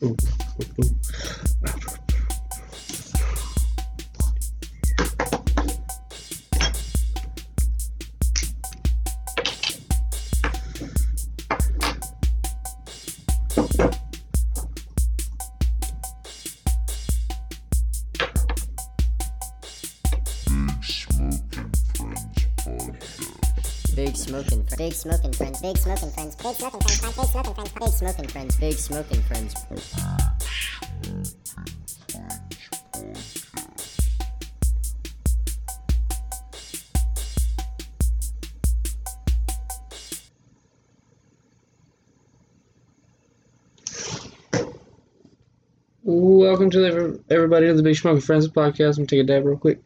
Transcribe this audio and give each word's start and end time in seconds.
Ooh, 0.00 0.14
ooh, 0.80 0.94
smoking 24.78 25.32
friends. 25.32 25.60
Big 25.60 25.76
smoking 25.76 26.10
friends. 26.10 26.36
Big 26.36 26.54
smoking 26.54 26.80
friends. 26.80 27.02
Big 27.02 27.26
smoking 27.26 27.58
friends. 27.58 27.66
Big 27.76 27.88
smoking 27.90 28.28
friends. 28.28 28.56
Big 28.56 28.72
smoking 28.74 29.22
friends. 29.22 29.54
Big 29.68 29.80
smoking 29.80 29.80
friends. 29.80 30.58
Welcome 46.04 46.70
to 46.70 46.78
the, 46.80 47.20
everybody 47.28 47.66
to 47.66 47.74
the 47.74 47.82
Big 47.82 47.96
Smoking 47.96 48.22
Friends 48.22 48.48
podcast. 48.48 48.96
I'm 48.96 49.04
gonna 49.04 49.06
take 49.08 49.20
a 49.20 49.24
dab 49.24 49.44
real 49.44 49.58
quick. 49.58 49.80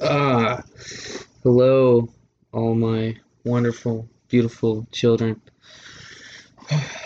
Ah, 0.00 0.62
hello, 1.56 2.08
all 2.52 2.74
my 2.74 3.14
wonderful, 3.44 4.08
beautiful 4.26 4.88
children. 4.90 5.40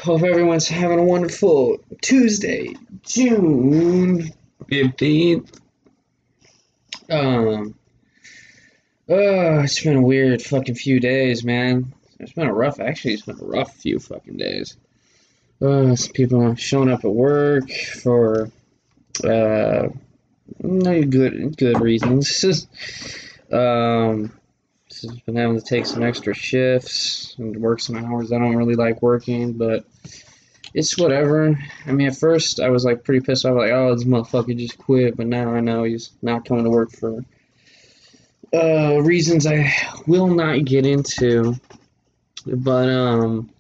Hope 0.02 0.22
everyone's 0.22 0.66
having 0.66 0.98
a 0.98 1.04
wonderful 1.04 1.76
Tuesday, 2.00 2.74
June 3.02 4.32
15th. 4.64 5.60
Um, 7.10 7.74
oh, 9.10 9.60
it's 9.60 9.82
been 9.82 9.96
a 9.96 10.02
weird 10.02 10.40
fucking 10.40 10.76
few 10.76 10.98
days, 10.98 11.44
man. 11.44 11.92
It's 12.18 12.32
been 12.32 12.48
a 12.48 12.54
rough, 12.54 12.80
actually, 12.80 13.12
it's 13.12 13.26
been 13.26 13.38
a 13.38 13.44
rough 13.44 13.74
few 13.74 13.98
fucking 13.98 14.38
days. 14.38 14.78
Uh, 15.60 15.94
some 15.94 16.12
people 16.14 16.54
showing 16.54 16.90
up 16.90 17.04
at 17.04 17.10
work 17.10 17.70
for, 17.70 18.50
uh, 19.22 19.88
no 20.58 21.02
good, 21.02 21.54
good 21.54 21.82
reasons. 21.82 22.66
um, 23.52 24.32
been 25.04 25.36
having 25.36 25.58
to 25.58 25.64
take 25.64 25.86
some 25.86 26.02
extra 26.02 26.34
shifts 26.34 27.34
and 27.38 27.56
work 27.60 27.80
some 27.80 27.96
hours 27.96 28.32
I 28.32 28.38
don't 28.38 28.56
really 28.56 28.74
like 28.74 29.02
working, 29.02 29.52
but 29.54 29.84
it's 30.74 30.98
whatever. 30.98 31.58
I 31.86 31.92
mean, 31.92 32.08
at 32.08 32.16
first 32.16 32.60
I 32.60 32.70
was 32.70 32.84
like 32.84 33.04
pretty 33.04 33.24
pissed 33.24 33.44
off, 33.44 33.56
like, 33.56 33.72
oh, 33.72 33.94
this 33.94 34.04
motherfucker 34.04 34.56
just 34.56 34.78
quit, 34.78 35.16
but 35.16 35.26
now 35.26 35.54
I 35.54 35.60
know 35.60 35.84
he's 35.84 36.10
not 36.22 36.44
coming 36.44 36.64
to 36.64 36.70
work 36.70 36.92
for 36.92 37.24
uh, 38.52 39.00
reasons 39.02 39.46
I 39.46 39.72
will 40.06 40.28
not 40.28 40.64
get 40.64 40.86
into. 40.86 41.54
But 42.46 42.88
um, 42.88 43.50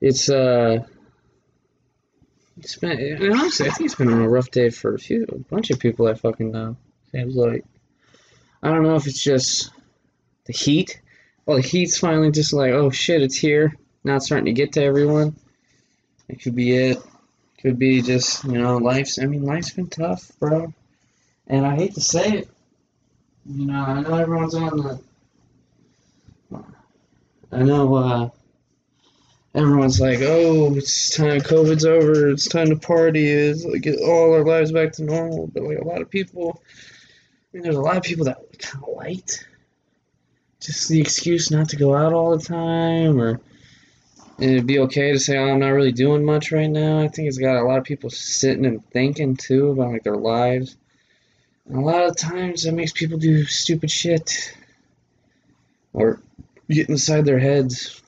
it's 0.00 0.30
uh, 0.30 0.84
it's 2.56 2.76
been 2.76 3.32
honestly, 3.32 3.68
I 3.68 3.70
think 3.70 3.86
it's 3.86 3.94
been 3.94 4.10
a 4.10 4.28
rough 4.28 4.50
day 4.50 4.70
for 4.70 4.94
a 4.94 4.98
few, 4.98 5.24
a 5.24 5.38
bunch 5.38 5.70
of 5.70 5.78
people 5.78 6.06
I 6.06 6.14
fucking 6.14 6.50
know. 6.50 6.76
Seems 7.12 7.34
like 7.34 7.64
I 8.62 8.70
don't 8.70 8.82
know 8.82 8.94
if 8.94 9.06
it's 9.06 9.22
just 9.22 9.70
the 10.50 10.58
heat. 10.58 11.00
Well, 11.46 11.58
the 11.58 11.62
heat's 11.62 11.96
finally 11.96 12.32
just 12.32 12.52
like, 12.52 12.72
oh 12.72 12.90
shit, 12.90 13.22
it's 13.22 13.36
here. 13.36 13.76
Now 14.02 14.16
it's 14.16 14.26
starting 14.26 14.46
to 14.46 14.52
get 14.52 14.72
to 14.72 14.82
everyone. 14.82 15.36
It 16.28 16.42
could 16.42 16.56
be 16.56 16.76
it. 16.76 16.98
Could 17.62 17.78
be 17.78 18.02
just, 18.02 18.42
you 18.44 18.58
know, 18.58 18.78
life's, 18.78 19.20
I 19.20 19.26
mean, 19.26 19.44
life's 19.44 19.70
been 19.70 19.86
tough, 19.86 20.32
bro. 20.40 20.74
And 21.46 21.64
I 21.64 21.76
hate 21.76 21.94
to 21.94 22.00
say 22.00 22.32
it. 22.32 22.48
You 23.46 23.66
know, 23.66 23.80
I 23.80 24.00
know 24.00 24.14
everyone's 24.14 24.54
on 24.54 24.76
the. 24.76 25.00
I 27.52 27.62
know, 27.62 27.94
uh, 27.94 28.30
everyone's 29.54 30.00
like, 30.00 30.20
oh, 30.22 30.74
it's 30.76 31.14
time, 31.14 31.40
COVID's 31.40 31.84
over, 31.84 32.30
it's 32.30 32.48
time 32.48 32.70
to 32.70 32.76
party, 32.76 33.28
it's 33.28 33.64
like 33.64 33.82
get 33.82 34.00
all 34.00 34.34
our 34.34 34.44
lives 34.44 34.72
back 34.72 34.92
to 34.94 35.04
normal. 35.04 35.48
But, 35.48 35.64
like, 35.64 35.78
a 35.78 35.84
lot 35.84 36.00
of 36.00 36.10
people, 36.10 36.62
I 36.62 37.56
mean, 37.56 37.62
there's 37.64 37.76
a 37.76 37.80
lot 37.80 37.96
of 37.96 38.02
people 38.02 38.24
that 38.26 38.38
kind 38.58 38.84
of 38.84 38.94
liked 38.96 39.46
just 40.60 40.88
the 40.88 41.00
excuse 41.00 41.50
not 41.50 41.68
to 41.70 41.76
go 41.76 41.94
out 41.94 42.12
all 42.12 42.36
the 42.36 42.44
time 42.44 43.20
or 43.20 43.40
it'd 44.38 44.66
be 44.66 44.78
okay 44.80 45.12
to 45.12 45.18
say, 45.18 45.36
oh, 45.36 45.50
I'm 45.50 45.58
not 45.58 45.68
really 45.68 45.92
doing 45.92 46.24
much 46.24 46.52
right 46.52 46.70
now. 46.70 47.00
I 47.00 47.08
think 47.08 47.28
it's 47.28 47.38
got 47.38 47.60
a 47.60 47.66
lot 47.66 47.78
of 47.78 47.84
people 47.84 48.10
sitting 48.10 48.66
and 48.66 48.84
thinking 48.90 49.36
too 49.36 49.70
about 49.70 49.92
like 49.92 50.02
their 50.02 50.16
lives. 50.16 50.76
And 51.66 51.78
a 51.78 51.80
lot 51.80 52.04
of 52.04 52.16
times 52.16 52.62
that 52.62 52.72
makes 52.72 52.92
people 52.92 53.18
do 53.18 53.44
stupid 53.44 53.90
shit 53.90 54.56
or 55.92 56.20
get 56.68 56.88
inside 56.88 57.24
their 57.24 57.38
heads, 57.38 58.00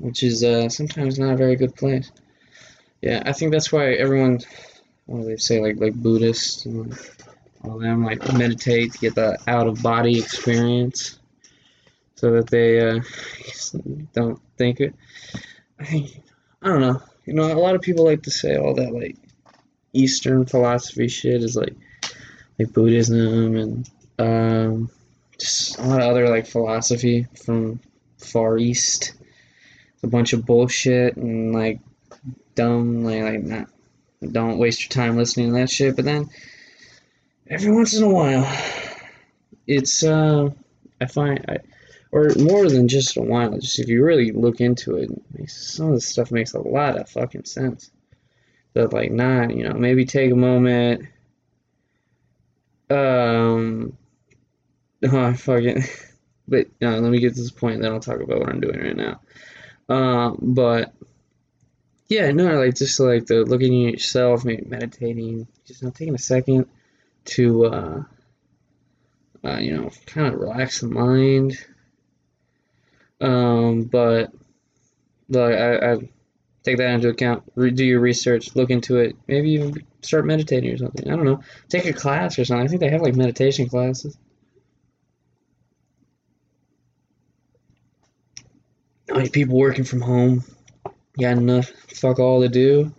which 0.00 0.22
is 0.22 0.42
uh, 0.42 0.68
sometimes 0.68 1.18
not 1.18 1.34
a 1.34 1.36
very 1.36 1.56
good 1.56 1.76
place. 1.76 2.10
Yeah, 3.02 3.22
I 3.24 3.32
think 3.32 3.52
that's 3.52 3.70
why 3.70 3.92
everyone, 3.92 4.40
what 5.06 5.20
do 5.20 5.26
they 5.26 5.36
say, 5.36 5.60
like 5.60 5.76
like 5.76 5.94
Buddhists 5.94 6.64
and 6.64 6.98
all 7.62 7.78
them 7.78 8.04
like 8.04 8.32
meditate 8.32 8.92
to 8.92 8.98
get 8.98 9.14
the 9.14 9.38
out 9.46 9.66
of 9.66 9.82
body 9.82 10.18
experience 10.18 11.18
so 12.24 12.30
that 12.30 12.48
they 12.48 12.80
uh, 12.80 13.00
don't 14.14 14.40
think 14.56 14.80
it. 14.80 14.94
I 15.78 15.84
think 15.84 16.22
I 16.62 16.68
don't 16.68 16.80
know. 16.80 17.02
You 17.26 17.34
know, 17.34 17.52
a 17.52 17.60
lot 17.60 17.74
of 17.74 17.82
people 17.82 18.06
like 18.06 18.22
to 18.22 18.30
say 18.30 18.56
all 18.56 18.74
that 18.76 18.94
like 18.94 19.16
Eastern 19.92 20.46
philosophy 20.46 21.06
shit 21.08 21.44
is 21.44 21.54
like 21.54 21.74
like 22.58 22.72
Buddhism 22.72 23.56
and 23.56 23.90
um, 24.18 24.90
just 25.38 25.78
a 25.78 25.82
lot 25.82 26.00
of 26.00 26.08
other 26.08 26.30
like 26.30 26.46
philosophy 26.46 27.26
from 27.44 27.78
Far 28.16 28.56
East. 28.56 29.12
It's 29.92 30.04
a 30.04 30.06
bunch 30.06 30.32
of 30.32 30.46
bullshit 30.46 31.16
and 31.16 31.52
like 31.52 31.78
dumb 32.54 33.04
like 33.04 33.22
like 33.22 33.42
not. 33.42 33.68
Don't 34.32 34.56
waste 34.56 34.80
your 34.80 34.88
time 34.88 35.18
listening 35.18 35.48
to 35.48 35.58
that 35.58 35.68
shit. 35.68 35.94
But 35.94 36.06
then 36.06 36.30
every 37.50 37.70
once 37.70 37.94
in 37.94 38.02
a 38.02 38.08
while, 38.08 38.50
it's 39.66 40.02
uh, 40.02 40.48
I 41.02 41.04
find 41.04 41.44
I 41.46 41.58
or 42.14 42.30
more 42.38 42.68
than 42.68 42.86
just 42.86 43.16
a 43.16 43.20
while. 43.20 43.58
Just 43.58 43.80
if 43.80 43.88
you 43.88 44.04
really 44.04 44.30
look 44.30 44.60
into 44.60 44.96
it, 44.98 45.10
some 45.50 45.88
of 45.88 45.94
this 45.94 46.06
stuff 46.06 46.30
makes 46.30 46.54
a 46.54 46.60
lot 46.60 46.96
of 46.96 47.10
fucking 47.10 47.44
sense. 47.44 47.90
But 48.72 48.92
like, 48.92 49.10
not 49.10 49.54
you 49.54 49.68
know, 49.68 49.74
maybe 49.74 50.04
take 50.04 50.30
a 50.30 50.36
moment. 50.36 51.08
Um, 52.88 53.98
oh, 55.02 55.34
fucking. 55.34 55.82
But 56.46 56.66
uh, 56.82 56.98
let 56.98 57.10
me 57.10 57.20
get 57.20 57.34
to 57.34 57.40
this 57.40 57.50
point, 57.50 57.80
then 57.80 57.90
I'll 57.90 58.00
talk 58.00 58.20
about 58.20 58.38
what 58.38 58.50
I'm 58.50 58.60
doing 58.60 58.78
right 58.78 58.94
now. 58.94 59.20
Um, 59.88 60.36
but 60.42 60.92
yeah, 62.06 62.32
no, 62.32 62.58
like 62.58 62.76
just 62.76 63.00
like 63.00 63.24
the 63.24 63.46
looking 63.46 63.86
at 63.86 63.94
yourself, 63.94 64.44
maybe 64.44 64.66
meditating, 64.66 65.46
just 65.66 65.80
you 65.80 65.88
know, 65.88 65.92
taking 65.92 66.14
a 66.14 66.18
second 66.18 66.66
to, 67.24 67.64
uh, 67.64 68.02
uh, 69.42 69.56
you 69.56 69.74
know, 69.74 69.90
kind 70.04 70.26
of 70.26 70.38
relax 70.38 70.82
the 70.82 70.88
mind 70.88 71.56
um, 73.20 73.82
but 73.82 74.32
like 75.28 75.54
I, 75.54 75.92
I 75.92 75.96
take 76.62 76.78
that 76.78 76.90
into 76.90 77.08
account. 77.08 77.44
Re- 77.54 77.70
do 77.70 77.84
your 77.84 78.00
research, 78.00 78.54
look 78.56 78.70
into 78.70 78.96
it. 78.96 79.16
Maybe 79.26 79.52
even 79.52 79.86
start 80.02 80.26
meditating 80.26 80.72
or 80.72 80.78
something. 80.78 81.10
I 81.10 81.16
don't 81.16 81.24
know. 81.24 81.40
Take 81.68 81.86
a 81.86 81.92
class 81.92 82.38
or 82.38 82.44
something. 82.44 82.64
I 82.64 82.68
think 82.68 82.80
they 82.80 82.90
have 82.90 83.02
like 83.02 83.14
meditation 83.14 83.68
classes. 83.68 84.16
You 89.08 89.30
people 89.30 89.56
working 89.56 89.84
from 89.84 90.00
home, 90.00 90.44
got 91.20 91.36
enough 91.36 91.68
fuck 91.68 92.18
all 92.18 92.40
to 92.40 92.48
do. 92.48 92.92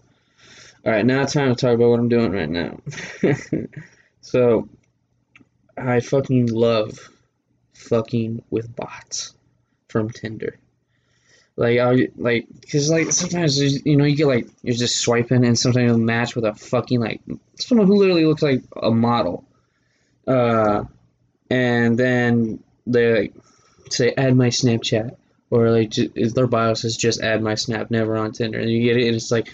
All 0.85 0.91
right, 0.91 1.05
now 1.05 1.23
it's 1.23 1.33
time 1.33 1.53
to 1.53 1.59
talk 1.59 1.73
about 1.73 1.89
what 1.89 1.99
I'm 1.99 2.09
doing 2.09 2.31
right 2.31 2.49
now. 2.49 2.79
so, 4.21 4.69
I 5.75 5.99
fucking 5.99 6.45
love 6.45 7.09
fucking 7.73 8.43
with 8.51 8.73
bots 8.75 9.33
from 9.87 10.09
Tinder. 10.09 10.57
Like 11.57 11.79
I 11.79 12.09
like 12.17 12.47
because 12.59 12.89
like 12.89 13.11
sometimes 13.11 13.57
you 13.85 13.95
know 13.95 14.03
you 14.03 14.15
get 14.15 14.27
like 14.27 14.47
you're 14.61 14.75
just 14.75 14.99
swiping 14.99 15.45
and 15.45 15.57
sometimes 15.57 15.85
you'll 15.85 15.97
match 15.97 16.35
with 16.35 16.43
a 16.43 16.53
fucking 16.53 16.99
like 16.99 17.21
someone 17.55 17.87
who 17.87 17.95
literally 17.95 18.25
looks 18.25 18.41
like 18.41 18.61
a 18.75 18.91
model, 18.91 19.45
uh, 20.27 20.83
and 21.49 21.97
then 21.97 22.61
they 22.85 23.21
like, 23.21 23.33
say 23.89 24.13
add 24.17 24.35
my 24.35 24.49
Snapchat 24.49 25.15
or 25.49 25.71
like 25.71 25.91
just, 25.91 26.35
their 26.35 26.47
bio 26.47 26.73
says 26.73 26.97
just 26.97 27.21
add 27.21 27.41
my 27.41 27.55
Snap 27.55 27.89
never 27.89 28.17
on 28.17 28.33
Tinder 28.33 28.59
and 28.59 28.69
you 28.69 28.83
get 28.83 28.97
it 28.97 29.07
and 29.07 29.15
it's 29.15 29.31
like 29.31 29.47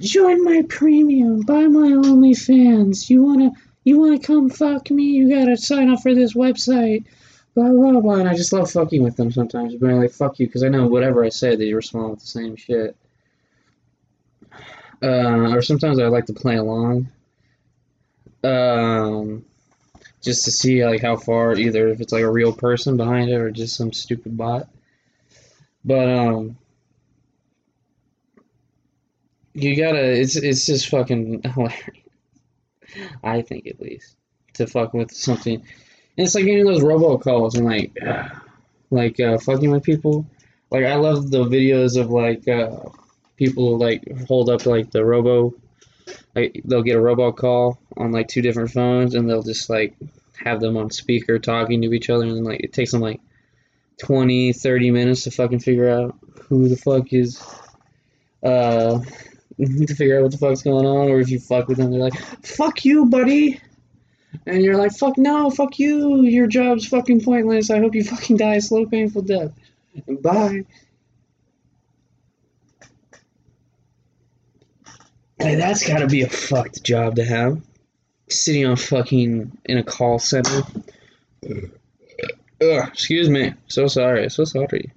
join 0.00 0.42
my 0.42 0.62
premium 0.68 1.42
buy 1.42 1.66
my 1.68 1.90
OnlyFans 1.90 3.08
you 3.08 3.22
wanna 3.22 3.52
you 3.86 4.00
want 4.00 4.20
to 4.20 4.26
come 4.26 4.50
fuck 4.50 4.90
me? 4.90 5.04
You 5.04 5.30
gotta 5.30 5.56
sign 5.56 5.90
up 5.90 6.02
for 6.02 6.12
this 6.12 6.34
website. 6.34 7.04
Blah 7.56 7.70
blah 7.70 8.00
blah. 8.00 8.14
And 8.16 8.28
I 8.28 8.36
just 8.36 8.52
love 8.52 8.70
fucking 8.70 9.02
with 9.02 9.16
them 9.16 9.32
sometimes. 9.32 9.74
Being 9.74 9.96
like, 10.00 10.12
fuck 10.12 10.38
you, 10.38 10.46
because 10.46 10.62
I 10.62 10.68
know 10.68 10.86
whatever 10.86 11.24
I 11.24 11.30
say, 11.30 11.56
they 11.56 11.72
respond 11.72 12.10
with 12.10 12.20
the 12.20 12.26
same 12.26 12.54
shit. 12.54 12.96
Uh, 15.02 15.54
or 15.54 15.62
sometimes 15.62 15.98
I 15.98 16.06
like 16.06 16.26
to 16.26 16.32
play 16.32 16.56
along. 16.56 17.08
Um, 18.44 19.44
just 20.22 20.44
to 20.44 20.50
see 20.50 20.84
like 20.84 21.00
how 21.00 21.16
far 21.16 21.54
either 21.54 21.88
if 21.88 22.00
it's 22.00 22.12
like 22.12 22.24
a 22.24 22.30
real 22.30 22.52
person 22.52 22.96
behind 22.96 23.30
it 23.30 23.36
or 23.36 23.50
just 23.50 23.76
some 23.76 23.92
stupid 23.92 24.36
bot. 24.36 24.68
But 25.84 26.08
um 26.08 26.58
you 29.54 29.76
gotta 29.76 30.20
it's 30.20 30.36
it's 30.36 30.66
just 30.66 30.88
fucking 30.88 31.42
hilarious. 31.54 31.82
I 33.22 33.42
think 33.42 33.66
at 33.66 33.80
least. 33.80 34.16
To 34.54 34.66
fuck 34.66 34.94
with 34.94 35.12
something. 35.12 35.62
And 36.16 36.26
it's 36.26 36.34
like 36.34 36.44
getting 36.44 36.64
those 36.64 36.82
robocalls 36.82 37.56
and 37.56 37.64
like 37.64 37.96
like 38.90 39.20
uh, 39.20 39.38
fucking 39.38 39.70
with 39.70 39.82
people. 39.82 40.26
Like 40.70 40.84
I 40.84 40.96
love 40.96 41.30
the 41.30 41.44
videos 41.44 42.00
of 42.00 42.10
like 42.10 42.48
uh 42.48 42.76
people 43.36 43.78
like 43.78 44.02
hold 44.26 44.48
up 44.48 44.66
like 44.66 44.90
the 44.90 45.04
robo 45.04 45.54
like 46.34 46.60
they'll 46.64 46.82
get 46.82 46.96
a 46.96 47.00
robocall 47.00 47.78
on 47.96 48.12
like 48.12 48.28
two 48.28 48.42
different 48.42 48.70
phones 48.70 49.14
and 49.14 49.28
they'll 49.28 49.42
just 49.42 49.68
like 49.68 49.94
have 50.42 50.60
them 50.60 50.76
on 50.76 50.90
speaker 50.90 51.38
talking 51.38 51.82
to 51.82 51.92
each 51.92 52.10
other 52.10 52.24
and 52.24 52.44
like 52.44 52.60
it 52.60 52.72
takes 52.72 52.92
them 52.92 53.00
like 53.00 53.20
20 54.02 54.52
30 54.52 54.90
minutes 54.90 55.24
to 55.24 55.30
fucking 55.30 55.58
figure 55.58 55.88
out 55.88 56.16
who 56.48 56.68
the 56.68 56.76
fuck 56.76 57.12
is 57.12 57.42
uh 58.42 58.98
to 59.58 59.94
figure 59.94 60.18
out 60.18 60.22
what 60.22 60.32
the 60.32 60.38
fuck's 60.38 60.62
going 60.62 60.86
on 60.86 61.08
or 61.08 61.20
if 61.20 61.30
you 61.30 61.38
fuck 61.38 61.68
with 61.68 61.78
them 61.78 61.90
they're 61.90 62.00
like 62.00 62.18
fuck 62.44 62.84
you 62.84 63.06
buddy 63.06 63.60
and 64.44 64.62
you're 64.62 64.76
like 64.76 64.92
fuck 64.92 65.16
no 65.16 65.50
fuck 65.50 65.78
you 65.78 66.22
your 66.22 66.46
job's 66.46 66.86
fucking 66.86 67.20
pointless 67.22 67.70
i 67.70 67.78
hope 67.78 67.94
you 67.94 68.04
fucking 68.14 68.36
die 68.36 68.56
a 68.56 68.60
slow 68.60 68.86
painful 68.86 69.22
death 69.22 69.52
bye 70.22 70.64
Hey, 75.38 75.54
that's 75.56 75.86
gotta 75.86 76.06
be 76.06 76.22
a 76.22 76.28
fucked 76.28 76.82
job 76.82 77.16
to 77.16 77.24
have. 77.24 77.60
Sitting 78.28 78.66
on 78.66 78.76
fucking 78.76 79.56
in 79.66 79.78
a 79.78 79.84
call 79.84 80.18
center. 80.18 80.62
Ugh, 81.44 82.88
excuse 82.88 83.28
me. 83.28 83.54
So 83.68 83.86
sorry. 83.86 84.30
So 84.30 84.44
sorry. 84.44 84.92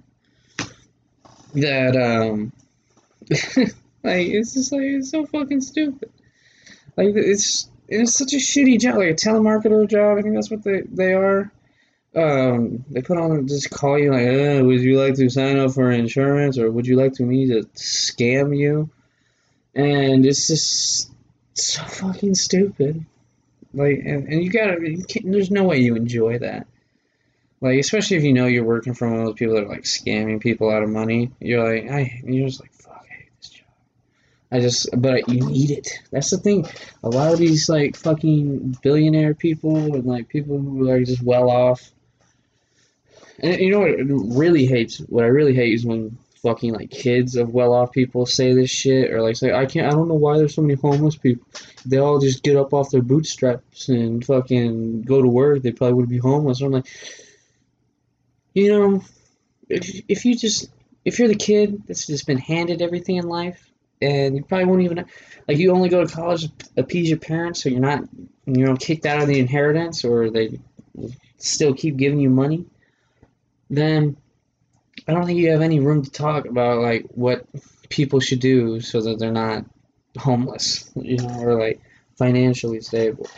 That 1.54 1.94
um 1.94 2.52
like 4.02 4.28
it's 4.28 4.54
just 4.54 4.72
like 4.72 4.82
it's 4.82 5.10
so 5.10 5.26
fucking 5.26 5.60
stupid. 5.60 6.10
Like 6.96 7.14
it's 7.14 7.68
it's 7.90 8.14
such 8.14 8.32
a 8.32 8.36
shitty 8.36 8.80
job, 8.80 8.96
like 8.96 9.10
a 9.10 9.14
telemarketer 9.14 9.88
job. 9.88 10.18
I 10.18 10.22
think 10.22 10.34
that's 10.34 10.50
what 10.50 10.64
they 10.64 10.82
they 10.82 11.12
are. 11.12 11.52
Um, 12.14 12.84
they 12.90 13.02
put 13.02 13.18
on 13.18 13.46
just 13.46 13.70
call 13.70 13.98
you 13.98 14.10
like, 14.10 14.26
uh, 14.26 14.64
would 14.64 14.80
you 14.80 14.98
like 14.98 15.14
to 15.14 15.28
sign 15.28 15.58
up 15.58 15.72
for 15.72 15.90
insurance, 15.90 16.58
or 16.58 16.70
would 16.70 16.86
you 16.86 16.96
like 16.96 17.12
to 17.14 17.22
me 17.22 17.46
to 17.48 17.62
scam 17.76 18.56
you? 18.56 18.90
and 19.74 20.26
it's 20.26 20.46
just 20.46 21.10
so 21.54 21.82
fucking 21.82 22.34
stupid. 22.34 23.04
Like, 23.72 24.00
and, 24.04 24.28
and 24.28 24.42
you 24.42 24.50
gotta, 24.50 24.78
you 24.80 25.04
there's 25.24 25.50
no 25.50 25.64
way 25.64 25.78
you 25.78 25.94
enjoy 25.94 26.38
that. 26.38 26.66
Like, 27.60 27.78
especially 27.78 28.16
if 28.16 28.24
you 28.24 28.32
know 28.32 28.46
you're 28.46 28.64
working 28.64 28.94
for 28.94 29.08
one 29.08 29.20
of 29.20 29.26
those 29.26 29.34
people 29.34 29.54
that 29.54 29.64
are 29.64 29.68
like 29.68 29.82
scamming 29.82 30.40
people 30.40 30.70
out 30.70 30.82
of 30.82 30.88
money. 30.88 31.30
You're 31.40 31.62
like, 31.62 31.90
I, 31.90 32.20
you're 32.24 32.48
just 32.48 32.60
like, 32.60 32.72
fuck, 32.72 33.04
I 33.08 33.14
hate 33.14 33.30
this 33.38 33.50
job. 33.50 33.66
I 34.52 34.60
just, 34.60 34.88
but 34.96 35.28
you 35.28 35.46
need 35.46 35.70
it. 35.70 35.88
That's 36.10 36.30
the 36.30 36.38
thing. 36.38 36.66
A 37.04 37.08
lot 37.08 37.32
of 37.32 37.38
these 37.38 37.68
like 37.68 37.96
fucking 37.96 38.78
billionaire 38.82 39.34
people 39.34 39.94
and 39.94 40.04
like 40.04 40.28
people 40.28 40.58
who 40.58 40.90
are 40.90 41.04
just 41.04 41.22
well 41.22 41.50
off. 41.50 41.92
And 43.38 43.60
you 43.60 43.70
know 43.70 43.80
what? 43.80 44.36
Really 44.36 44.66
hates. 44.66 44.98
What 44.98 45.24
I 45.24 45.28
really 45.28 45.54
hate 45.54 45.74
is 45.74 45.86
when 45.86 46.18
fucking 46.42 46.72
like 46.72 46.90
kids 46.90 47.36
of 47.36 47.52
well-off 47.52 47.92
people 47.92 48.24
say 48.24 48.54
this 48.54 48.70
shit 48.70 49.12
or 49.12 49.20
like 49.20 49.36
say 49.36 49.52
I 49.52 49.66
can't 49.66 49.86
I 49.86 49.90
don't 49.90 50.08
know 50.08 50.14
why 50.14 50.38
there's 50.38 50.54
so 50.54 50.62
many 50.62 50.74
homeless 50.74 51.16
people. 51.16 51.46
They 51.84 51.98
all 51.98 52.18
just 52.18 52.42
get 52.42 52.56
up 52.56 52.72
off 52.72 52.90
their 52.90 53.02
bootstraps 53.02 53.88
and 53.88 54.24
fucking 54.24 55.02
go 55.02 55.20
to 55.20 55.28
work. 55.28 55.62
They 55.62 55.72
probably 55.72 55.94
would 55.94 56.08
be 56.08 56.18
homeless. 56.18 56.60
I'm 56.60 56.72
like, 56.72 56.86
you 58.54 58.72
know, 58.72 59.04
if 59.68 60.02
if 60.08 60.24
you 60.24 60.34
just 60.34 60.70
if 61.04 61.18
you're 61.18 61.28
the 61.28 61.34
kid 61.34 61.82
that's 61.86 62.06
just 62.06 62.26
been 62.26 62.38
handed 62.38 62.82
everything 62.82 63.16
in 63.16 63.28
life 63.28 63.69
and 64.00 64.36
you 64.36 64.42
probably 64.44 64.66
won't 64.66 64.82
even 64.82 65.04
like 65.48 65.58
you 65.58 65.72
only 65.72 65.88
go 65.88 66.04
to 66.04 66.12
college 66.12 66.42
to 66.42 66.70
appease 66.76 67.08
your 67.08 67.18
parents 67.18 67.62
so 67.62 67.68
you're 67.68 67.80
not 67.80 68.02
you 68.46 68.64
know 68.64 68.76
kicked 68.76 69.06
out 69.06 69.22
of 69.22 69.28
the 69.28 69.38
inheritance 69.38 70.04
or 70.04 70.30
they 70.30 70.58
still 71.38 71.74
keep 71.74 71.96
giving 71.96 72.20
you 72.20 72.30
money 72.30 72.64
then 73.68 74.16
I 75.06 75.12
don't 75.12 75.26
think 75.26 75.38
you 75.38 75.50
have 75.50 75.62
any 75.62 75.80
room 75.80 76.02
to 76.02 76.10
talk 76.10 76.46
about 76.46 76.80
like 76.80 77.06
what 77.10 77.46
people 77.88 78.20
should 78.20 78.40
do 78.40 78.80
so 78.80 79.00
that 79.00 79.18
they're 79.18 79.32
not 79.32 79.64
homeless, 80.18 80.90
you 80.96 81.16
know, 81.18 81.40
or 81.40 81.58
like 81.58 81.80
financially 82.16 82.80
stable. 82.80 83.28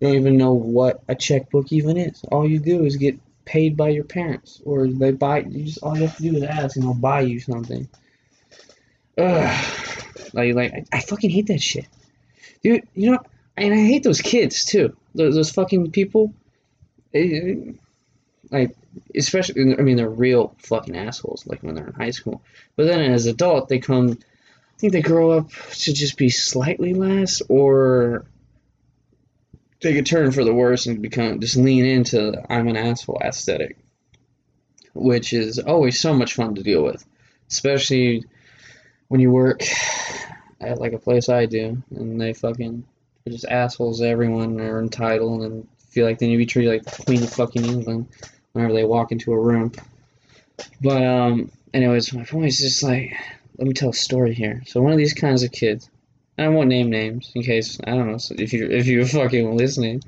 You 0.00 0.08
don't 0.08 0.16
even 0.16 0.36
know 0.36 0.52
what 0.52 1.02
a 1.08 1.14
checkbook 1.14 1.72
even 1.72 1.96
is. 1.96 2.22
All 2.24 2.48
you 2.48 2.58
do 2.58 2.84
is 2.84 2.96
get 2.96 3.18
paid 3.44 3.76
by 3.76 3.90
your 3.90 4.04
parents, 4.04 4.60
or 4.64 4.88
they 4.88 5.12
buy. 5.12 5.40
You 5.40 5.64
just 5.64 5.82
all 5.82 5.96
you 5.96 6.06
have 6.06 6.16
to 6.16 6.22
do 6.22 6.36
is 6.36 6.42
ask, 6.42 6.76
and 6.76 6.84
they'll 6.84 6.94
buy 6.94 7.20
you 7.22 7.40
something. 7.40 7.88
Ugh. 9.18 9.64
Like, 10.32 10.54
like 10.54 10.72
I, 10.72 10.84
I 10.92 11.00
fucking 11.00 11.30
hate 11.30 11.46
that 11.46 11.62
shit, 11.62 11.86
dude. 12.62 12.86
You 12.94 13.12
know, 13.12 13.18
and 13.56 13.72
I 13.72 13.78
hate 13.78 14.02
those 14.02 14.20
kids 14.20 14.64
too. 14.64 14.96
Those, 15.14 15.34
those 15.34 15.50
fucking 15.50 15.90
people. 15.92 16.34
It, 17.12 17.76
like 18.50 18.76
especially 19.14 19.74
I 19.76 19.82
mean 19.82 19.96
they're 19.96 20.08
real 20.08 20.54
fucking 20.58 20.96
assholes 20.96 21.46
like 21.46 21.62
when 21.62 21.74
they're 21.74 21.88
in 21.88 21.94
high 21.94 22.10
school. 22.10 22.42
But 22.76 22.86
then 22.86 23.00
as 23.12 23.26
adult 23.26 23.68
they 23.68 23.78
come 23.78 24.10
I 24.10 24.78
think 24.78 24.92
they 24.92 25.02
grow 25.02 25.30
up 25.32 25.50
to 25.50 25.92
just 25.92 26.16
be 26.16 26.28
slightly 26.28 26.94
less 26.94 27.40
or 27.48 28.26
take 29.80 29.96
a 29.96 30.02
turn 30.02 30.32
for 30.32 30.44
the 30.44 30.54
worse 30.54 30.86
and 30.86 31.00
become 31.02 31.40
just 31.40 31.56
lean 31.56 31.84
into 31.84 32.34
I'm 32.50 32.68
an 32.68 32.76
asshole 32.76 33.20
aesthetic. 33.22 33.76
Which 34.94 35.32
is 35.32 35.58
always 35.58 36.00
so 36.00 36.14
much 36.14 36.34
fun 36.34 36.54
to 36.54 36.62
deal 36.62 36.82
with. 36.82 37.04
Especially 37.50 38.24
when 39.08 39.20
you 39.20 39.30
work 39.30 39.62
at 40.60 40.80
like 40.80 40.92
a 40.92 40.98
place 40.98 41.28
I 41.28 41.46
do 41.46 41.82
and 41.90 42.20
they 42.20 42.32
fucking 42.32 42.84
are 43.26 43.30
just 43.30 43.44
assholes 43.44 44.02
everyone 44.02 44.50
and 44.50 44.60
they're 44.60 44.80
entitled 44.80 45.42
and 45.42 45.66
feel 45.90 46.06
like 46.06 46.18
they 46.18 46.26
need 46.26 46.34
to 46.34 46.38
be 46.38 46.46
treated 46.46 46.70
like 46.70 46.84
the 46.84 47.04
Queen 47.04 47.22
of 47.22 47.32
fucking 47.32 47.64
England 47.64 48.06
whenever 48.52 48.72
they 48.72 48.84
walk 48.84 49.12
into 49.12 49.32
a 49.32 49.40
room. 49.40 49.72
But 50.80 51.02
um, 51.04 51.50
anyways, 51.74 52.12
my 52.12 52.24
point 52.24 52.46
is 52.46 52.58
just 52.58 52.82
like, 52.82 53.16
let 53.58 53.66
me 53.66 53.74
tell 53.74 53.90
a 53.90 53.94
story 53.94 54.34
here. 54.34 54.62
So 54.66 54.80
one 54.82 54.92
of 54.92 54.98
these 54.98 55.14
kinds 55.14 55.42
of 55.42 55.52
kids, 55.52 55.90
I 56.38 56.48
won't 56.48 56.68
name 56.68 56.90
names 56.90 57.32
in 57.34 57.42
case 57.42 57.78
I 57.84 57.90
don't 57.90 58.10
know 58.10 58.18
if 58.38 58.52
you 58.52 58.66
if 58.70 58.86
you're 58.86 59.06
fucking 59.06 59.56
listening. 59.56 60.02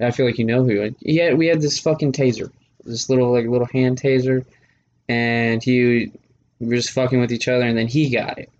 I 0.00 0.10
feel 0.10 0.26
like 0.26 0.38
you 0.38 0.44
know 0.44 0.64
who. 0.64 0.94
Yeah, 1.00 1.34
we 1.34 1.46
had 1.46 1.60
this 1.60 1.78
fucking 1.78 2.12
taser, 2.12 2.50
this 2.84 3.08
little 3.08 3.32
like 3.32 3.46
little 3.46 3.66
hand 3.66 4.00
taser, 4.00 4.44
and 5.08 5.62
he 5.62 6.12
we 6.60 6.68
were 6.68 6.76
just 6.76 6.90
fucking 6.90 7.20
with 7.20 7.32
each 7.32 7.48
other, 7.48 7.64
and 7.64 7.76
then 7.76 7.88
he 7.88 8.10
got 8.10 8.38
it, 8.38 8.50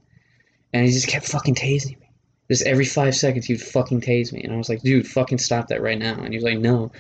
and 0.73 0.87
he 0.87 0.93
just 0.93 1.09
kept 1.09 1.27
fucking 1.29 1.55
tasing 1.55 2.01
me. 2.01 2.09
Just 2.51 2.67
every 2.67 2.85
five 2.85 3.17
seconds, 3.17 3.47
he'd 3.47 3.61
fucking 3.61 4.03
tase 4.03 4.33
me, 4.33 4.43
and 4.43 4.53
I 4.53 4.57
was 4.57 4.69
like, 4.69 4.83
dude, 4.83 5.07
fucking 5.07 5.39
stop 5.39 5.69
that 5.69 5.83
right 5.83 5.99
now. 5.99 6.15
And 6.15 6.29
he 6.29 6.37
was 6.37 6.45
like, 6.45 6.59
no. 6.59 6.93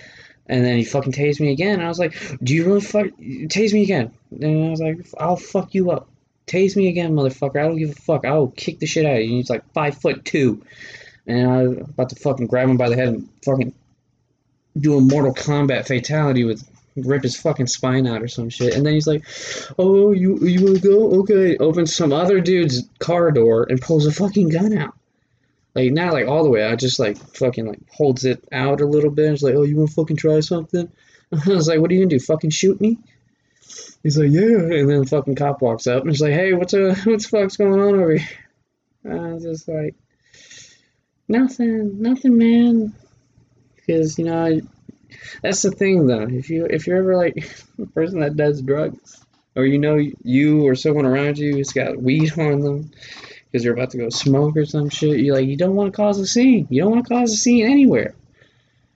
And 0.46 0.64
then 0.64 0.76
he 0.76 0.84
fucking 0.84 1.12
tased 1.12 1.40
me 1.40 1.52
again. 1.52 1.80
I 1.80 1.88
was 1.88 1.98
like, 1.98 2.14
"Do 2.42 2.54
you 2.54 2.66
really 2.66 2.80
fuck? 2.82 3.06
Tase 3.16 3.72
me 3.72 3.82
again?" 3.82 4.12
And 4.42 4.66
I 4.66 4.70
was 4.70 4.80
like, 4.80 4.98
"I'll 5.18 5.36
fuck 5.36 5.74
you 5.74 5.90
up. 5.90 6.08
Tase 6.46 6.76
me 6.76 6.88
again, 6.88 7.14
motherfucker. 7.14 7.56
I 7.56 7.66
don't 7.66 7.78
give 7.78 7.90
a 7.90 7.94
fuck. 7.94 8.26
I'll 8.26 8.48
kick 8.48 8.78
the 8.78 8.86
shit 8.86 9.06
out 9.06 9.14
of 9.14 9.20
you." 9.20 9.28
And 9.28 9.36
he's 9.36 9.48
like 9.48 9.64
five 9.72 9.96
foot 9.96 10.24
two, 10.24 10.62
and 11.26 11.50
I 11.50 11.62
was 11.62 11.78
about 11.78 12.10
to 12.10 12.16
fucking 12.16 12.48
grab 12.48 12.68
him 12.68 12.76
by 12.76 12.90
the 12.90 12.96
head 12.96 13.08
and 13.08 13.28
fucking 13.42 13.72
do 14.78 14.98
a 14.98 15.00
Mortal 15.00 15.34
Kombat 15.34 15.86
fatality 15.86 16.44
with 16.44 16.68
rip 16.96 17.22
his 17.22 17.36
fucking 17.36 17.66
spine 17.66 18.06
out 18.06 18.22
or 18.22 18.28
some 18.28 18.48
shit. 18.48 18.74
And 18.74 18.84
then 18.86 18.94
he's 18.94 19.06
like, 19.06 19.24
"Oh, 19.78 20.12
you 20.12 20.38
you 20.38 20.64
wanna 20.64 20.78
go? 20.78 21.20
Okay." 21.20 21.56
Opens 21.56 21.94
some 21.94 22.12
other 22.12 22.40
dude's 22.40 22.88
car 22.98 23.30
door 23.30 23.66
and 23.68 23.80
pulls 23.80 24.06
a 24.06 24.12
fucking 24.12 24.50
gun 24.50 24.76
out. 24.76 24.94
Like 25.74 25.92
not 25.92 26.12
like 26.12 26.28
all 26.28 26.44
the 26.44 26.50
way 26.50 26.62
out, 26.62 26.78
just 26.78 27.00
like 27.00 27.16
fucking 27.16 27.66
like 27.66 27.80
holds 27.90 28.24
it 28.24 28.44
out 28.52 28.80
a 28.80 28.86
little 28.86 29.10
bit. 29.10 29.32
It's 29.32 29.42
like, 29.42 29.54
oh, 29.54 29.62
you 29.62 29.76
want 29.76 29.90
to 29.90 29.94
fucking 29.94 30.16
try 30.16 30.40
something? 30.40 30.90
I 31.32 31.48
was 31.48 31.66
like, 31.66 31.80
what 31.80 31.90
are 31.90 31.94
you 31.94 32.00
gonna 32.00 32.10
do? 32.10 32.20
Fucking 32.20 32.50
shoot 32.50 32.80
me? 32.80 32.98
He's 34.04 34.18
like, 34.18 34.30
yeah. 34.30 34.42
And 34.42 34.88
then 34.88 35.00
the 35.00 35.06
fucking 35.06 35.34
cop 35.34 35.62
walks 35.62 35.86
up 35.86 36.02
and 36.02 36.10
he's 36.10 36.20
like, 36.20 36.32
hey, 36.32 36.52
what's 36.52 36.74
uh, 36.74 36.94
what's 37.04 37.26
fuck's 37.26 37.56
going 37.56 37.80
on 37.80 38.00
over 38.00 38.16
here? 38.16 38.28
I 39.10 39.32
was 39.32 39.42
just 39.42 39.66
like, 39.66 39.94
nothing, 41.26 42.00
nothing, 42.00 42.38
man. 42.38 42.94
Because 43.74 44.18
you 44.18 44.26
know, 44.26 44.60
that's 45.42 45.62
the 45.62 45.70
thing 45.70 46.06
though. 46.06 46.22
If 46.22 46.50
you 46.50 46.66
if 46.66 46.86
you're 46.86 46.98
ever 46.98 47.16
like 47.16 47.50
a 47.82 47.86
person 47.86 48.20
that 48.20 48.36
does 48.36 48.62
drugs, 48.62 49.24
or 49.56 49.64
you 49.64 49.78
know 49.78 49.96
you 50.22 50.66
or 50.66 50.74
someone 50.74 51.06
around 51.06 51.38
you 51.38 51.56
has 51.58 51.72
got 51.72 52.00
weed 52.00 52.38
on 52.38 52.60
them 52.60 52.90
because 53.50 53.64
you're 53.64 53.74
about 53.74 53.90
to 53.90 53.98
go 53.98 54.08
smoke 54.08 54.56
or 54.56 54.64
some 54.64 54.88
shit. 54.88 55.20
You 55.20 55.34
like 55.34 55.46
you 55.46 55.56
don't 55.56 55.76
want 55.76 55.92
to 55.92 55.96
cause 55.96 56.18
a 56.18 56.26
scene. 56.26 56.66
You 56.70 56.82
don't 56.82 56.92
want 56.92 57.06
to 57.06 57.14
cause 57.14 57.32
a 57.32 57.36
scene 57.36 57.64
anywhere. 57.64 58.14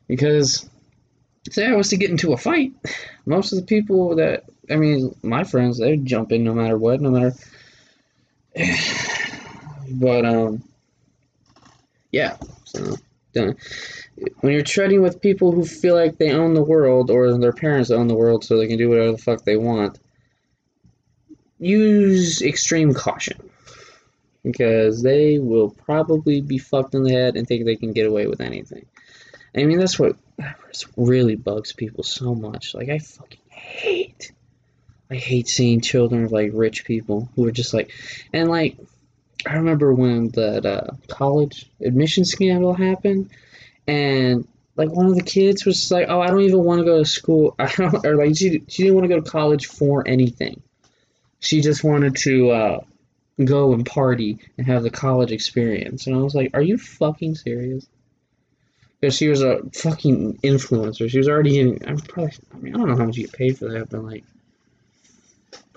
Because 0.06 0.68
say 1.50 1.66
I 1.66 1.76
was 1.76 1.88
to 1.90 1.96
get 1.96 2.10
into 2.10 2.32
a 2.32 2.37
fight, 2.37 2.72
most 3.25 3.52
of 3.52 3.58
the 3.58 3.64
people 3.64 4.16
that 4.16 4.44
I 4.70 4.76
mean, 4.76 5.14
my 5.22 5.44
friends, 5.44 5.78
they'd 5.78 6.04
jump 6.04 6.32
in 6.32 6.44
no 6.44 6.54
matter 6.54 6.76
what, 6.76 7.00
no 7.00 7.10
matter. 7.10 7.34
but 9.92 10.25
um, 10.25 10.62
yeah. 12.12 12.37
So. 12.64 12.96
When 13.35 13.56
you're 14.42 14.62
treading 14.62 15.02
with 15.02 15.20
people 15.20 15.52
who 15.52 15.64
feel 15.64 15.94
like 15.94 16.18
they 16.18 16.32
own 16.32 16.54
the 16.54 16.62
world, 16.62 17.11
or 17.11 17.38
their 17.38 17.52
parents 17.52 17.90
own 17.90 18.08
the 18.08 18.14
world, 18.14 18.44
so 18.44 18.56
they 18.56 18.66
can 18.66 18.78
do 18.78 18.88
whatever 18.88 19.12
the 19.12 19.18
fuck 19.18 19.44
they 19.44 19.56
want, 19.56 19.99
use 21.58 22.42
extreme 22.42 22.94
caution 22.94 23.50
because 24.44 25.02
they 25.02 25.38
will 25.38 25.70
probably 25.70 26.40
be 26.40 26.58
fucked 26.58 26.94
in 26.94 27.02
the 27.02 27.12
head 27.12 27.37
and 27.37 27.47
think 27.47 27.64
they 27.64 27.76
can 27.76 27.92
get 27.92 28.06
away 28.06 28.26
with 28.26 28.40
anything. 28.40 28.87
I 29.56 29.64
mean, 29.64 29.78
that's 29.78 29.99
what 29.99 30.16
really 30.97 31.35
bugs 31.37 31.73
people 31.73 32.04
so 32.04 32.35
much. 32.35 32.75
Like, 32.75 32.88
I 32.88 32.99
fucking 32.99 33.40
hate, 33.49 34.32
I 35.11 35.16
hate 35.16 35.49
seeing 35.49 35.80
children 35.80 36.25
of 36.25 36.32
like 36.32 36.52
rich 36.54 36.85
people 36.85 37.28
who 37.35 37.47
are 37.47 37.52
just 37.52 37.75
like, 37.75 37.90
and 38.32 38.49
like, 38.49 38.76
I 39.47 39.54
remember 39.54 39.92
when 39.92 40.28
that 40.30 40.66
uh, 40.66 40.90
college 41.09 41.71
admission 41.80 42.25
scandal 42.25 42.75
happened, 42.75 43.30
and 43.87 44.47
like 44.76 44.90
one 44.90 45.07
of 45.07 45.14
the 45.14 45.23
kids 45.23 45.64
was 45.64 45.90
like, 45.90 46.07
"Oh, 46.09 46.21
I 46.21 46.28
don't 46.28 46.40
even 46.40 46.64
want 46.64 46.80
to 46.80 46.85
go 46.85 46.99
to 46.99 47.04
school," 47.04 47.54
I 47.59 47.71
don't, 47.76 48.04
or 48.04 48.16
like 48.16 48.37
she 48.37 48.62
she 48.68 48.83
didn't 48.85 48.95
want 48.95 49.04
to 49.04 49.14
go 49.14 49.21
to 49.21 49.30
college 49.30 49.66
for 49.66 50.07
anything. 50.07 50.62
She 51.40 51.61
just 51.61 51.85
wanted 51.85 52.16
to 52.16 52.50
uh, 52.50 52.80
go 53.45 53.73
and 53.73 53.87
party 53.87 54.38
and 54.57 54.66
have 54.66 54.83
the 54.83 54.90
college 54.90 55.30
experience. 55.30 56.07
And 56.07 56.16
I 56.16 56.21
was 56.21 56.35
like, 56.35 56.50
"Are 56.54 56.62
you 56.62 56.78
fucking 56.78 57.37
serious?" 57.37 57.87
Because 59.00 59.16
she 59.16 59.28
was 59.28 59.42
a 59.42 59.61
fucking 59.73 60.38
influencer. 60.38 61.09
She 61.09 61.18
was 61.18 61.28
already 61.28 61.61
in. 61.61 61.78
I'm 61.87 61.99
probably. 61.99 62.33
I 62.52 62.57
mean, 62.59 62.75
I 62.75 62.78
don't 62.78 62.88
know 62.88 62.97
how 62.97 63.04
much 63.04 63.16
you 63.16 63.26
get 63.26 63.37
paid 63.37 63.59
for 63.59 63.71
that, 63.73 63.90
but 63.90 64.02
like, 64.02 64.25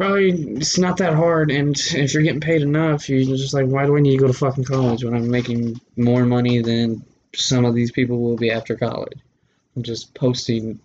probably 0.02 0.32
it's 0.56 0.80
not 0.80 0.98
that 0.98 1.14
hard. 1.14 1.52
And 1.52 1.78
if 1.78 2.14
you're 2.14 2.24
getting 2.24 2.42
paid 2.42 2.64
enough, 2.64 3.08
you're 3.08 3.24
just 3.24 3.54
like, 3.54 3.68
why 3.68 3.86
do 3.86 3.96
I 3.96 4.00
need 4.00 4.18
to 4.18 4.18
go 4.18 4.28
to 4.28 4.34
fucking 4.34 4.64
college 4.64 5.04
when 5.04 5.14
I'm 5.14 5.30
making 5.30 5.80
more 5.96 6.26
money 6.26 6.60
than 6.62 7.06
some 7.36 7.66
of 7.66 7.76
these 7.76 7.92
people 7.92 8.20
will 8.20 8.36
be 8.36 8.50
after 8.50 8.76
college? 8.76 9.20
I'm 9.76 9.84
just 9.84 10.16
posting 10.16 10.80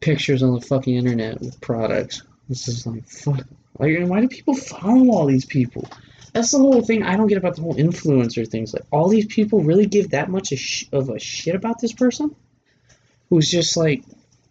pictures 0.00 0.42
on 0.42 0.52
the 0.52 0.60
fucking 0.60 0.96
internet 0.96 1.40
with 1.40 1.60
products. 1.60 2.22
This 2.48 2.66
is 2.66 2.84
like 2.88 3.06
fuck. 3.06 3.46
Like, 3.78 3.96
why 4.00 4.20
do 4.20 4.28
people 4.28 4.54
follow 4.54 5.10
all 5.12 5.26
these 5.26 5.46
people? 5.46 5.88
That's 6.32 6.50
the 6.50 6.58
whole 6.58 6.82
thing 6.82 7.04
I 7.04 7.16
don't 7.16 7.28
get 7.28 7.38
about 7.38 7.54
the 7.54 7.62
whole 7.62 7.76
influencer 7.76 8.48
things. 8.48 8.74
Like, 8.74 8.84
all 8.90 9.08
these 9.08 9.26
people 9.26 9.62
really 9.62 9.86
give 9.86 10.10
that 10.10 10.28
much 10.28 10.50
a 10.50 10.56
sh- 10.56 10.88
of 10.92 11.08
a 11.08 11.20
shit 11.20 11.54
about 11.54 11.80
this 11.80 11.92
person, 11.92 12.34
who's 13.30 13.48
just 13.48 13.76
like 13.76 14.02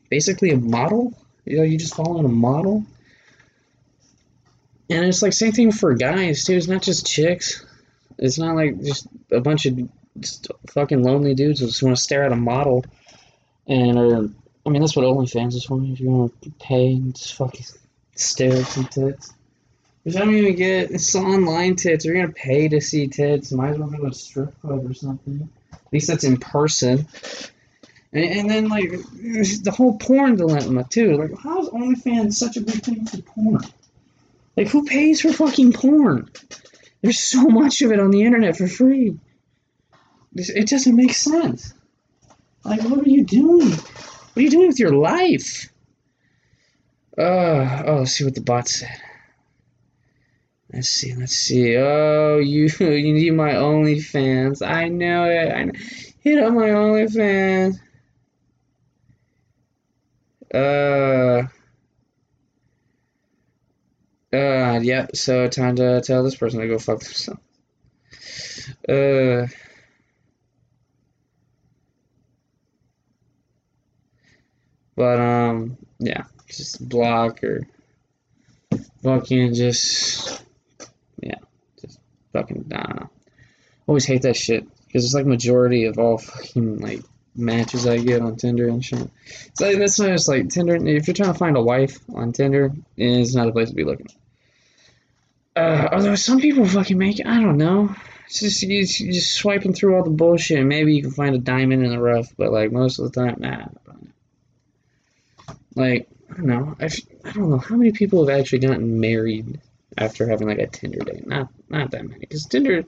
basically 0.09 0.51
a 0.51 0.57
model. 0.57 1.13
You 1.43 1.57
know, 1.57 1.63
you 1.63 1.77
just 1.77 1.95
following 1.95 2.23
a 2.23 2.29
model. 2.29 2.85
And 4.91 5.05
it's 5.05 5.21
like 5.21 5.31
same 5.31 5.53
thing 5.53 5.71
for 5.71 5.93
guys 5.93 6.43
too. 6.43 6.53
It's 6.53 6.67
not 6.67 6.81
just 6.81 7.07
chicks. 7.07 7.65
It's 8.17 8.37
not 8.37 8.57
like 8.57 8.81
just 8.83 9.07
a 9.31 9.39
bunch 9.39 9.65
of 9.65 9.79
fucking 10.67 11.01
lonely 11.01 11.33
dudes 11.33 11.61
who 11.61 11.67
just 11.67 11.81
want 11.81 11.95
to 11.95 12.03
stare 12.03 12.25
at 12.25 12.33
a 12.33 12.35
model. 12.35 12.83
And 13.67 13.97
or 13.97 14.29
I 14.65 14.69
mean 14.69 14.81
that's 14.81 14.93
what 14.93 15.05
OnlyFans 15.05 15.55
is 15.55 15.63
for. 15.63 15.81
If 15.81 16.01
you 16.01 16.09
want 16.09 16.41
to 16.41 16.51
pay 16.59 16.87
and 16.87 17.15
just 17.15 17.35
fucking 17.35 17.65
stare 18.15 18.57
at 18.57 18.65
some 18.65 18.85
tits. 18.85 19.31
Which 20.03 20.17
I 20.17 20.19
don't 20.19 20.35
even 20.35 20.57
get. 20.57 20.91
It's 20.91 21.15
online 21.15 21.77
tits. 21.77 22.03
You're 22.03 22.15
gonna 22.15 22.33
pay 22.33 22.67
to 22.67 22.81
see 22.81 23.07
tits. 23.07 23.53
Might 23.53 23.69
as 23.69 23.77
well 23.77 23.87
go 23.87 23.97
to 23.97 24.07
a 24.07 24.13
strip 24.13 24.59
club 24.59 24.89
or 24.89 24.93
something. 24.93 25.47
At 25.71 25.93
least 25.93 26.07
that's 26.07 26.25
in 26.25 26.35
person. 26.35 27.07
And, 28.11 28.25
and 28.25 28.49
then 28.49 28.67
like 28.67 28.89
the 28.89 29.73
whole 29.73 29.97
porn 29.97 30.35
dilemma 30.35 30.83
too. 30.83 31.15
Like 31.15 31.39
how 31.39 31.61
is 31.61 31.69
OnlyFans 31.69 32.33
such 32.33 32.57
a 32.57 32.61
big 32.61 32.83
thing 32.83 33.05
for 33.05 33.21
porn? 33.21 33.61
Like 34.57 34.67
who 34.67 34.85
pays 34.85 35.21
for 35.21 35.31
fucking 35.31 35.73
porn? 35.73 36.29
There's 37.01 37.19
so 37.19 37.43
much 37.47 37.81
of 37.81 37.91
it 37.91 37.99
on 37.99 38.11
the 38.11 38.23
internet 38.23 38.57
for 38.57 38.67
free. 38.67 39.17
It 40.35 40.67
doesn't 40.67 40.95
make 40.95 41.13
sense. 41.13 41.73
Like 42.63 42.81
what 42.83 43.05
are 43.05 43.09
you 43.09 43.23
doing? 43.23 43.71
What 43.71 44.37
are 44.37 44.41
you 44.41 44.49
doing 44.49 44.67
with 44.67 44.79
your 44.79 44.93
life? 44.93 45.71
Uh, 47.17 47.83
oh, 47.85 47.95
let's 47.99 48.13
see 48.13 48.23
what 48.23 48.35
the 48.35 48.41
bot 48.41 48.67
said. 48.67 48.97
Let's 50.73 50.89
see, 50.89 51.13
let's 51.15 51.35
see. 51.35 51.75
Oh, 51.75 52.37
you 52.43 52.69
you 52.79 53.13
need 53.13 53.33
my 53.33 53.53
OnlyFans. 53.53 54.65
I 54.65 54.87
know 54.87 55.25
it. 55.25 55.51
I 55.51 55.63
know. 55.65 55.73
Hit 56.19 56.43
up 56.43 56.53
my 56.53 56.69
OnlyFans. 56.69 57.79
Uh. 60.53 61.47
Uh, 64.33 64.79
yeah, 64.81 65.07
so 65.13 65.47
time 65.47 65.75
to 65.75 66.01
tell 66.01 66.23
this 66.23 66.35
person 66.35 66.61
to 66.61 66.67
go 66.67 66.79
fuck 66.79 66.99
themselves. 66.99 67.41
Uh. 68.87 69.47
But, 74.95 75.19
um, 75.19 75.77
yeah, 75.99 76.25
just 76.47 76.87
block 76.87 77.43
or 77.43 77.67
fucking 79.01 79.53
just, 79.55 80.43
yeah, 81.21 81.39
just 81.81 81.99
fucking, 82.33 82.71
I 82.73 82.83
don't 82.83 82.95
know. 82.99 83.09
Always 83.87 84.05
hate 84.05 84.21
that 84.23 84.35
shit 84.35 84.67
because 84.85 85.05
it's 85.05 85.13
like 85.13 85.25
majority 85.25 85.85
of 85.85 85.97
all 85.97 86.17
fucking, 86.17 86.79
like, 86.79 87.01
matches 87.35 87.87
I 87.87 87.97
get 87.97 88.21
on 88.21 88.35
Tinder 88.35 88.67
and 88.67 88.83
shit. 88.83 89.09
So 89.55 89.75
that's 89.75 89.99
not 89.99 90.09
just 90.09 90.27
like 90.27 90.49
Tinder. 90.49 90.75
If 90.75 91.07
you're 91.07 91.15
trying 91.15 91.33
to 91.33 91.39
find 91.39 91.57
a 91.57 91.61
wife 91.61 91.97
on 92.13 92.33
Tinder, 92.33 92.71
it's 92.97 93.33
not 93.33 93.47
a 93.47 93.53
place 93.53 93.69
to 93.69 93.75
be 93.75 93.85
looking. 93.85 94.07
Uh, 95.55 95.89
although 95.91 96.15
some 96.15 96.39
people 96.39 96.65
fucking 96.65 96.97
make 96.97 97.19
it, 97.19 97.27
I 97.27 97.41
don't 97.41 97.57
know. 97.57 97.93
It's 98.27 98.39
just 98.39 98.63
you 98.63 98.85
just 98.85 99.33
swiping 99.33 99.73
through 99.73 99.95
all 99.95 100.03
the 100.03 100.09
bullshit, 100.09 100.59
and 100.59 100.69
maybe 100.69 100.95
you 100.95 101.01
can 101.01 101.11
find 101.11 101.35
a 101.35 101.39
diamond 101.39 101.83
in 101.83 101.89
the 101.89 101.99
rough. 101.99 102.33
But 102.37 102.51
like 102.51 102.71
most 102.71 102.99
of 102.99 103.11
the 103.11 103.19
time, 103.19 103.35
nah. 103.39 103.67
Like 105.75 106.07
I 106.31 106.35
don't 106.35 106.47
know. 106.47 106.75
I, 106.79 106.85
I 107.25 107.31
don't 107.31 107.49
know 107.49 107.57
how 107.57 107.75
many 107.75 107.91
people 107.91 108.25
have 108.25 108.39
actually 108.39 108.59
gotten 108.59 108.99
married 108.99 109.59
after 109.97 110.27
having 110.27 110.47
like 110.47 110.59
a 110.59 110.67
Tinder 110.67 110.99
date. 110.99 111.27
Not 111.27 111.49
not 111.69 111.91
that 111.91 112.07
many, 112.07 112.19
because 112.19 112.45
Tinder. 112.45 112.85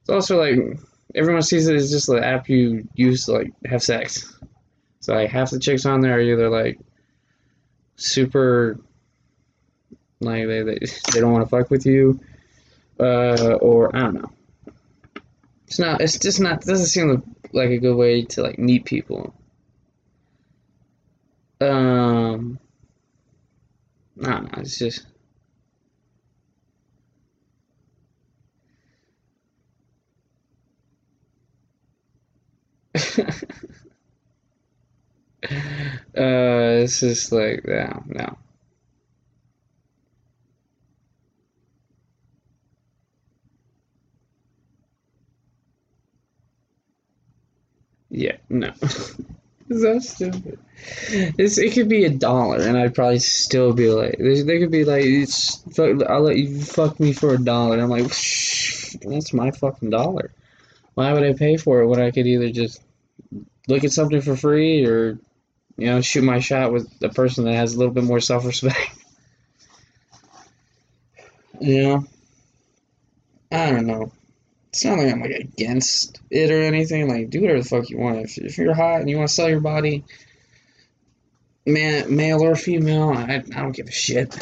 It's 0.00 0.10
also 0.10 0.38
like 0.38 0.78
everyone 1.14 1.42
sees 1.42 1.68
it 1.68 1.76
as 1.76 1.90
just 1.90 2.06
the 2.06 2.24
app 2.24 2.48
you 2.48 2.86
use 2.94 3.24
to 3.24 3.32
like 3.32 3.52
have 3.64 3.82
sex. 3.82 4.38
So 5.00 5.14
like 5.14 5.30
half 5.30 5.50
the 5.50 5.58
chicks 5.58 5.86
on 5.86 6.00
there 6.00 6.18
are 6.18 6.20
either 6.20 6.50
like 6.50 6.78
super 7.96 8.78
like 10.20 10.46
they 10.46 10.62
they, 10.62 10.78
they 11.12 11.20
don't 11.20 11.32
want 11.32 11.44
to 11.44 11.48
fuck 11.48 11.70
with 11.70 11.86
you, 11.86 12.20
uh, 12.98 13.58
or 13.60 13.94
I 13.94 14.00
don't 14.00 14.14
know. 14.14 14.30
It's 15.66 15.78
not. 15.78 16.00
It's 16.00 16.18
just 16.18 16.40
not. 16.40 16.62
Doesn't 16.62 16.86
seem 16.86 17.36
like 17.52 17.70
a 17.70 17.78
good 17.78 17.96
way 17.96 18.22
to 18.22 18.42
like 18.42 18.58
meet 18.58 18.84
people. 18.84 19.34
Um, 21.60 22.58
I 24.24 24.30
don't 24.30 24.52
know. 24.52 24.62
It's 24.62 24.78
just. 24.78 25.06
uh, 33.18 33.42
it's 36.14 37.00
just 37.00 37.32
like 37.32 37.66
no, 37.66 38.02
no. 38.06 38.38
Yeah, 48.16 48.38
no. 48.48 48.72
so 49.70 49.98
stupid. 49.98 50.58
It's, 51.36 51.58
it 51.58 51.74
could 51.74 51.90
be 51.90 52.06
a 52.06 52.10
dollar, 52.10 52.62
and 52.62 52.74
I'd 52.74 52.94
probably 52.94 53.18
still 53.18 53.74
be 53.74 53.90
like, 53.90 54.16
they 54.18 54.58
could 54.58 54.70
be 54.70 54.86
like, 54.86 55.04
it's, 55.04 55.62
I'll 55.78 56.22
let 56.22 56.38
you 56.38 56.62
fuck 56.62 56.98
me 56.98 57.12
for 57.12 57.34
a 57.34 57.38
dollar. 57.38 57.78
I'm 57.78 57.90
like, 57.90 58.04
that's 58.04 59.34
my 59.34 59.50
fucking 59.50 59.90
dollar. 59.90 60.32
Why 60.94 61.12
would 61.12 61.24
I 61.24 61.34
pay 61.34 61.58
for 61.58 61.82
it 61.82 61.88
when 61.88 62.00
I 62.00 62.10
could 62.10 62.26
either 62.26 62.48
just 62.48 62.80
look 63.68 63.84
at 63.84 63.92
something 63.92 64.22
for 64.22 64.34
free 64.34 64.86
or, 64.86 65.18
you 65.76 65.86
know, 65.86 66.00
shoot 66.00 66.24
my 66.24 66.40
shot 66.40 66.72
with 66.72 66.90
a 67.02 67.10
person 67.10 67.44
that 67.44 67.52
has 67.52 67.74
a 67.74 67.78
little 67.78 67.92
bit 67.92 68.04
more 68.04 68.20
self 68.20 68.46
respect? 68.46 68.78
you 71.60 71.82
know? 71.82 72.04
I 73.52 73.72
don't 73.72 73.86
know 73.86 74.10
it's 74.76 74.84
not 74.84 74.98
like 74.98 75.10
I'm 75.10 75.22
like 75.22 75.30
against 75.30 76.20
it 76.30 76.50
or 76.50 76.60
anything. 76.60 77.08
Like, 77.08 77.30
do 77.30 77.40
whatever 77.40 77.62
the 77.62 77.68
fuck 77.68 77.88
you 77.88 77.96
want. 77.96 78.18
If, 78.18 78.36
if 78.36 78.58
you're 78.58 78.74
hot 78.74 79.00
and 79.00 79.08
you 79.08 79.16
want 79.16 79.30
to 79.30 79.34
sell 79.34 79.48
your 79.48 79.60
body, 79.60 80.04
man, 81.64 82.14
male 82.14 82.44
or 82.44 82.54
female, 82.56 83.08
I, 83.08 83.36
I 83.36 83.62
don't 83.62 83.72
give 83.72 83.88
a 83.88 83.90
shit. 83.90 84.34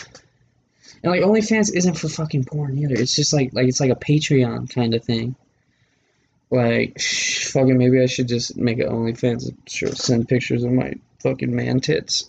And 1.04 1.12
like 1.12 1.22
OnlyFans 1.22 1.72
isn't 1.72 1.94
for 1.94 2.08
fucking 2.08 2.46
porn 2.46 2.76
either. 2.76 2.96
It's 2.96 3.14
just 3.14 3.32
like 3.32 3.50
like 3.52 3.68
it's 3.68 3.78
like 3.78 3.92
a 3.92 3.94
Patreon 3.94 4.74
kind 4.74 4.94
of 4.94 5.04
thing. 5.04 5.36
Like, 6.50 6.98
sh- 6.98 7.46
fucking, 7.52 7.78
maybe 7.78 8.02
I 8.02 8.06
should 8.06 8.26
just 8.26 8.56
make 8.56 8.80
an 8.80 8.88
OnlyFans 8.88 9.48
and 9.48 9.96
send 9.96 10.28
pictures 10.28 10.64
of 10.64 10.72
my 10.72 10.94
fucking 11.20 11.54
man 11.54 11.78
tits. 11.78 12.28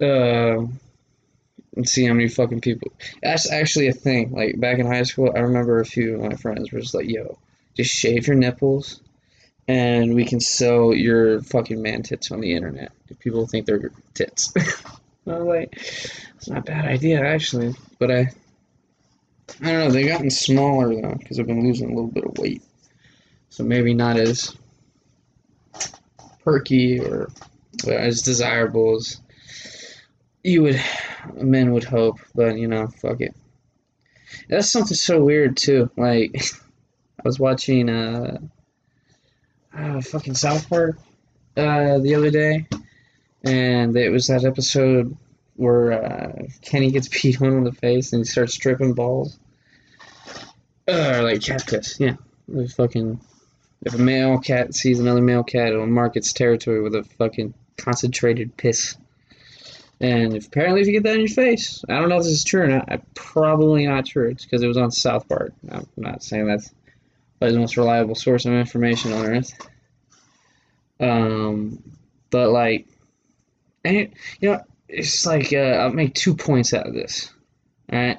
Uh, 0.00 0.66
and 1.76 1.88
see 1.88 2.04
how 2.04 2.12
many 2.12 2.28
fucking 2.28 2.60
people. 2.60 2.92
That's 3.22 3.50
actually 3.50 3.88
a 3.88 3.92
thing. 3.92 4.32
Like 4.32 4.60
back 4.60 4.78
in 4.78 4.86
high 4.86 5.02
school, 5.04 5.32
I 5.34 5.40
remember 5.40 5.80
a 5.80 5.84
few 5.84 6.14
of 6.14 6.20
my 6.20 6.36
friends 6.36 6.72
were 6.72 6.80
just 6.80 6.94
like, 6.94 7.08
"Yo, 7.08 7.38
just 7.74 7.90
shave 7.90 8.26
your 8.26 8.36
nipples, 8.36 9.00
and 9.68 10.14
we 10.14 10.24
can 10.24 10.40
sell 10.40 10.92
your 10.92 11.40
fucking 11.42 11.80
man 11.80 12.02
tits 12.02 12.30
on 12.30 12.40
the 12.40 12.52
internet. 12.52 12.92
People 13.20 13.46
think 13.46 13.66
they're 13.66 13.90
tits." 14.14 14.52
I 15.26 15.34
was 15.34 15.46
like, 15.46 15.72
"It's 16.36 16.48
not 16.48 16.58
a 16.58 16.62
bad 16.62 16.84
idea, 16.84 17.24
actually." 17.24 17.74
But 17.98 18.10
I, 18.10 18.18
I 19.60 19.72
don't 19.72 19.78
know. 19.78 19.90
They've 19.90 20.08
gotten 20.08 20.30
smaller 20.30 20.94
though, 20.94 21.14
because 21.14 21.38
I've 21.38 21.46
been 21.46 21.64
losing 21.64 21.90
a 21.90 21.94
little 21.94 22.10
bit 22.10 22.24
of 22.24 22.36
weight, 22.38 22.62
so 23.48 23.64
maybe 23.64 23.94
not 23.94 24.16
as 24.16 24.54
perky 26.44 27.00
or 27.00 27.30
as 27.86 28.22
desirable 28.22 28.96
as 28.96 29.20
you 30.42 30.62
would 30.62 30.80
men 31.34 31.72
would 31.72 31.84
hope, 31.84 32.18
but 32.34 32.56
you 32.56 32.68
know, 32.68 32.88
fuck 32.88 33.20
it. 33.20 33.34
That's 34.48 34.70
something 34.70 34.96
so 34.96 35.22
weird 35.22 35.56
too. 35.56 35.90
Like 35.96 36.42
I 37.18 37.22
was 37.24 37.38
watching 37.38 37.88
uh, 37.88 38.38
uh 39.76 40.00
fucking 40.00 40.34
South 40.34 40.68
Park 40.68 40.98
uh 41.56 41.98
the 41.98 42.14
other 42.14 42.30
day 42.30 42.66
and 43.44 43.96
it 43.96 44.10
was 44.10 44.28
that 44.28 44.44
episode 44.44 45.16
where 45.56 45.92
uh, 45.92 46.32
Kenny 46.62 46.90
gets 46.90 47.08
peed 47.16 47.40
on 47.40 47.56
in 47.58 47.64
the 47.64 47.72
face 47.72 48.12
and 48.12 48.20
he 48.20 48.24
starts 48.24 48.54
stripping 48.54 48.94
balls. 48.94 49.38
Uh, 50.88 51.14
or 51.16 51.22
like 51.22 51.42
cat 51.42 51.64
piss, 51.66 52.00
yeah. 52.00 52.16
Was 52.48 52.74
fucking 52.74 53.20
if 53.84 53.94
a 53.94 53.98
male 53.98 54.38
cat 54.38 54.74
sees 54.74 55.00
another 55.00 55.22
male 55.22 55.44
cat, 55.44 55.68
it'll 55.68 55.86
mark 55.86 56.16
its 56.16 56.32
territory 56.32 56.82
with 56.82 56.94
a 56.94 57.04
fucking 57.18 57.54
concentrated 57.76 58.56
piss. 58.56 58.96
And 60.00 60.34
apparently, 60.34 60.80
if 60.80 60.88
you 60.88 60.94
get 60.94 61.04
that 61.04 61.14
in 61.14 61.20
your 61.20 61.28
face, 61.28 61.84
I 61.88 61.98
don't 62.00 62.08
know 62.08 62.16
if 62.16 62.24
this 62.24 62.32
is 62.32 62.44
true 62.44 62.62
or 62.62 62.68
not. 62.68 62.90
I, 62.90 63.00
probably 63.14 63.86
not 63.86 64.06
true. 64.06 64.30
It's 64.30 64.44
because 64.44 64.62
it 64.62 64.66
was 64.66 64.76
on 64.76 64.90
South 64.90 65.28
Park. 65.28 65.52
I'm 65.70 65.86
not 65.96 66.24
saying 66.24 66.46
that's 66.46 66.72
the 67.38 67.58
most 67.58 67.76
reliable 67.76 68.14
source 68.14 68.44
of 68.44 68.52
information 68.52 69.12
on 69.12 69.26
earth. 69.26 69.52
Um, 70.98 71.82
but 72.30 72.50
like, 72.50 72.86
and 73.84 74.12
you 74.40 74.50
know, 74.50 74.60
it's 74.88 75.26
like 75.26 75.52
uh, 75.52 75.56
I'll 75.56 75.92
make 75.92 76.14
two 76.14 76.34
points 76.34 76.74
out 76.74 76.86
of 76.86 76.94
this. 76.94 77.30
All 77.92 77.98
right, 77.98 78.18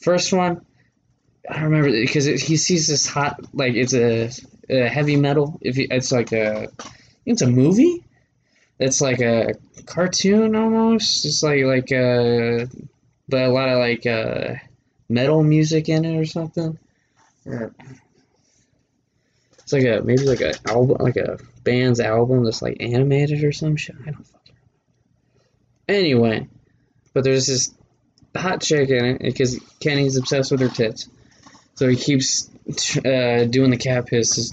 first 0.00 0.32
one, 0.32 0.64
I 1.48 1.62
remember 1.62 1.90
because 1.90 2.24
he 2.24 2.56
sees 2.56 2.86
this 2.86 3.06
hot 3.06 3.40
like 3.52 3.74
it's 3.74 3.94
a, 3.94 4.30
a 4.70 4.88
heavy 4.88 5.16
metal. 5.16 5.58
If 5.60 5.78
it's 5.78 6.12
like 6.12 6.32
a, 6.32 6.68
it's 7.26 7.42
a 7.42 7.46
movie. 7.46 8.04
It's 8.82 9.00
like 9.00 9.20
a 9.20 9.54
cartoon 9.86 10.56
almost. 10.56 11.24
It's 11.24 11.42
like 11.42 11.64
like 11.64 11.90
uh, 11.92 12.66
but 13.28 13.42
a 13.42 13.48
lot 13.48 13.68
of 13.68 13.78
like 13.78 14.04
uh, 14.06 14.54
metal 15.08 15.44
music 15.44 15.88
in 15.88 16.04
it 16.04 16.18
or 16.18 16.26
something. 16.26 16.76
It's 17.46 17.72
like 19.72 19.84
a 19.84 20.02
maybe 20.04 20.24
like 20.24 20.40
a 20.40 20.54
album, 20.68 20.96
like 20.98 21.16
a 21.16 21.38
band's 21.62 22.00
album 22.00 22.44
that's 22.44 22.60
like 22.60 22.78
animated 22.80 23.44
or 23.44 23.52
some 23.52 23.76
shit. 23.76 23.94
I 24.02 24.10
don't 24.10 24.26
fucking. 24.26 24.56
Anyway, 25.88 26.48
but 27.14 27.22
there's 27.22 27.46
this 27.46 27.72
hot 28.36 28.62
chick 28.62 28.88
in 28.88 29.04
it 29.04 29.22
because 29.22 29.60
Kenny's 29.78 30.16
obsessed 30.16 30.50
with 30.50 30.60
her 30.60 30.68
tits, 30.68 31.08
so 31.74 31.88
he 31.88 31.96
keeps 31.96 32.50
uh, 32.98 33.46
doing 33.48 33.70
the 33.70 33.78
cat 33.78 34.06
piss. 34.06 34.50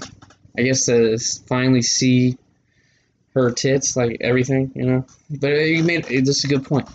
I 0.56 0.62
guess 0.62 0.86
to 0.86 1.18
finally 1.48 1.82
see 1.82 2.38
her 3.34 3.50
tits, 3.50 3.96
like 3.96 4.18
everything, 4.20 4.72
you 4.74 4.84
know. 4.84 5.06
But 5.30 5.48
you 5.48 5.84
made 5.84 6.04
this 6.04 6.38
is 6.38 6.44
a 6.44 6.48
good 6.48 6.64
point. 6.64 6.88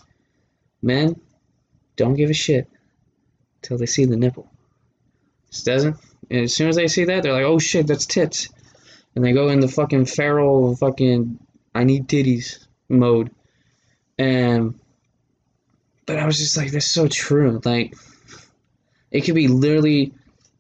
Men 0.81 1.19
don't 1.95 2.15
give 2.15 2.29
a 2.29 2.33
shit 2.33 2.69
until 3.61 3.77
they 3.77 3.85
see 3.85 4.05
the 4.05 4.17
nipple. 4.17 4.49
Just 5.51 5.65
doesn't. 5.65 5.97
As 6.29 6.53
soon 6.53 6.69
as 6.69 6.75
they 6.75 6.87
see 6.87 7.05
that, 7.05 7.23
they're 7.23 7.33
like, 7.33 7.43
"Oh 7.43 7.59
shit, 7.59 7.87
that's 7.87 8.05
tits," 8.05 8.49
and 9.15 9.23
they 9.23 9.31
go 9.31 9.49
into 9.49 9.67
fucking 9.67 10.05
feral, 10.05 10.75
fucking 10.75 11.39
I 11.73 11.83
need 11.83 12.07
titties 12.07 12.65
mode. 12.89 13.31
And 14.17 14.79
but 16.05 16.19
I 16.19 16.25
was 16.25 16.37
just 16.37 16.57
like, 16.57 16.71
that's 16.71 16.89
so 16.91 17.07
true. 17.07 17.61
Like, 17.65 17.95
it 19.11 19.21
could 19.21 19.35
be 19.35 19.47
literally 19.47 20.13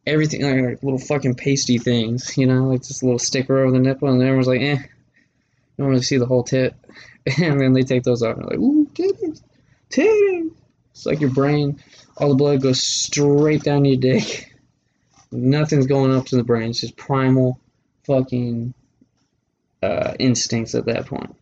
everything, 0.05 0.41
like, 0.41 0.61
like 0.61 0.83
little 0.83 0.99
fucking 0.99 1.35
pasty 1.35 1.77
things, 1.77 2.37
you 2.37 2.45
know, 2.47 2.65
like 2.69 2.83
just 2.83 3.01
a 3.01 3.05
little 3.05 3.19
sticker 3.19 3.59
over 3.59 3.71
the 3.71 3.79
nipple, 3.79 4.09
and 4.09 4.21
everyone's 4.21 4.47
like, 4.47 4.61
eh, 4.61 4.79
don't 5.77 5.89
really 5.89 6.01
see 6.01 6.17
the 6.17 6.25
whole 6.25 6.43
tit. 6.43 6.75
And 7.41 7.59
then 7.59 7.73
they 7.73 7.81
take 7.81 8.03
those 8.03 8.21
off 8.21 8.37
and 8.37 8.43
they're 8.43 8.51
like, 8.51 8.59
ooh, 8.59 8.87
titties, 8.93 9.41
titties. 9.89 10.51
It's 10.91 11.07
like 11.07 11.21
your 11.21 11.31
brain, 11.31 11.81
all 12.17 12.29
the 12.29 12.35
blood 12.35 12.61
goes 12.61 12.85
straight 12.85 13.63
down 13.63 13.83
your 13.83 13.97
dick. 13.97 14.53
Nothing's 15.31 15.87
going 15.87 16.13
up 16.13 16.27
to 16.27 16.35
the 16.35 16.43
brain. 16.43 16.69
It's 16.69 16.81
just 16.81 16.95
primal 16.95 17.59
fucking 18.05 18.75
uh, 19.81 20.13
instincts 20.19 20.75
at 20.75 20.85
that 20.85 21.07
point. 21.07 21.35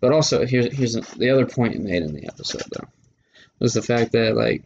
But 0.00 0.12
also, 0.12 0.44
here's 0.44 0.74
here's 0.74 0.94
the 0.94 1.30
other 1.30 1.46
point 1.46 1.78
made 1.78 2.02
in 2.02 2.12
the 2.12 2.26
episode 2.26 2.64
though, 2.72 2.88
was 3.60 3.74
the 3.74 3.82
fact 3.82 4.12
that 4.12 4.34
like 4.34 4.64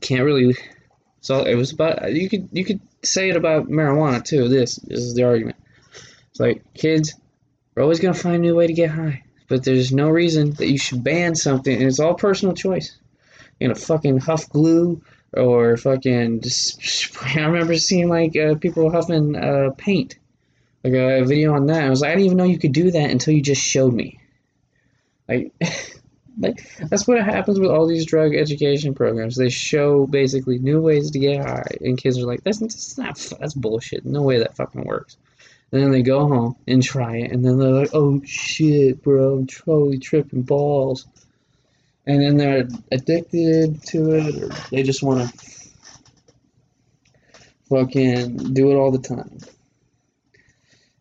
can't 0.00 0.22
really. 0.22 0.56
So 1.20 1.42
it 1.42 1.56
was 1.56 1.72
about 1.72 2.12
you 2.12 2.28
could 2.28 2.50
you 2.52 2.64
could 2.64 2.80
say 3.02 3.28
it 3.28 3.36
about 3.36 3.68
marijuana 3.68 4.24
too. 4.24 4.48
This 4.48 4.76
this 4.76 5.00
is 5.00 5.14
the 5.14 5.24
argument. 5.24 5.56
It's 6.30 6.38
like 6.38 6.74
kids 6.74 7.14
we're 7.76 7.82
always 7.82 8.00
going 8.00 8.14
to 8.14 8.20
find 8.20 8.36
a 8.36 8.38
new 8.38 8.56
way 8.56 8.66
to 8.66 8.72
get 8.72 8.90
high. 8.90 9.22
But 9.48 9.64
there's 9.64 9.92
no 9.92 10.08
reason 10.08 10.52
that 10.52 10.68
you 10.68 10.78
should 10.78 11.04
ban 11.04 11.34
something. 11.34 11.74
And 11.74 11.84
it's 11.84 12.00
all 12.00 12.14
personal 12.14 12.54
choice. 12.54 12.96
You 13.60 13.68
know, 13.68 13.74
fucking 13.74 14.18
huff 14.18 14.48
glue 14.48 15.02
or 15.34 15.76
fucking 15.76 16.40
just. 16.40 17.16
I 17.36 17.44
remember 17.44 17.76
seeing 17.76 18.08
like 18.08 18.36
uh, 18.36 18.56
people 18.56 18.90
huffing 18.90 19.36
uh, 19.36 19.70
paint. 19.76 20.18
Like 20.82 20.94
a 20.94 21.24
video 21.24 21.52
on 21.54 21.66
that. 21.66 21.84
I 21.84 21.90
was 21.90 22.00
like, 22.00 22.10
I 22.10 22.14
didn't 22.14 22.26
even 22.26 22.38
know 22.38 22.44
you 22.44 22.58
could 22.58 22.72
do 22.72 22.90
that 22.92 23.10
until 23.10 23.34
you 23.34 23.42
just 23.42 23.62
showed 23.62 23.92
me. 23.92 24.20
Like, 25.28 25.52
like 26.38 26.64
that's 26.88 27.08
what 27.08 27.22
happens 27.22 27.58
with 27.58 27.70
all 27.70 27.86
these 27.86 28.06
drug 28.06 28.34
education 28.34 28.94
programs. 28.94 29.36
They 29.36 29.48
show 29.48 30.06
basically 30.06 30.58
new 30.58 30.80
ways 30.80 31.10
to 31.10 31.18
get 31.18 31.44
high, 31.44 31.76
and 31.80 31.98
kids 31.98 32.18
are 32.18 32.26
like, 32.26 32.44
"That's, 32.44 32.60
that's 32.60 32.98
not 32.98 33.40
that's 33.40 33.54
bullshit. 33.54 34.06
No 34.06 34.22
way 34.22 34.38
that 34.38 34.56
fucking 34.56 34.84
works." 34.84 35.16
Then 35.76 35.90
they 35.90 36.02
go 36.02 36.26
home 36.26 36.56
and 36.66 36.82
try 36.82 37.18
it, 37.18 37.32
and 37.32 37.44
then 37.44 37.58
they're 37.58 37.70
like, 37.70 37.90
"Oh 37.92 38.22
shit, 38.24 39.02
bro, 39.02 39.36
I'm 39.36 39.46
totally 39.46 39.98
tripping 39.98 40.42
balls." 40.42 41.06
And 42.06 42.20
then 42.20 42.36
they're 42.36 42.68
addicted 42.92 43.82
to 43.88 44.12
it, 44.12 44.42
or 44.42 44.48
they 44.70 44.82
just 44.82 45.02
want 45.02 45.28
to 45.28 45.38
fucking 47.68 48.54
do 48.54 48.70
it 48.70 48.76
all 48.76 48.90
the 48.90 48.98
time. 48.98 49.38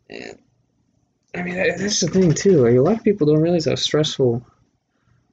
And 0.09 0.37
I 1.35 1.43
mean, 1.43 1.55
that's 1.55 1.99
the 1.99 2.07
thing 2.07 2.33
too. 2.33 2.63
Like 2.63 2.75
a 2.75 2.81
lot 2.81 2.97
of 2.97 3.03
people 3.03 3.27
don't 3.27 3.41
realize 3.41 3.65
how 3.65 3.75
stressful, 3.75 4.45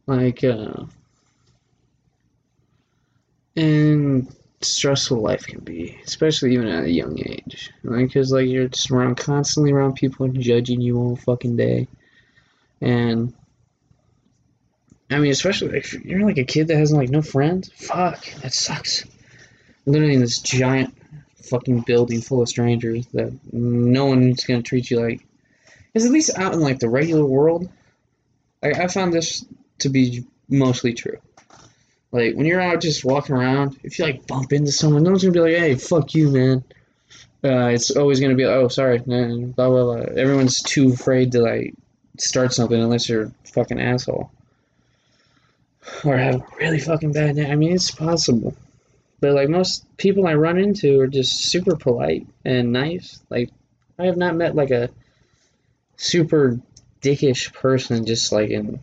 like, 0.07 0.45
uh, 0.45 0.85
and 3.57 4.29
stressful 4.65 5.21
life 5.21 5.47
can 5.47 5.61
be, 5.61 5.99
especially 6.05 6.55
even 6.55 6.69
at 6.69 6.85
a 6.85 6.91
young 6.91 7.19
age. 7.19 7.71
Because 7.83 8.33
like 8.33 8.49
you're 8.49 8.69
just 8.69 8.91
around 8.91 9.17
constantly 9.17 9.73
around 9.73 9.95
people 9.95 10.29
judging 10.29 10.81
you 10.81 10.99
all 10.99 11.17
fucking 11.17 11.57
day, 11.57 11.89
and 12.81 13.35
I 15.11 15.19
mean, 15.19 15.31
especially 15.31 15.77
if 15.77 15.93
you're 15.93 16.25
like 16.25 16.39
a 16.39 16.45
kid 16.45 16.69
that 16.69 16.77
has 16.77 16.93
like 16.93 17.11
no 17.11 17.23
friends. 17.23 17.71
Fuck, 17.75 18.25
that 18.43 18.53
sucks. 18.53 19.05
Literally 19.85 20.15
in 20.15 20.21
this 20.21 20.41
giant 20.41 20.97
fucking 21.45 21.81
building 21.81 22.21
full 22.21 22.41
of 22.41 22.49
strangers 22.49 23.07
that 23.09 23.33
no 23.53 24.07
one's 24.07 24.45
gonna 24.45 24.63
treat 24.63 24.91
you 24.91 25.01
like. 25.01 25.27
Is 25.95 26.07
at 26.07 26.13
least 26.13 26.39
out 26.39 26.55
in 26.55 26.61
like 26.61 26.79
the 26.79 26.89
regular 26.89 27.25
world. 27.25 27.69
I 28.63 28.87
found 28.87 29.13
this 29.13 29.45
to 29.81 29.89
be 29.89 30.25
mostly 30.49 30.95
true. 30.95 31.19
Like 32.13 32.37
when 32.37 32.45
you're 32.47 32.61
out 32.61 32.81
just 32.83 33.05
walking 33.05 33.35
around, 33.35 33.79
if 33.83 33.99
you 33.99 34.05
like 34.05 34.27
bump 34.27 34.53
into 34.53 34.71
someone, 34.71 35.03
no 35.03 35.11
one's 35.11 35.23
gonna 35.23 35.33
be 35.33 35.41
like, 35.41 35.57
"Hey, 35.57 35.75
fuck 35.75 36.15
you, 36.15 36.31
man." 36.31 36.63
Uh, 37.43 37.69
it's 37.69 37.91
always 37.91 38.21
gonna 38.21 38.35
be, 38.35 38.45
"Oh, 38.45 38.69
sorry," 38.69 39.03
man. 39.07 39.53
Blah 39.53 39.69
blah 39.69 39.85
blah. 39.85 40.15
Everyone's 40.15 40.63
too 40.63 40.93
afraid 40.93 41.33
to 41.33 41.41
like 41.41 41.75
start 42.19 42.53
something 42.53 42.81
unless 42.81 43.09
you're 43.09 43.25
a 43.25 43.33
fucking 43.53 43.81
asshole 43.81 44.31
or 46.05 46.17
have 46.17 46.37
a 46.37 46.45
really 46.59 46.79
fucking 46.79 47.13
bad 47.13 47.37
day. 47.37 47.51
I 47.51 47.57
mean, 47.57 47.73
it's 47.73 47.91
possible, 47.91 48.55
but 49.21 49.33
like 49.33 49.49
most 49.49 49.85
people 49.97 50.27
I 50.27 50.35
run 50.35 50.59
into 50.59 51.01
are 51.01 51.07
just 51.07 51.47
super 51.47 51.77
polite 51.77 52.27
and 52.45 52.73
nice. 52.73 53.21
Like 53.31 53.51
I 53.99 54.05
have 54.05 54.19
not 54.19 54.37
met 54.37 54.55
like 54.55 54.71
a 54.71 54.91
super 55.97 56.61
dickish 57.01 57.53
person 57.55 58.05
just 58.05 58.33
like 58.33 58.51
in 58.51 58.81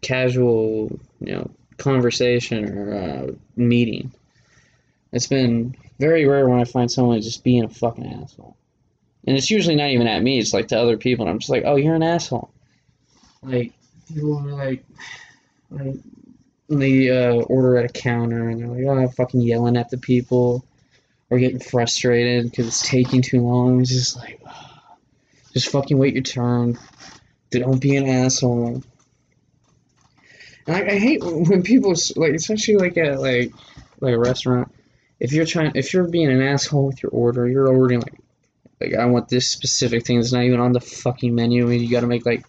casual, 0.00 0.98
you 1.20 1.32
know, 1.32 1.50
conversation 1.78 2.68
or 2.68 2.94
uh, 2.94 3.32
meeting. 3.56 4.12
It's 5.12 5.26
been 5.26 5.74
very 5.98 6.26
rare 6.26 6.48
when 6.48 6.60
I 6.60 6.64
find 6.64 6.90
someone 6.90 7.20
just 7.22 7.44
being 7.44 7.64
a 7.64 7.68
fucking 7.68 8.06
asshole. 8.06 8.56
and 9.26 9.36
it's 9.36 9.50
usually 9.50 9.76
not 9.76 9.90
even 9.90 10.06
at 10.06 10.22
me. 10.22 10.38
It's 10.38 10.52
like 10.52 10.68
to 10.68 10.78
other 10.78 10.96
people, 10.96 11.24
and 11.24 11.30
I'm 11.30 11.38
just 11.38 11.50
like, 11.50 11.64
oh, 11.66 11.76
you're 11.76 11.94
an 11.94 12.02
asshole. 12.02 12.50
Like 13.42 13.72
people 14.08 14.38
are 14.38 14.52
like, 14.52 14.84
like 15.70 15.96
they 16.68 17.10
uh, 17.10 17.34
order 17.42 17.78
at 17.78 17.90
a 17.90 17.92
counter, 17.92 18.48
and 18.48 18.60
they're 18.60 18.68
like, 18.68 18.84
oh, 18.86 19.02
I'm 19.02 19.08
fucking 19.08 19.40
yelling 19.40 19.76
at 19.76 19.90
the 19.90 19.98
people, 19.98 20.64
or 21.30 21.38
getting 21.38 21.60
frustrated 21.60 22.50
because 22.50 22.66
it's 22.66 22.88
taking 22.88 23.22
too 23.22 23.40
long. 23.40 23.80
It's 23.80 23.90
just 23.90 24.16
like, 24.16 24.40
just 25.52 25.70
fucking 25.70 25.98
wait 25.98 26.14
your 26.14 26.22
turn. 26.22 26.78
Don't 27.50 27.80
be 27.80 27.96
an 27.96 28.06
asshole. 28.06 28.82
I, 30.68 30.84
I 30.84 30.98
hate 30.98 31.22
when 31.24 31.62
people 31.62 31.94
like, 32.16 32.34
especially 32.34 32.76
like 32.76 32.96
at 32.96 33.20
like 33.20 33.52
like 34.00 34.14
a 34.14 34.18
restaurant. 34.18 34.72
If 35.18 35.32
you're 35.32 35.46
trying, 35.46 35.72
if 35.74 35.92
you're 35.92 36.06
being 36.06 36.30
an 36.30 36.40
asshole 36.40 36.86
with 36.86 37.02
your 37.02 37.10
order, 37.10 37.48
you're 37.48 37.68
ordering 37.68 38.00
like, 38.00 38.20
like 38.80 38.94
I 38.94 39.06
want 39.06 39.28
this 39.28 39.48
specific 39.48 40.06
thing 40.06 40.18
that's 40.20 40.32
not 40.32 40.44
even 40.44 40.60
on 40.60 40.72
the 40.72 40.80
fucking 40.80 41.34
menu, 41.34 41.68
and 41.70 41.80
you 41.80 41.90
got 41.90 42.00
to 42.00 42.06
make 42.06 42.24
like 42.24 42.44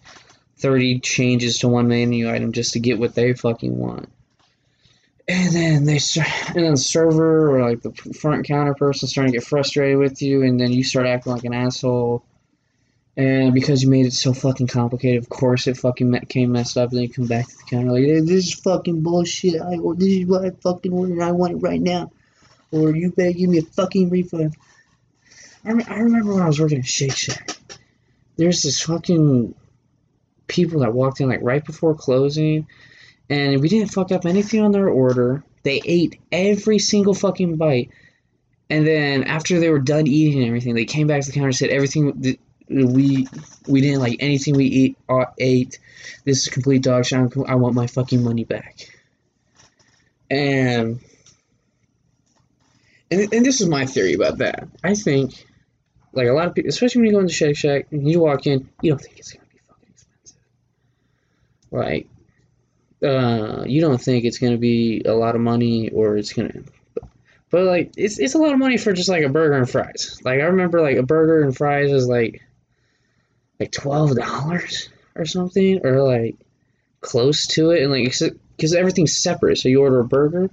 thirty 0.58 1.00
changes 1.00 1.58
to 1.58 1.68
one 1.68 1.88
menu 1.88 2.30
item 2.30 2.52
just 2.52 2.74
to 2.74 2.80
get 2.80 2.98
what 2.98 3.14
they 3.14 3.32
fucking 3.32 3.76
want. 3.76 4.08
And 5.26 5.54
then 5.54 5.84
they 5.84 5.98
start, 5.98 6.28
and 6.54 6.64
then 6.64 6.72
the 6.72 6.76
server 6.76 7.56
or 7.56 7.68
like 7.68 7.82
the 7.82 7.92
front 7.92 8.46
counter 8.46 8.74
person 8.74 9.08
starting 9.08 9.32
to 9.32 9.38
get 9.38 9.46
frustrated 9.46 9.98
with 9.98 10.22
you, 10.22 10.42
and 10.42 10.60
then 10.60 10.72
you 10.72 10.84
start 10.84 11.06
acting 11.06 11.32
like 11.32 11.44
an 11.44 11.54
asshole 11.54 12.24
and 13.20 13.52
because 13.52 13.82
you 13.82 13.90
made 13.90 14.06
it 14.06 14.14
so 14.14 14.32
fucking 14.32 14.66
complicated, 14.66 15.22
of 15.22 15.28
course 15.28 15.66
it 15.66 15.76
fucking 15.76 16.18
came 16.30 16.52
messed 16.52 16.78
up. 16.78 16.88
And 16.88 16.96
then 16.96 17.02
you 17.02 17.12
come 17.12 17.26
back 17.26 17.46
to 17.46 17.54
the 17.54 17.62
counter 17.64 17.92
like, 17.92 18.04
"This 18.24 18.46
is 18.46 18.54
fucking 18.54 19.02
bullshit. 19.02 19.60
I 19.60 19.76
this 19.96 20.08
is 20.08 20.26
what 20.26 20.46
I 20.46 20.50
fucking 20.62 20.90
ordered. 20.90 21.20
I 21.20 21.32
want 21.32 21.52
it 21.52 21.56
right 21.56 21.82
now, 21.82 22.10
or 22.70 22.96
you 22.96 23.12
better 23.12 23.32
give 23.32 23.50
me 23.50 23.58
a 23.58 23.62
fucking 23.62 24.08
refund." 24.08 24.56
I, 25.66 25.72
I 25.86 25.98
remember 25.98 26.32
when 26.32 26.42
I 26.42 26.46
was 26.46 26.58
working 26.58 26.78
at 26.78 26.86
Shake 26.86 27.14
Shack. 27.14 27.58
There's 28.38 28.62
this 28.62 28.80
fucking 28.80 29.54
people 30.46 30.80
that 30.80 30.94
walked 30.94 31.20
in 31.20 31.28
like 31.28 31.42
right 31.42 31.62
before 31.62 31.94
closing, 31.94 32.68
and 33.28 33.60
we 33.60 33.68
didn't 33.68 33.92
fuck 33.92 34.12
up 34.12 34.24
anything 34.24 34.62
on 34.62 34.72
their 34.72 34.88
order. 34.88 35.44
They 35.62 35.82
ate 35.84 36.18
every 36.32 36.78
single 36.78 37.12
fucking 37.12 37.56
bite. 37.56 37.90
And 38.70 38.86
then 38.86 39.24
after 39.24 39.60
they 39.60 39.68
were 39.68 39.78
done 39.78 40.06
eating 40.06 40.38
and 40.38 40.46
everything, 40.46 40.74
they 40.74 40.86
came 40.86 41.06
back 41.06 41.20
to 41.20 41.26
the 41.26 41.34
counter 41.34 41.48
and 41.48 41.56
said 41.56 41.68
everything 41.68 42.38
we 42.70 43.26
we 43.66 43.80
didn't 43.80 44.00
like 44.00 44.16
anything 44.20 44.56
we 44.56 44.66
eat 44.66 44.98
uh, 45.08 45.26
ate. 45.38 45.78
This 46.24 46.42
is 46.42 46.48
complete 46.48 46.82
dog 46.82 47.04
shit. 47.04 47.18
I 47.46 47.54
want 47.56 47.74
my 47.74 47.86
fucking 47.86 48.22
money 48.22 48.44
back. 48.44 48.88
And 50.30 51.00
and 53.10 53.34
and 53.34 53.44
this 53.44 53.60
is 53.60 53.68
my 53.68 53.86
theory 53.86 54.14
about 54.14 54.38
that. 54.38 54.68
I 54.84 54.94
think 54.94 55.44
like 56.12 56.28
a 56.28 56.32
lot 56.32 56.46
of 56.46 56.54
people, 56.54 56.68
especially 56.68 57.00
when 57.00 57.06
you 57.08 57.14
go 57.14 57.20
into 57.20 57.34
Shake 57.34 57.56
Shack 57.56 57.86
and 57.90 58.08
you 58.08 58.20
walk 58.20 58.46
in, 58.46 58.68
you 58.80 58.90
don't 58.90 59.00
think 59.00 59.18
it's 59.18 59.32
gonna 59.32 59.46
be 59.52 59.58
fucking 59.68 59.88
expensive. 59.90 60.36
Like, 61.72 62.08
uh, 63.02 63.64
you 63.66 63.80
don't 63.80 64.00
think 64.00 64.24
it's 64.24 64.38
gonna 64.38 64.58
be 64.58 65.02
a 65.04 65.14
lot 65.14 65.34
of 65.34 65.40
money 65.40 65.90
or 65.90 66.16
it's 66.16 66.32
gonna 66.32 66.62
but 67.50 67.64
like 67.64 67.92
it's 67.96 68.20
it's 68.20 68.34
a 68.34 68.38
lot 68.38 68.52
of 68.52 68.58
money 68.58 68.76
for 68.76 68.92
just 68.92 69.08
like 69.08 69.24
a 69.24 69.28
burger 69.28 69.54
and 69.54 69.68
fries. 69.68 70.20
Like 70.24 70.40
I 70.40 70.44
remember 70.44 70.80
like 70.80 70.96
a 70.96 71.02
burger 71.02 71.42
and 71.42 71.56
fries 71.56 71.90
is 71.90 72.06
like 72.06 72.42
like 73.60 73.70
twelve 73.70 74.16
dollars 74.16 74.88
or 75.14 75.26
something, 75.26 75.86
or 75.86 76.02
like 76.02 76.36
close 77.00 77.46
to 77.48 77.70
it, 77.70 77.82
and 77.82 77.92
like 77.92 78.12
because 78.56 78.74
everything's 78.74 79.16
separate. 79.16 79.58
So 79.58 79.68
you 79.68 79.82
order 79.82 80.00
a 80.00 80.04
burger, 80.04 80.50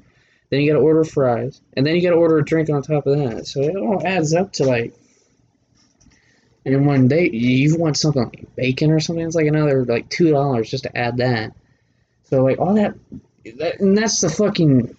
then 0.49 0.61
you 0.61 0.71
got 0.71 0.77
to 0.77 0.83
order 0.83 1.03
fries, 1.03 1.59
and 1.75 1.85
then 1.85 1.95
you 1.95 2.01
got 2.01 2.11
to 2.11 2.17
order 2.17 2.37
a 2.37 2.45
drink 2.45 2.69
on 2.69 2.81
top 2.81 3.07
of 3.07 3.17
that. 3.17 3.47
So 3.47 3.61
it 3.61 3.75
all 3.75 4.05
adds 4.05 4.35
up 4.35 4.53
to 4.53 4.65
like. 4.65 4.93
And 6.65 6.85
when 6.85 7.07
they 7.07 7.29
you 7.29 7.77
want 7.77 7.95
something 7.95 8.25
like 8.25 8.55
bacon 8.57 8.91
or 8.91 8.99
something, 8.99 9.25
it's 9.25 9.35
like 9.35 9.47
another 9.47 9.85
like 9.85 10.09
two 10.09 10.31
dollars 10.31 10.69
just 10.69 10.83
to 10.83 10.97
add 10.97 11.17
that. 11.17 11.53
So 12.25 12.43
like 12.43 12.59
all 12.59 12.73
that, 12.73 12.95
that, 13.57 13.79
and 13.79 13.97
that's 13.97 14.19
the 14.19 14.29
fucking 14.29 14.93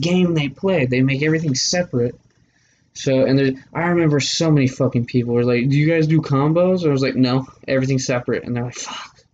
game 0.00 0.34
they 0.34 0.48
play. 0.48 0.86
They 0.86 1.00
make 1.00 1.22
everything 1.22 1.54
separate 1.54 2.18
so 2.94 3.24
and 3.24 3.38
there, 3.38 3.52
I 3.72 3.88
remember 3.88 4.20
so 4.20 4.50
many 4.50 4.66
fucking 4.66 5.06
people 5.06 5.34
were 5.34 5.44
like, 5.44 5.68
"Do 5.68 5.76
you 5.76 5.86
guys 5.88 6.06
do 6.06 6.20
combos?" 6.20 6.86
I 6.86 6.90
was 6.90 7.02
like, 7.02 7.14
"No, 7.14 7.46
everything's 7.68 8.04
separate." 8.04 8.44
And 8.44 8.54
they're 8.54 8.64
like, 8.64 8.74
"Fuck," 8.74 9.24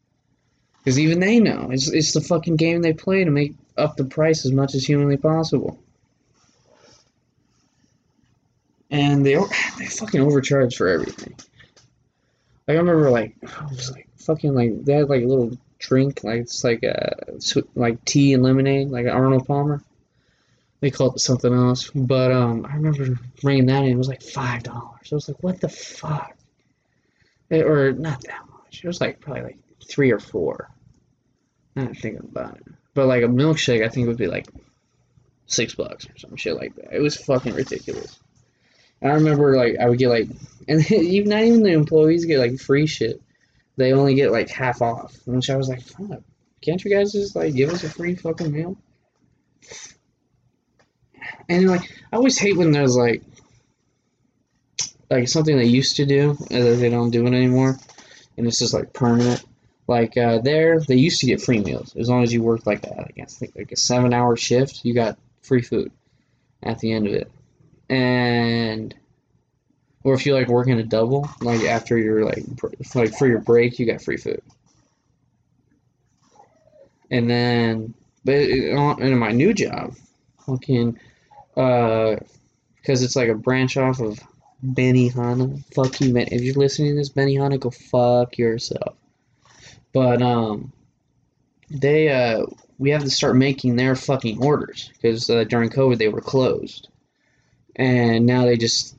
because 0.78 0.98
even 0.98 1.20
they 1.20 1.40
know 1.40 1.70
it's 1.70 1.88
it's 1.88 2.12
the 2.12 2.20
fucking 2.20 2.56
game 2.56 2.82
they 2.82 2.92
play 2.92 3.24
to 3.24 3.30
make 3.30 3.54
up 3.76 3.96
the 3.96 4.04
price 4.04 4.44
as 4.44 4.52
much 4.52 4.74
as 4.74 4.84
humanly 4.84 5.16
possible. 5.16 5.78
And 8.90 9.24
they 9.24 9.34
they 9.78 9.86
fucking 9.86 10.20
overcharge 10.20 10.76
for 10.76 10.88
everything. 10.88 11.34
Like 12.68 12.76
I 12.76 12.80
remember, 12.80 13.10
like 13.10 13.36
I 13.60 13.66
was 13.66 13.90
like 13.90 14.08
fucking 14.16 14.54
like 14.54 14.84
they 14.84 14.94
had 14.94 15.08
like 15.08 15.22
a 15.22 15.26
little 15.26 15.56
drink, 15.78 16.22
like 16.24 16.42
it's 16.42 16.62
like 16.62 16.84
uh, 16.84 17.10
a 17.30 17.62
like 17.74 18.04
tea 18.04 18.34
and 18.34 18.42
lemonade, 18.42 18.90
like 18.90 19.06
Arnold 19.06 19.46
Palmer 19.46 19.82
they 20.80 20.90
called 20.90 21.16
it 21.16 21.20
something 21.20 21.52
else. 21.52 21.90
But 21.94 22.32
um, 22.32 22.66
I 22.66 22.74
remember 22.74 23.18
bringing 23.42 23.66
that 23.66 23.84
in. 23.84 23.92
It 23.92 23.96
was 23.96 24.08
like 24.08 24.22
five 24.22 24.62
dollars. 24.62 25.12
I 25.12 25.14
was 25.14 25.28
like, 25.28 25.42
what 25.42 25.60
the 25.60 25.68
fuck? 25.68 26.36
It, 27.50 27.64
or 27.64 27.92
not 27.92 28.22
that 28.22 28.42
much. 28.50 28.82
It 28.82 28.86
was 28.86 29.00
like 29.00 29.20
probably 29.20 29.42
like 29.42 29.58
three 29.88 30.10
or 30.10 30.18
four. 30.18 30.70
Not 31.74 31.96
thinking 31.96 32.28
about 32.30 32.56
it. 32.58 32.66
But 32.94 33.06
like 33.06 33.22
a 33.22 33.28
milkshake, 33.28 33.84
I 33.84 33.88
think 33.88 34.06
would 34.08 34.16
be 34.16 34.26
like 34.26 34.48
six 35.46 35.74
bucks 35.74 36.06
or 36.08 36.18
some 36.18 36.36
shit 36.36 36.56
like 36.56 36.74
that. 36.76 36.92
It 36.92 37.00
was 37.00 37.16
fucking 37.16 37.54
ridiculous. 37.54 38.18
I 39.02 39.08
remember 39.08 39.56
like 39.56 39.76
I 39.78 39.88
would 39.88 39.98
get 39.98 40.08
like, 40.08 40.28
and 40.68 40.90
even 40.90 41.30
not 41.30 41.42
even 41.42 41.62
the 41.62 41.72
employees 41.72 42.24
get 42.24 42.38
like 42.38 42.58
free 42.58 42.86
shit. 42.86 43.20
They 43.76 43.92
only 43.92 44.14
get 44.14 44.32
like 44.32 44.48
half 44.48 44.80
off. 44.80 45.14
Which 45.26 45.50
I 45.50 45.56
was 45.56 45.68
like, 45.68 45.82
fuck, 45.82 46.22
can't 46.62 46.82
you 46.82 46.90
guys 46.90 47.12
just 47.12 47.36
like 47.36 47.54
give 47.54 47.70
us 47.70 47.84
a 47.84 47.90
free 47.90 48.14
fucking 48.14 48.50
meal? 48.50 48.76
And 51.48 51.68
like, 51.68 51.82
I 52.12 52.16
always 52.16 52.38
hate 52.38 52.56
when 52.56 52.72
there's 52.72 52.96
like, 52.96 53.22
like 55.10 55.28
something 55.28 55.56
they 55.56 55.66
used 55.66 55.96
to 55.96 56.06
do 56.06 56.34
that 56.50 56.78
they 56.80 56.90
don't 56.90 57.10
do 57.10 57.26
it 57.26 57.32
anymore, 57.32 57.78
and 58.36 58.46
it's 58.46 58.58
just 58.58 58.74
like 58.74 58.92
permanent. 58.92 59.44
Like 59.86 60.16
uh, 60.16 60.38
there, 60.38 60.80
they 60.80 60.96
used 60.96 61.20
to 61.20 61.26
get 61.26 61.40
free 61.40 61.60
meals 61.60 61.94
as 61.94 62.08
long 62.08 62.24
as 62.24 62.32
you 62.32 62.42
worked 62.42 62.66
like 62.66 62.82
that. 62.82 62.98
I 62.98 63.24
think 63.26 63.54
like 63.54 63.70
a 63.70 63.76
seven-hour 63.76 64.36
shift. 64.36 64.84
You 64.84 64.94
got 64.94 65.16
free 65.42 65.62
food 65.62 65.92
at 66.62 66.80
the 66.80 66.92
end 66.92 67.06
of 67.06 67.14
it, 67.14 67.30
and 67.88 68.92
or 70.02 70.14
if 70.14 70.26
you 70.26 70.34
like 70.34 70.48
working 70.48 70.78
a 70.80 70.82
double, 70.82 71.30
like 71.40 71.62
after 71.62 71.96
your 71.96 72.24
like 72.24 72.42
like 72.94 73.14
for 73.16 73.28
your 73.28 73.38
break, 73.40 73.78
you 73.78 73.86
got 73.86 74.02
free 74.02 74.16
food. 74.16 74.42
And 77.08 77.30
then, 77.30 77.94
but 78.24 78.34
in 78.34 79.18
my 79.18 79.30
new 79.30 79.54
job, 79.54 79.94
fucking 80.44 80.98
because 81.56 82.20
uh, 83.02 83.04
it's 83.04 83.16
like 83.16 83.30
a 83.30 83.34
branch 83.34 83.78
off 83.78 84.00
of 84.00 84.20
Benihana. 84.64 85.64
Fuck 85.74 86.00
you, 86.02 86.12
man. 86.12 86.28
If 86.30 86.42
you're 86.42 86.54
listening 86.54 86.90
to 86.90 86.96
this, 86.96 87.08
Benihana, 87.08 87.58
go 87.58 87.70
fuck 87.70 88.36
yourself. 88.36 88.94
But 89.94 90.20
um, 90.20 90.72
they 91.70 92.10
uh, 92.10 92.44
we 92.78 92.90
have 92.90 93.04
to 93.04 93.10
start 93.10 93.36
making 93.36 93.76
their 93.76 93.96
fucking 93.96 94.44
orders 94.44 94.90
because 94.94 95.30
uh, 95.30 95.44
during 95.44 95.70
COVID 95.70 95.96
they 95.96 96.08
were 96.08 96.20
closed, 96.20 96.88
and 97.74 98.26
now 98.26 98.44
they 98.44 98.58
just 98.58 98.94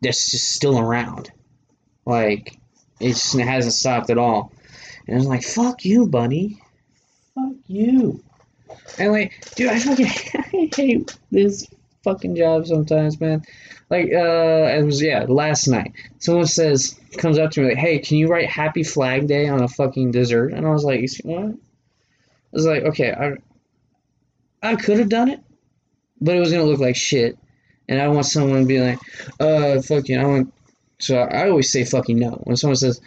that's 0.00 0.30
just 0.30 0.52
still 0.52 0.78
around. 0.78 1.30
Like 2.06 2.58
it 3.00 3.08
just 3.08 3.34
it 3.34 3.46
hasn't 3.46 3.74
stopped 3.74 4.08
at 4.08 4.16
all. 4.16 4.50
And 5.06 5.20
I'm 5.20 5.26
like, 5.26 5.42
fuck 5.42 5.84
you, 5.84 6.06
buddy. 6.06 6.58
Fuck 7.34 7.56
you. 7.66 8.24
And 8.98 9.12
like, 9.12 9.54
dude, 9.56 9.68
I 9.68 9.78
fucking 9.78 10.06
I 10.34 10.70
hate 10.74 11.14
this 11.30 11.66
fucking 12.02 12.36
job 12.36 12.66
sometimes, 12.66 13.20
man. 13.20 13.42
Like, 13.90 14.06
uh, 14.06 14.78
it 14.78 14.84
was, 14.84 15.02
yeah, 15.02 15.26
last 15.28 15.68
night. 15.68 15.92
Someone 16.18 16.46
says, 16.46 16.98
comes 17.18 17.38
up 17.38 17.50
to 17.52 17.60
me, 17.60 17.68
like, 17.68 17.76
hey, 17.76 17.98
can 17.98 18.16
you 18.16 18.28
write 18.28 18.48
Happy 18.48 18.82
Flag 18.82 19.28
Day 19.28 19.48
on 19.48 19.62
a 19.62 19.68
fucking 19.68 20.12
dessert? 20.12 20.52
And 20.52 20.66
I 20.66 20.70
was 20.70 20.84
like, 20.84 21.00
you 21.00 21.08
see 21.08 21.22
what? 21.24 21.50
I 21.50 21.56
was 22.52 22.66
like, 22.66 22.82
okay, 22.84 23.12
I, 23.12 24.70
I 24.70 24.76
could 24.76 24.98
have 24.98 25.08
done 25.08 25.28
it, 25.28 25.40
but 26.20 26.36
it 26.36 26.40
was 26.40 26.50
going 26.50 26.64
to 26.64 26.70
look 26.70 26.80
like 26.80 26.96
shit. 26.96 27.38
And 27.88 28.00
I 28.00 28.08
want 28.08 28.26
someone 28.26 28.60
to 28.60 28.66
be 28.66 28.80
like, 28.80 28.98
uh, 29.40 29.82
fucking, 29.82 30.18
I 30.18 30.24
want, 30.24 30.54
so 30.98 31.18
I 31.18 31.48
always 31.48 31.70
say 31.70 31.84
fucking 31.84 32.18
no. 32.18 32.40
When 32.44 32.56
someone 32.56 32.76
says, 32.76 33.00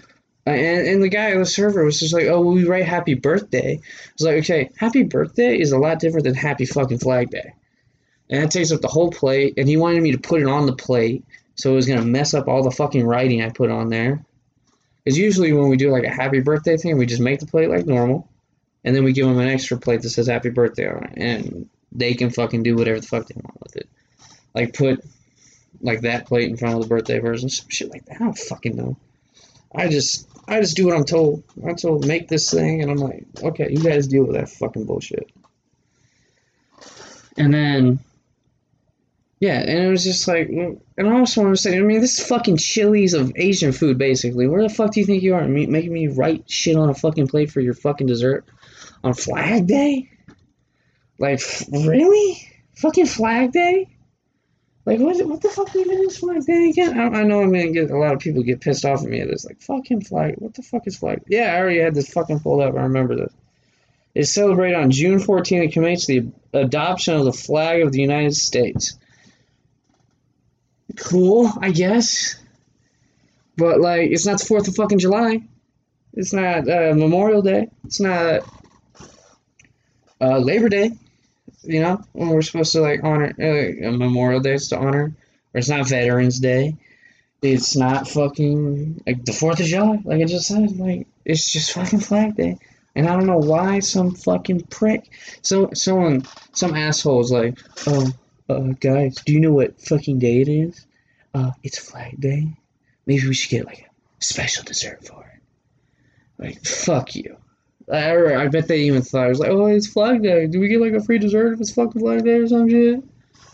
uh, 0.45 0.51
and, 0.51 0.87
and 0.87 1.03
the 1.03 1.09
guy 1.09 1.35
the 1.35 1.45
server 1.45 1.83
was 1.83 1.99
just 1.99 2.13
like, 2.13 2.25
oh, 2.25 2.41
well, 2.41 2.53
we 2.53 2.65
write 2.65 2.85
happy 2.85 3.15
birthday. 3.15 3.79
I 3.81 4.11
was 4.19 4.25
like, 4.27 4.37
okay, 4.43 4.69
happy 4.77 5.03
birthday 5.03 5.57
is 5.57 5.71
a 5.71 5.79
lot 5.79 5.99
different 5.99 6.25
than 6.25 6.35
happy 6.35 6.65
fucking 6.65 6.99
flag 6.99 7.31
day 7.31 7.53
and 8.29 8.43
it 8.43 8.51
takes 8.51 8.71
up 8.71 8.81
the 8.81 8.87
whole 8.87 9.11
plate. 9.11 9.55
And 9.57 9.67
he 9.67 9.77
wanted 9.77 10.01
me 10.01 10.11
to 10.11 10.17
put 10.17 10.41
it 10.41 10.47
on 10.47 10.65
the 10.65 10.75
plate, 10.75 11.23
so 11.55 11.71
it 11.71 11.75
was 11.75 11.87
gonna 11.87 12.05
mess 12.05 12.33
up 12.33 12.47
all 12.47 12.63
the 12.63 12.71
fucking 12.71 13.05
writing 13.05 13.41
I 13.41 13.49
put 13.49 13.69
on 13.69 13.89
there. 13.89 14.23
Because 15.03 15.17
usually 15.17 15.53
when 15.53 15.69
we 15.69 15.77
do 15.77 15.91
like 15.91 16.03
a 16.03 16.09
happy 16.09 16.39
birthday 16.39 16.77
thing, 16.77 16.97
we 16.97 17.05
just 17.05 17.21
make 17.21 17.39
the 17.39 17.45
plate 17.45 17.69
like 17.69 17.85
normal, 17.85 18.27
and 18.83 18.95
then 18.95 19.03
we 19.03 19.13
give 19.13 19.27
them 19.27 19.39
an 19.39 19.47
extra 19.47 19.77
plate 19.77 20.01
that 20.01 20.09
says 20.09 20.27
happy 20.27 20.49
birthday 20.49 20.89
on 20.89 21.03
it, 21.03 21.13
and 21.17 21.69
they 21.91 22.13
can 22.13 22.29
fucking 22.29 22.63
do 22.63 22.75
whatever 22.75 22.99
the 22.99 23.07
fuck 23.07 23.27
they 23.27 23.35
want 23.35 23.61
with 23.61 23.75
it. 23.77 23.89
Like 24.53 24.73
put 24.73 25.03
like 25.81 26.01
that 26.01 26.25
plate 26.25 26.49
in 26.49 26.57
front 26.57 26.75
of 26.75 26.81
the 26.81 26.87
birthday 26.87 27.19
person, 27.19 27.49
some 27.49 27.69
shit 27.69 27.91
like 27.91 28.05
that. 28.05 28.15
I 28.15 28.19
don't 28.19 28.37
fucking 28.37 28.75
know. 28.75 28.97
I 29.73 29.89
just 29.89 30.27
I 30.47 30.59
just 30.61 30.75
do 30.75 30.85
what 30.85 30.95
I'm 30.95 31.05
told. 31.05 31.43
I'm 31.65 31.75
told 31.75 32.07
make 32.07 32.27
this 32.27 32.51
thing, 32.51 32.81
and 32.81 32.91
I'm 32.91 32.97
like, 32.97 33.25
okay, 33.43 33.69
you 33.69 33.83
guys 33.83 34.07
deal 34.07 34.23
with 34.23 34.35
that 34.35 34.49
fucking 34.49 34.85
bullshit. 34.85 35.29
And 37.37 37.53
then, 37.53 37.99
yeah, 39.39 39.59
and 39.59 39.83
it 39.83 39.89
was 39.89 40.03
just 40.03 40.27
like, 40.27 40.47
and 40.47 40.79
I 40.97 41.11
also 41.11 41.43
want 41.43 41.55
to 41.55 41.61
say, 41.61 41.77
I 41.77 41.81
mean, 41.81 41.99
this 41.99 42.19
is 42.19 42.27
fucking 42.27 42.57
Chili's 42.57 43.13
of 43.13 43.33
Asian 43.35 43.73
food, 43.73 43.97
basically. 43.97 44.47
Where 44.47 44.63
the 44.63 44.69
fuck 44.69 44.93
do 44.93 45.01
you 45.01 45.05
think 45.05 45.23
you 45.23 45.35
are, 45.35 45.45
making 45.45 45.93
me 45.93 46.07
write 46.07 46.49
shit 46.49 46.77
on 46.77 46.89
a 46.89 46.93
fucking 46.93 47.27
plate 47.27 47.51
for 47.51 47.59
your 47.59 47.73
fucking 47.73 48.07
dessert 48.07 48.45
on 49.03 49.13
Flag 49.13 49.67
Day? 49.67 50.09
Like, 51.19 51.41
really? 51.69 52.47
Fucking 52.77 53.07
Flag 53.07 53.51
Day? 53.51 53.89
Like, 54.85 54.99
what, 54.99 55.25
what 55.25 55.41
the 55.41 55.49
fuck 55.49 55.75
even 55.75 55.99
is 55.99 56.17
Flag 56.17 56.45
Day 56.45 56.69
again? 56.69 56.97
I, 56.97 57.19
I 57.19 57.23
know 57.23 57.41
I'm 57.41 57.51
gonna 57.51 57.71
get 57.71 57.91
a 57.91 57.97
lot 57.97 58.13
of 58.13 58.19
people 58.19 58.43
get 58.43 58.61
pissed 58.61 58.85
off 58.85 59.01
at 59.01 59.09
me 59.09 59.19
at 59.19 59.27
this. 59.27 59.45
Like, 59.45 59.61
fucking 59.61 60.01
Flag. 60.01 60.35
What 60.37 60.53
the 60.53 60.61
fuck 60.61 60.87
is 60.87 60.97
Flag? 60.97 61.23
Yeah, 61.27 61.53
I 61.53 61.59
already 61.59 61.79
had 61.79 61.93
this 61.93 62.09
fucking 62.09 62.39
pulled 62.39 62.61
up. 62.61 62.75
I 62.75 62.83
remember 62.83 63.15
this. 63.15 63.33
It's 64.13 64.31
celebrated 64.31 64.77
on 64.77 64.91
June 64.91 65.19
14th 65.19 65.63
and 65.63 65.73
commemorates 65.73 66.05
the 66.05 66.31
adoption 66.53 67.15
of 67.15 67.25
the 67.25 67.33
flag 67.33 67.81
of 67.81 67.91
the 67.91 67.99
United 67.99 68.33
States. 68.33 68.97
Cool, 70.97 71.51
I 71.61 71.71
guess. 71.71 72.35
But, 73.57 73.79
like, 73.79 74.11
it's 74.11 74.25
not 74.25 74.39
the 74.39 74.45
4th 74.45 74.67
of 74.67 74.75
fucking 74.75 74.99
July. 74.99 75.41
It's 76.13 76.33
not 76.33 76.69
uh, 76.69 76.93
Memorial 76.95 77.41
Day. 77.41 77.69
It's 77.85 77.99
not 77.99 78.41
uh, 80.21 80.39
Labor 80.39 80.69
Day 80.69 80.91
you 81.67 81.81
know, 81.81 82.01
when 82.13 82.29
we're 82.29 82.41
supposed 82.41 82.71
to 82.73 82.81
like 82.81 83.03
honor 83.03 83.33
uh, 83.39 83.91
Memorial 83.91 84.39
Day 84.39 84.53
is 84.53 84.69
to 84.69 84.77
honor, 84.77 85.13
or 85.53 85.57
it's 85.59 85.69
not 85.69 85.87
Veterans 85.87 86.39
Day. 86.39 86.75
It's 87.41 87.75
not 87.75 88.07
fucking 88.07 89.03
like 89.05 89.25
the 89.25 89.33
Fourth 89.33 89.59
of 89.59 89.65
July, 89.65 89.99
like 90.03 90.21
I 90.21 90.25
just 90.25 90.47
said. 90.47 90.77
Like 90.77 91.07
it's 91.25 91.51
just 91.51 91.73
fucking 91.73 91.99
Flag 91.99 92.35
Day, 92.35 92.57
and 92.95 93.07
I 93.07 93.13
don't 93.13 93.27
know 93.27 93.37
why 93.37 93.79
some 93.79 94.11
fucking 94.11 94.61
prick, 94.67 95.09
so 95.41 95.69
someone, 95.73 96.25
some 96.53 96.75
assholes 96.75 97.31
like, 97.31 97.57
oh, 97.87 98.11
uh, 98.49 98.73
guys, 98.79 99.15
do 99.25 99.33
you 99.33 99.39
know 99.39 99.53
what 99.53 99.81
fucking 99.81 100.19
day 100.19 100.41
it 100.41 100.47
is? 100.47 100.85
Uh, 101.33 101.51
it's 101.63 101.77
Flag 101.77 102.19
Day. 102.19 102.55
Maybe 103.05 103.27
we 103.27 103.33
should 103.33 103.51
get 103.51 103.65
like 103.65 103.79
a 103.79 104.23
special 104.23 104.63
dessert 104.63 105.05
for 105.05 105.21
it. 105.21 105.41
Like 106.37 106.65
fuck 106.65 107.15
you. 107.15 107.37
I, 107.91 108.35
I 108.35 108.47
bet 108.47 108.67
they 108.67 108.81
even 108.81 109.03
thought 109.03 109.27
it 109.27 109.29
was 109.29 109.39
like, 109.39 109.51
oh, 109.51 109.67
it's 109.67 109.87
Flag 109.87 110.23
Day. 110.23 110.47
Do 110.47 110.59
we 110.59 110.67
get 110.67 110.81
like 110.81 110.93
a 110.93 111.03
free 111.03 111.19
dessert 111.19 111.53
if 111.53 111.61
it's 111.61 111.73
fucking 111.73 112.01
Flag 112.01 112.23
Day 112.23 112.35
or 112.39 112.47
some 112.47 112.69
shit? 112.69 113.03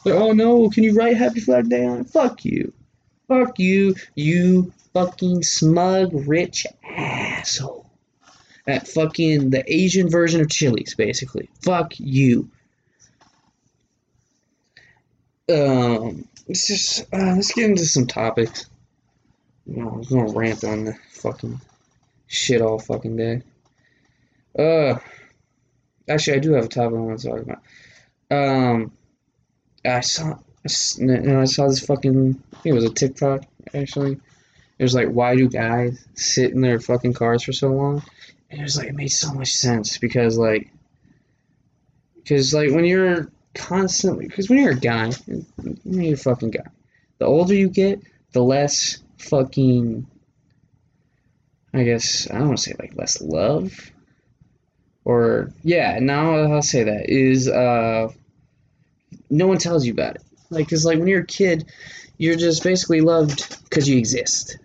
Like, 0.06 0.15
oh 0.15 0.32
no, 0.32 0.69
can 0.69 0.84
you 0.84 0.93
write 0.93 1.17
Happy 1.17 1.39
Flag 1.39 1.69
Day 1.69 1.86
on 1.86 2.01
it? 2.01 2.08
Fuck 2.08 2.45
you. 2.45 2.73
Fuck 3.27 3.60
you, 3.60 3.95
you 4.15 4.73
fucking 4.93 5.43
smug 5.43 6.10
rich 6.27 6.65
asshole. 6.84 7.89
That 8.65 8.88
fucking 8.88 9.49
the 9.49 9.63
Asian 9.73 10.10
version 10.10 10.41
of 10.41 10.49
Chili's, 10.49 10.95
basically. 10.95 11.49
Fuck 11.63 11.93
you. 11.99 12.49
Um, 15.51 16.27
let's 16.47 16.67
just 16.67 17.01
uh, 17.13 17.35
let's 17.35 17.53
get 17.53 17.69
into 17.69 17.85
some 17.85 18.07
topics. 18.07 18.67
You 19.65 19.83
know, 19.83 19.89
I'm 19.89 20.01
gonna 20.03 20.31
rant 20.31 20.63
on 20.63 20.85
the 20.85 20.97
fucking 21.11 21.59
shit 22.27 22.61
all 22.61 22.79
fucking 22.79 23.15
day. 23.15 23.41
Uh, 24.57 24.99
actually, 26.09 26.37
I 26.37 26.39
do 26.39 26.53
have 26.53 26.65
a 26.65 26.69
topic 26.69 26.97
I 26.97 27.01
want 27.01 27.19
to 27.19 27.29
talk 27.29 27.39
about. 27.39 27.61
Um, 28.31 28.91
I 29.85 29.99
saw, 30.01 30.37
know, 30.99 31.41
I 31.41 31.45
saw 31.45 31.67
this 31.67 31.85
fucking. 31.85 32.41
I 32.53 32.55
think 32.57 32.73
it 32.73 32.73
was 32.73 32.85
a 32.85 32.93
TikTok 32.93 33.43
actually. 33.73 34.19
It 34.79 34.83
was 34.83 34.95
like, 34.95 35.09
why 35.09 35.35
do 35.35 35.47
guys 35.47 36.03
sit 36.15 36.51
in 36.51 36.61
their 36.61 36.79
fucking 36.79 37.13
cars 37.13 37.43
for 37.43 37.53
so 37.53 37.69
long? 37.69 38.03
And 38.49 38.59
it 38.59 38.63
was 38.63 38.77
like, 38.77 38.87
it 38.87 38.95
made 38.95 39.09
so 39.09 39.31
much 39.31 39.53
sense 39.53 39.97
because 39.99 40.37
like, 40.37 40.71
because 42.15 42.53
like 42.53 42.71
when 42.71 42.85
you're 42.85 43.29
constantly, 43.53 44.27
because 44.27 44.49
when 44.49 44.59
you're 44.59 44.71
a 44.71 44.79
guy, 44.79 45.11
when 45.11 45.77
you're 45.83 46.13
a 46.13 46.17
fucking 46.17 46.51
guy, 46.51 46.67
the 47.17 47.25
older 47.25 47.53
you 47.53 47.69
get, 47.69 48.01
the 48.31 48.43
less 48.43 49.01
fucking. 49.17 50.07
I 51.73 51.83
guess 51.83 52.29
I 52.29 52.37
don't 52.37 52.47
want 52.47 52.57
to 52.59 52.63
say 52.63 52.75
like 52.77 52.97
less 52.97 53.21
love, 53.21 53.91
or 55.05 55.51
yeah 55.63 55.99
now 55.99 56.33
i'll 56.35 56.61
say 56.61 56.83
that 56.83 57.09
is 57.09 57.47
uh 57.47 58.07
no 59.29 59.47
one 59.47 59.57
tells 59.57 59.85
you 59.85 59.93
about 59.93 60.15
it 60.15 60.23
like 60.49 60.65
because 60.65 60.85
like 60.85 60.99
when 60.99 61.07
you're 61.07 61.21
a 61.21 61.25
kid 61.25 61.65
you're 62.17 62.35
just 62.35 62.63
basically 62.63 63.01
loved 63.01 63.61
because 63.63 63.89
you 63.89 63.97
exist 63.97 64.57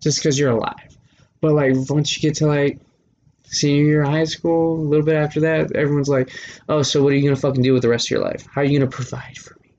just 0.00 0.18
because 0.18 0.38
you're 0.38 0.50
alive 0.50 0.96
but 1.40 1.52
like 1.52 1.74
once 1.88 2.16
you 2.16 2.22
get 2.22 2.36
to 2.36 2.46
like 2.46 2.78
senior 3.50 3.84
year 3.84 4.04
high 4.04 4.24
school 4.24 4.80
a 4.80 4.86
little 4.86 5.04
bit 5.04 5.16
after 5.16 5.40
that 5.40 5.72
everyone's 5.74 6.08
like 6.08 6.30
oh 6.68 6.82
so 6.82 7.02
what 7.02 7.12
are 7.12 7.16
you 7.16 7.22
gonna 7.22 7.34
fucking 7.36 7.62
do 7.62 7.72
with 7.72 7.82
the 7.82 7.88
rest 7.88 8.06
of 8.06 8.10
your 8.12 8.22
life? 8.22 8.46
How 8.52 8.60
are 8.60 8.64
you 8.64 8.78
gonna 8.78 8.90
provide 8.90 9.36
for 9.38 9.56
me? 9.62 9.72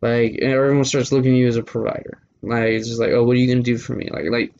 Like 0.00 0.38
everyone 0.42 0.84
starts 0.84 1.12
looking 1.12 1.32
at 1.32 1.38
you 1.38 1.48
as 1.48 1.56
a 1.56 1.62
provider. 1.62 2.20
Like 2.42 2.70
it's 2.70 2.88
just 2.88 3.00
like 3.00 3.10
oh 3.10 3.24
what 3.24 3.36
are 3.36 3.40
you 3.40 3.48
gonna 3.48 3.62
do 3.62 3.78
for 3.78 3.94
me? 3.94 4.08
Like 4.10 4.26
like 4.30 4.54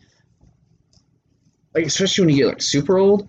like 1.74 1.86
especially 1.86 2.24
when 2.24 2.34
you 2.34 2.42
get 2.42 2.48
like 2.48 2.62
super 2.62 2.98
old 2.98 3.28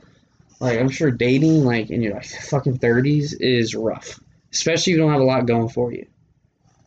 like 0.60 0.80
I'm 0.80 0.90
sure 0.90 1.12
dating 1.12 1.66
like 1.66 1.90
in 1.90 2.02
your 2.02 2.14
like 2.14 2.26
fucking 2.26 2.78
thirties 2.78 3.34
is 3.34 3.76
rough, 3.76 4.20
especially 4.54 4.94
if 4.94 4.98
you 4.98 5.04
don't 5.04 5.12
have 5.12 5.22
a 5.22 5.26
lot 5.26 5.46
going 5.46 5.70
for 5.70 5.92
you. 5.92 6.08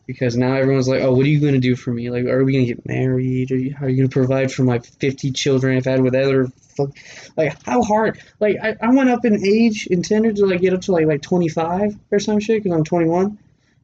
Because 0.09 0.35
now 0.35 0.55
everyone's 0.55 0.87
like, 0.87 1.03
oh, 1.03 1.13
what 1.13 1.23
are 1.23 1.29
you 1.29 1.39
gonna 1.39 1.59
do 1.59 1.75
for 1.75 1.93
me? 1.93 2.09
Like, 2.09 2.25
are 2.25 2.43
we 2.43 2.53
gonna 2.53 2.65
get 2.65 2.83
married? 2.87 3.51
Or 3.51 3.77
how 3.77 3.85
are 3.85 3.89
you 3.89 3.97
gonna 3.97 4.09
provide 4.09 4.51
for 4.51 4.63
my 4.63 4.79
fifty 4.79 5.29
children 5.29 5.77
I've 5.77 5.85
had 5.85 6.01
with 6.01 6.15
other 6.15 6.47
fuck? 6.75 6.97
Like, 7.37 7.55
how 7.63 7.83
hard? 7.83 8.19
Like, 8.39 8.57
I, 8.59 8.75
I 8.81 8.89
went 8.91 9.11
up 9.11 9.23
in 9.23 9.45
age 9.45 9.85
intended 9.85 10.37
to 10.37 10.47
like 10.47 10.61
get 10.61 10.73
up 10.73 10.81
to 10.81 10.93
like 10.93 11.05
like 11.05 11.21
twenty 11.21 11.47
five 11.47 11.95
or 12.09 12.17
some 12.17 12.39
shit 12.39 12.63
because 12.63 12.75
I'm 12.75 12.83
twenty 12.83 13.07
one, 13.07 13.37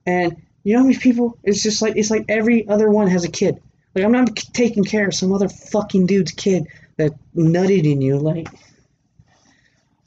and 0.08 0.42
you 0.64 0.74
know 0.74 0.80
how 0.80 0.88
many 0.88 0.98
people? 0.98 1.38
It's 1.44 1.62
just 1.62 1.84
like 1.84 1.96
it's 1.96 2.10
like 2.10 2.26
every 2.28 2.68
other 2.68 2.90
one 2.90 3.08
has 3.10 3.24
a 3.24 3.30
kid. 3.30 3.62
Like 3.94 4.04
I'm 4.04 4.12
not 4.12 4.36
taking 4.36 4.84
care 4.84 5.08
of 5.08 5.14
some 5.14 5.32
other 5.32 5.48
fucking 5.48 6.08
dude's 6.08 6.32
kid 6.32 6.70
that 6.98 7.12
nutted 7.36 7.84
in 7.84 8.02
you. 8.02 8.18
Like 8.18 8.48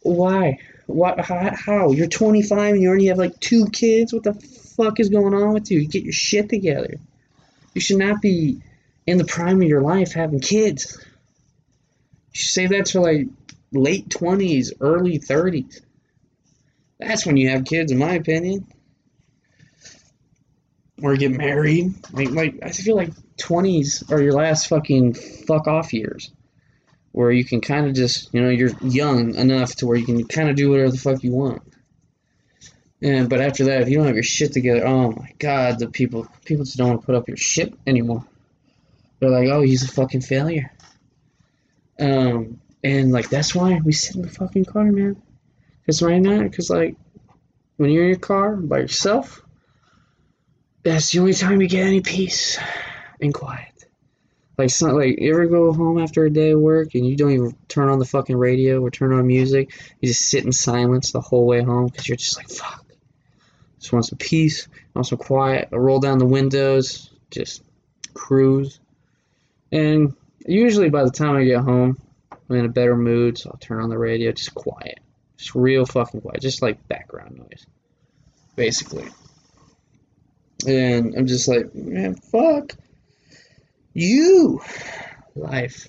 why? 0.00 0.58
What? 0.86 1.20
How, 1.20 1.54
how? 1.54 1.92
You're 1.92 2.08
25 2.08 2.74
and 2.74 2.82
you 2.82 2.88
already 2.88 3.06
have 3.06 3.18
like 3.18 3.38
two 3.38 3.66
kids. 3.66 4.12
What 4.12 4.24
the 4.24 4.32
fuck 4.78 5.00
is 5.00 5.10
going 5.10 5.34
on 5.34 5.52
with 5.52 5.70
you? 5.70 5.86
Get 5.86 6.04
your 6.04 6.12
shit 6.12 6.48
together. 6.48 6.94
You 7.74 7.80
should 7.80 7.98
not 7.98 8.22
be 8.22 8.62
in 9.06 9.18
the 9.18 9.24
prime 9.24 9.60
of 9.60 9.68
your 9.68 9.82
life 9.82 10.12
having 10.12 10.40
kids. 10.40 10.96
You 12.32 12.40
should 12.40 12.50
save 12.50 12.70
that 12.70 12.86
to 12.86 13.00
like 13.00 13.26
late 13.72 14.08
20s, 14.08 14.72
early 14.80 15.18
30s. 15.18 15.80
That's 16.98 17.26
when 17.26 17.36
you 17.36 17.50
have 17.50 17.64
kids, 17.64 17.92
in 17.92 17.98
my 17.98 18.14
opinion. 18.14 18.66
Or 21.02 21.16
get 21.16 21.32
married. 21.32 21.94
Like, 22.12 22.30
like 22.30 22.58
I 22.62 22.70
feel 22.70 22.96
like 22.96 23.12
20s 23.36 24.10
are 24.10 24.20
your 24.20 24.32
last 24.32 24.68
fucking 24.68 25.14
fuck 25.14 25.68
off 25.68 25.92
years 25.92 26.30
where 27.12 27.30
you 27.30 27.44
can 27.44 27.60
kind 27.60 27.86
of 27.86 27.94
just, 27.94 28.32
you 28.32 28.40
know, 28.40 28.48
you're 28.48 28.70
young 28.80 29.34
enough 29.34 29.74
to 29.76 29.86
where 29.86 29.96
you 29.96 30.04
can 30.04 30.24
kind 30.26 30.48
of 30.48 30.56
do 30.56 30.70
whatever 30.70 30.90
the 30.90 30.98
fuck 30.98 31.22
you 31.22 31.32
want. 31.32 31.62
And 33.00 33.28
but 33.28 33.40
after 33.40 33.64
that, 33.66 33.82
if 33.82 33.88
you 33.88 33.98
don't 33.98 34.06
have 34.06 34.16
your 34.16 34.24
shit 34.24 34.52
together, 34.52 34.86
oh 34.86 35.12
my 35.12 35.32
god, 35.38 35.78
the 35.78 35.88
people 35.88 36.26
people 36.44 36.64
just 36.64 36.76
don't 36.76 36.88
want 36.88 37.00
to 37.00 37.06
put 37.06 37.14
up 37.14 37.28
your 37.28 37.36
shit 37.36 37.72
anymore. 37.86 38.24
They're 39.20 39.30
like, 39.30 39.48
oh, 39.48 39.62
he's 39.62 39.84
a 39.84 39.92
fucking 39.92 40.22
failure. 40.22 40.72
Um, 42.00 42.60
and 42.82 43.12
like 43.12 43.28
that's 43.28 43.54
why 43.54 43.80
we 43.84 43.92
sit 43.92 44.16
in 44.16 44.22
the 44.22 44.28
fucking 44.28 44.64
car, 44.64 44.84
man. 44.84 45.20
Cause 45.86 46.02
right 46.02 46.20
now, 46.20 46.46
cause 46.48 46.70
like 46.70 46.96
when 47.76 47.90
you're 47.90 48.04
in 48.04 48.10
your 48.10 48.18
car 48.18 48.56
by 48.56 48.80
yourself, 48.80 49.42
that's 50.82 51.12
the 51.12 51.20
only 51.20 51.34
time 51.34 51.60
you 51.60 51.68
get 51.68 51.86
any 51.86 52.00
peace 52.00 52.58
and 53.20 53.32
quiet. 53.32 53.72
Like, 54.58 54.66
it's 54.66 54.82
not 54.82 54.94
like 54.94 55.20
you 55.20 55.32
ever 55.32 55.46
go 55.46 55.72
home 55.72 55.98
after 55.98 56.24
a 56.24 56.30
day 56.30 56.50
of 56.50 56.60
work 56.60 56.94
and 56.94 57.06
you 57.06 57.16
don't 57.16 57.30
even 57.30 57.56
turn 57.68 57.88
on 57.88 58.00
the 58.00 58.04
fucking 58.04 58.36
radio 58.36 58.80
or 58.80 58.90
turn 58.90 59.12
on 59.12 59.24
music. 59.24 59.72
You 60.00 60.08
just 60.08 60.28
sit 60.28 60.44
in 60.44 60.50
silence 60.50 61.12
the 61.12 61.20
whole 61.20 61.46
way 61.46 61.62
home 61.62 61.86
because 61.86 62.08
you're 62.08 62.16
just 62.16 62.36
like, 62.36 62.50
fuck. 62.50 62.84
Just 63.88 63.94
want 63.94 64.04
some 64.04 64.18
peace, 64.18 64.68
want 64.92 65.06
some 65.06 65.16
quiet. 65.16 65.70
I 65.72 65.76
roll 65.76 65.98
down 65.98 66.18
the 66.18 66.26
windows, 66.26 67.08
just 67.30 67.62
cruise. 68.12 68.80
And 69.72 70.14
usually 70.44 70.90
by 70.90 71.04
the 71.04 71.10
time 71.10 71.36
I 71.36 71.44
get 71.44 71.62
home, 71.62 71.98
I'm 72.30 72.56
in 72.56 72.66
a 72.66 72.68
better 72.68 72.94
mood, 72.94 73.38
so 73.38 73.48
I'll 73.48 73.56
turn 73.56 73.82
on 73.82 73.88
the 73.88 73.96
radio, 73.96 74.30
just 74.32 74.54
quiet. 74.54 75.00
Just 75.38 75.54
real 75.54 75.86
fucking 75.86 76.20
quiet, 76.20 76.42
just 76.42 76.60
like 76.60 76.86
background 76.86 77.38
noise, 77.38 77.64
basically. 78.56 79.08
And 80.66 81.14
I'm 81.16 81.26
just 81.26 81.48
like, 81.48 81.74
man, 81.74 82.14
fuck 82.14 82.74
you 83.94 84.60
life. 85.34 85.88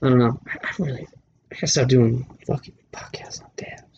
I 0.00 0.08
don't 0.08 0.20
know. 0.20 0.40
I, 0.46 0.70
really, 0.78 1.08
I 1.50 1.54
gotta 1.56 1.66
stop 1.66 1.88
doing 1.88 2.24
fucking 2.46 2.74
podcasts 2.92 3.42
on 3.42 3.50
dabs. 3.56 3.93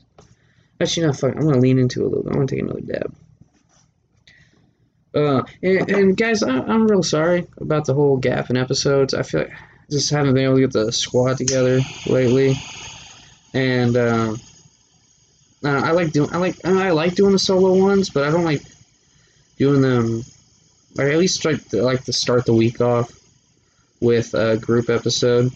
Actually, 0.81 1.07
not 1.07 1.17
fucking. 1.17 1.39
I'm 1.39 1.47
gonna 1.47 1.59
lean 1.59 1.79
into 1.79 2.03
it 2.03 2.07
a 2.07 2.09
little 2.09 2.25
bit. 2.25 2.31
I'm 2.31 2.35
gonna 2.35 2.47
take 2.47 2.61
another 2.61 2.81
dab. 2.81 3.15
Uh, 5.15 5.43
and, 5.63 5.91
and 5.91 6.17
guys, 6.17 6.43
I, 6.43 6.59
I'm 6.59 6.87
real 6.87 7.03
sorry 7.03 7.47
about 7.59 7.87
the 7.87 7.95
whole 7.95 8.19
gap 8.19 8.51
in 8.51 8.57
episodes. 8.59 9.15
I 9.15 9.23
feel 9.23 9.41
like 9.41 9.53
I 9.53 9.91
just 9.91 10.11
haven't 10.11 10.35
been 10.35 10.45
able 10.45 10.57
to 10.57 10.61
get 10.61 10.73
the 10.73 10.93
squad 10.93 11.39
together 11.39 11.81
lately, 12.07 12.55
and 13.55 13.97
um, 13.97 14.41
I 15.65 15.93
like 15.93 16.13
doing 16.13 16.31
I 16.33 16.37
like 16.37 16.63
I 16.65 16.91
like 16.91 17.15
doing 17.15 17.33
the 17.33 17.39
solo 17.39 17.83
ones, 17.83 18.11
but 18.11 18.25
I 18.25 18.31
don't 18.31 18.45
like 18.45 18.63
doing 19.57 19.81
them. 19.81 20.23
Or 20.99 21.07
at 21.07 21.19
least 21.19 21.45
like 21.45 21.67
to, 21.69 21.83
like 21.83 22.05
to 22.05 22.13
start 22.13 22.47
the 22.47 22.55
week 22.55 22.81
off 22.81 23.13
with 24.01 24.35
a 24.35 24.57
group 24.57 24.89
episode, 24.89 25.53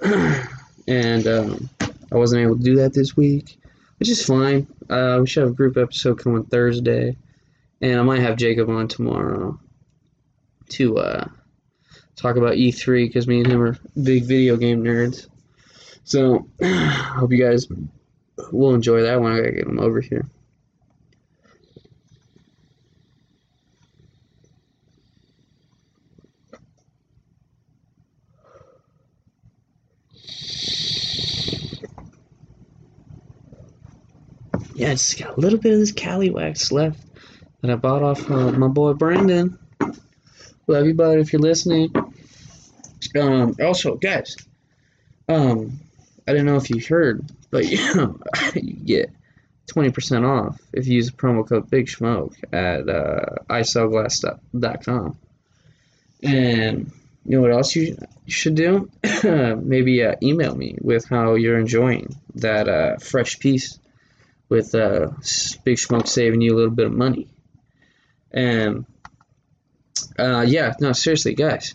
and 0.02 1.26
um, 1.26 1.70
I 2.10 2.16
wasn't 2.16 2.42
able 2.42 2.56
to 2.56 2.62
do 2.62 2.76
that 2.76 2.94
this 2.94 3.16
week, 3.16 3.59
which 4.00 4.08
is 4.08 4.24
fine. 4.24 4.66
Uh, 4.88 5.18
we 5.20 5.26
should 5.26 5.42
have 5.42 5.52
a 5.52 5.54
group 5.54 5.76
episode 5.76 6.18
coming 6.18 6.44
Thursday, 6.44 7.16
and 7.82 8.00
I 8.00 8.02
might 8.02 8.20
have 8.20 8.36
Jacob 8.36 8.70
on 8.70 8.88
tomorrow 8.88 9.60
to 10.70 10.98
uh, 10.98 11.28
talk 12.16 12.36
about 12.36 12.54
E3 12.54 13.06
because 13.06 13.28
me 13.28 13.42
and 13.42 13.46
him 13.46 13.60
are 13.60 13.78
big 14.02 14.24
video 14.24 14.56
game 14.56 14.82
nerds. 14.82 15.28
So, 16.04 16.48
I 16.62 16.66
hope 17.18 17.30
you 17.30 17.44
guys 17.44 17.66
will 18.50 18.74
enjoy 18.74 19.02
that 19.02 19.20
one. 19.20 19.32
I 19.32 19.36
gotta 19.36 19.52
get 19.52 19.66
him 19.66 19.78
over 19.78 20.00
here. 20.00 20.26
Yeah, 34.80 34.92
it's 34.92 35.12
got 35.12 35.36
a 35.36 35.38
little 35.38 35.58
bit 35.58 35.74
of 35.74 35.78
this 35.78 35.92
Cali 35.92 36.30
wax 36.30 36.72
left 36.72 36.98
that 37.60 37.70
I 37.70 37.74
bought 37.74 38.02
off 38.02 38.30
uh, 38.30 38.50
my 38.52 38.68
boy 38.68 38.94
Brandon. 38.94 39.58
Love 40.66 40.86
you, 40.86 40.94
bud, 40.94 41.18
if 41.18 41.34
you're 41.34 41.42
listening. 41.42 41.92
Um, 43.14 43.54
also, 43.62 43.96
guys, 43.96 44.38
um, 45.28 45.80
I 46.26 46.32
don't 46.32 46.46
know 46.46 46.56
if 46.56 46.70
you 46.70 46.80
heard, 46.82 47.30
but 47.50 47.68
you 48.54 48.72
get 48.82 49.10
20% 49.66 50.26
off 50.26 50.58
if 50.72 50.86
you 50.86 50.94
use 50.94 51.10
the 51.10 51.16
promo 51.16 51.46
code 51.46 51.68
Big 51.68 51.90
Smoke 51.90 52.34
at 52.50 52.88
uh, 52.88 53.36
isellglass.com. 53.50 55.18
And 56.22 56.90
you 57.26 57.36
know 57.36 57.42
what 57.42 57.52
else 57.52 57.76
you 57.76 57.98
should 58.26 58.54
do? 58.54 58.90
Maybe 59.24 60.02
uh, 60.02 60.14
email 60.22 60.54
me 60.54 60.78
with 60.80 61.04
how 61.04 61.34
you're 61.34 61.58
enjoying 61.58 62.16
that 62.36 62.66
uh, 62.66 62.96
fresh 62.96 63.38
piece 63.40 63.78
with 64.50 64.74
uh, 64.74 65.08
Big 65.64 65.78
Smoke 65.78 66.06
saving 66.06 66.42
you 66.42 66.54
a 66.54 66.56
little 66.56 66.74
bit 66.74 66.86
of 66.86 66.92
money. 66.92 67.28
And 68.30 68.84
uh, 70.18 70.44
yeah, 70.46 70.74
no, 70.80 70.92
seriously, 70.92 71.34
guys, 71.34 71.74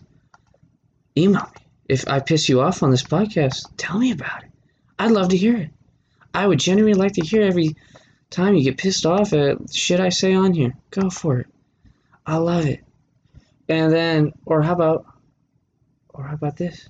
email 1.17 1.41
me. 1.41 1.65
If 1.87 2.07
I 2.07 2.19
piss 2.19 2.49
you 2.49 2.61
off 2.61 2.83
on 2.83 2.91
this 2.91 3.03
podcast, 3.03 3.65
tell 3.77 3.97
me 3.97 4.11
about 4.11 4.43
it. 4.43 4.49
I'd 4.99 5.11
love 5.11 5.29
to 5.29 5.37
hear 5.37 5.57
it. 5.57 5.69
I 6.33 6.45
would 6.45 6.59
genuinely 6.59 6.99
like 6.99 7.13
to 7.13 7.21
hear 7.21 7.43
every 7.43 7.75
time 8.29 8.55
you 8.55 8.63
get 8.63 8.77
pissed 8.77 9.05
off 9.05 9.33
at 9.33 9.73
shit 9.73 9.99
I 9.99 10.09
say 10.09 10.33
on 10.33 10.53
here. 10.53 10.73
Go 10.89 11.09
for 11.09 11.39
it. 11.39 11.47
I 12.25 12.37
love 12.37 12.65
it. 12.65 12.83
And 13.69 13.91
then, 13.91 14.33
or 14.45 14.61
how 14.61 14.73
about, 14.73 15.05
or 16.09 16.23
how 16.23 16.33
about 16.33 16.57
this? 16.57 16.87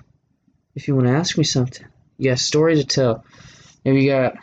If 0.75 0.87
you 0.87 0.95
want 0.95 1.07
to 1.07 1.13
ask 1.13 1.37
me 1.37 1.43
something, 1.43 1.85
you 2.17 2.29
got 2.29 2.39
a 2.39 2.41
story 2.41 2.75
to 2.75 2.85
tell. 2.85 3.25
Maybe 3.83 4.03
you 4.03 4.11
got, 4.11 4.35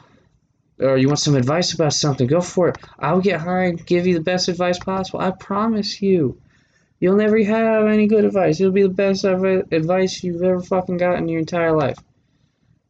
or 0.79 0.97
you 0.97 1.09
want 1.09 1.19
some 1.19 1.37
advice 1.37 1.75
about 1.75 1.93
something, 1.93 2.27
go 2.27 2.41
for 2.41 2.69
it. 2.69 2.79
I'll 2.99 3.21
get 3.21 3.41
high 3.41 3.65
and 3.65 3.87
give 3.87 4.07
you 4.07 4.15
the 4.15 4.21
best 4.21 4.49
advice 4.49 4.79
possible. 4.79 5.21
I 5.21 5.31
promise 5.31 6.03
you. 6.03 6.41
You'll 6.99 7.17
never 7.17 7.43
have 7.43 7.87
any 7.87 8.07
good 8.07 8.25
advice. 8.25 8.61
It'll 8.61 8.73
be 8.73 8.83
the 8.83 8.89
best 8.89 9.25
advice 9.25 10.23
you've 10.23 10.43
ever 10.43 10.63
fucking 10.63 10.99
gotten 10.99 11.25
in 11.25 11.29
your 11.29 11.41
entire 11.41 11.77
life. 11.77 11.99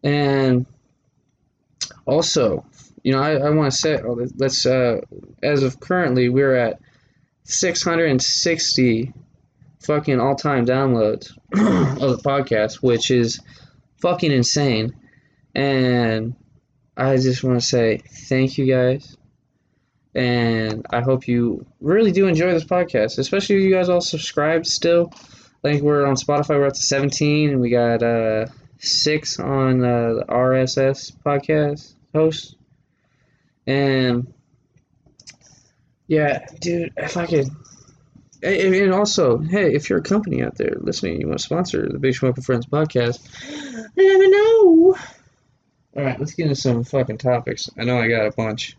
And 0.03 0.67
also, 2.05 2.67
you 3.03 3.13
know, 3.13 3.23
I, 3.23 3.37
I 3.37 3.51
want 3.51 3.73
to 3.73 3.79
say, 3.79 3.99
oh, 4.03 4.27
let's, 4.37 4.67
uh, 4.67 5.01
as 5.43 5.63
of 5.63 5.81
currently, 5.81 6.29
we're 6.29 6.55
at 6.55 6.79
660 7.45 9.15
fucking 9.81 10.21
all 10.21 10.37
time 10.37 10.67
downloads 10.67 11.31
of 11.53 12.23
the 12.23 12.23
podcast, 12.23 12.83
which 12.83 13.11
is 13.11 13.41
fucking 13.97 14.31
insane. 14.31 14.95
And 15.55 16.35
I 16.97 17.17
just 17.17 17.43
want 17.43 17.61
to 17.61 17.67
say 17.67 17.99
thank 17.99 18.59
you 18.59 18.67
guys. 18.67 19.17
And 20.15 20.87
I 20.91 21.01
hope 21.01 21.27
you 21.27 21.65
really 21.81 22.13
do 22.13 22.27
enjoy 22.27 22.53
this 22.53 22.65
podcast, 22.65 23.19
especially 23.19 23.57
if 23.57 23.63
you 23.63 23.71
guys 23.73 23.89
all 23.89 24.03
subscribe 24.03 24.67
still. 24.67 25.11
I 25.65 25.73
think 25.73 25.83
we're 25.83 26.07
on 26.07 26.17
Spotify, 26.17 26.59
we're 26.59 26.67
up 26.67 26.75
to 26.75 26.83
17, 26.83 27.51
and 27.51 27.61
we 27.61 27.71
got 27.71 28.03
uh, 28.03 28.47
six 28.79 29.39
on 29.39 29.83
uh, 29.83 30.15
the 30.15 30.25
RSS 30.29 31.13
podcast 31.25 31.95
host. 32.15 32.57
And 33.67 34.35
yeah, 36.09 36.45
dude, 36.61 36.93
if 36.97 37.17
I 37.17 37.27
could. 37.27 37.49
And 38.43 38.93
also, 38.93 39.39
hey, 39.39 39.73
if 39.73 39.89
you're 39.89 40.01
a 40.01 40.03
company 40.03 40.43
out 40.43 40.57
there 40.57 40.75
listening, 40.81 41.21
you 41.21 41.29
want 41.29 41.39
to 41.39 41.45
sponsor 41.45 41.89
the 41.89 42.01
Big 42.01 42.17
Smoke 42.17 42.43
Friends 42.43 42.67
podcast, 42.67 43.21
let 43.97 44.19
me 44.19 44.29
know. 44.29 44.97
All 45.97 46.03
right, 46.03 46.19
let's 46.19 46.35
get 46.35 46.45
into 46.45 46.57
some 46.57 46.85
fucking 46.85 47.19
topics. 47.19 47.69
I 47.79 47.85
know 47.85 47.99
I 47.99 48.09
got 48.09 48.27
a 48.27 48.33
bunch. 48.33 48.77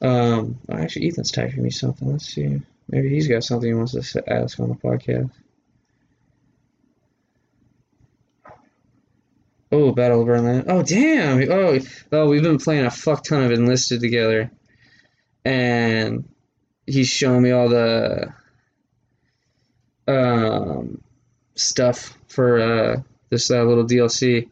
Um, 0.00 0.58
actually, 0.70 1.08
Ethan's 1.08 1.32
typing 1.32 1.62
me 1.62 1.70
something. 1.70 2.10
Let's 2.10 2.26
see. 2.26 2.60
Maybe 2.88 3.08
he's 3.08 3.26
got 3.26 3.42
something 3.42 3.68
he 3.68 3.74
wants 3.74 3.92
to 3.92 4.32
ask 4.32 4.60
on 4.60 4.68
the 4.68 4.76
podcast. 4.76 5.30
Oh, 9.72 9.90
Battle 9.90 10.20
of 10.20 10.26
Berlin. 10.26 10.64
Oh, 10.68 10.82
damn. 10.82 11.50
Oh, 11.50 11.78
oh, 12.12 12.28
we've 12.28 12.42
been 12.42 12.58
playing 12.58 12.86
a 12.86 12.90
fuck 12.90 13.24
ton 13.24 13.42
of 13.42 13.50
Enlisted 13.50 14.00
together. 14.00 14.50
And 15.44 16.28
he's 16.86 17.08
showing 17.08 17.42
me 17.42 17.50
all 17.50 17.68
the 17.68 18.32
um, 20.06 21.02
stuff 21.56 22.16
for 22.28 22.60
uh, 22.60 23.02
this 23.30 23.50
uh, 23.50 23.64
little 23.64 23.84
DLC. 23.84 24.48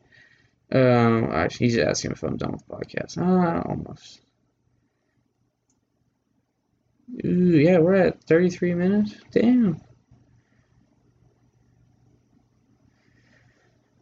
Um, 0.73 1.31
actually, 1.33 1.69
he's 1.69 1.79
asking 1.79 2.13
if 2.13 2.23
I'm 2.23 2.37
done 2.37 2.53
with 2.53 2.67
the 2.67 2.75
podcast. 2.75 3.19
Ah, 3.19 3.63
almost. 3.69 4.21
Ooh, 7.25 7.57
yeah, 7.59 7.79
we're 7.79 7.95
at 7.95 8.25
33 8.25 8.75
minutes. 8.75 9.15
Damn. 9.31 9.81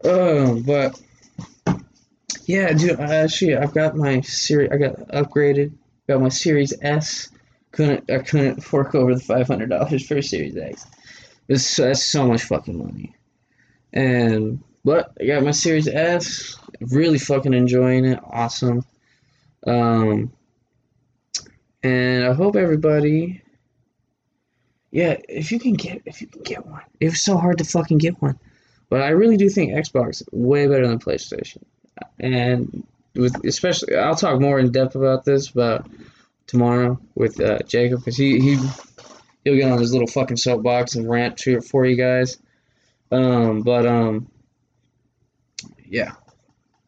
Oh, 0.05 0.61
but 0.62 1.01
yeah, 2.46 2.72
dude. 2.72 2.98
Actually, 2.98 3.57
I've 3.57 3.75
got 3.75 3.96
my 3.96 4.20
series. 4.20 4.70
I 4.72 4.77
got 4.77 4.96
upgraded. 5.09 5.72
Got 6.09 6.20
my 6.20 6.29
Series 6.29 6.75
S. 6.83 7.29
Couldn't 7.70 8.11
I 8.11 8.18
couldn't 8.18 8.62
fork 8.62 8.94
over 8.94 9.14
the 9.14 9.20
five 9.20 9.46
hundred 9.46 9.70
dollars 9.70 10.07
for 10.07 10.16
a 10.16 10.22
Series 10.22 10.57
X. 10.57 10.87
It's 11.48 11.77
that's 11.77 12.05
so 12.05 12.27
much 12.27 12.42
fucking 12.42 12.77
money. 12.77 13.14
And 13.92 14.62
but 14.85 15.12
I 15.21 15.27
got 15.27 15.42
my 15.42 15.51
Series 15.51 15.88
S. 15.88 16.57
Really 16.81 17.18
fucking 17.18 17.55
enjoying 17.55 18.05
it. 18.05 18.21
Awesome. 18.25 18.85
Um. 19.66 20.33
And 21.83 22.25
I 22.25 22.33
hope 22.33 22.57
everybody. 22.57 23.42
Yeah, 24.90 25.16
if 25.29 25.51
you 25.51 25.59
can 25.59 25.75
get 25.75 26.03
if 26.05 26.21
you 26.21 26.27
can 26.27 26.42
get 26.42 26.66
one, 26.66 26.83
it 27.01 27.07
was 27.07 27.23
so 27.23 27.37
hard 27.37 27.59
to 27.59 27.64
fucking 27.64 27.99
get 27.99 28.21
one. 28.21 28.38
But 28.88 29.03
I 29.03 29.09
really 29.09 29.38
do 29.38 29.49
think 29.49 29.73
Xbox 29.73 30.23
way 30.33 30.66
better 30.66 30.87
than 30.87 30.99
PlayStation. 30.99 31.62
And 32.21 32.87
with 33.14 33.42
especially, 33.45 33.97
I'll 33.97 34.14
talk 34.14 34.40
more 34.40 34.59
in 34.59 34.71
depth 34.71 34.95
about 34.95 35.25
this 35.25 35.51
about 35.51 35.87
tomorrow 36.47 37.01
with 37.14 37.41
uh, 37.41 37.61
Jacob 37.66 38.01
because 38.01 38.16
he 38.16 38.39
he 38.39 38.59
he'll 39.45 39.57
get 39.57 39.70
on 39.70 39.78
his 39.78 39.93
little 39.93 40.07
fucking 40.07 40.37
soapbox 40.37 40.95
and 40.95 41.09
rant 41.09 41.39
to 41.39 41.57
it 41.57 41.64
for 41.64 41.87
you 41.87 41.97
guys. 41.97 42.39
Um, 43.11 43.62
but 43.62 43.87
um, 43.87 44.30
yeah, 45.93 46.14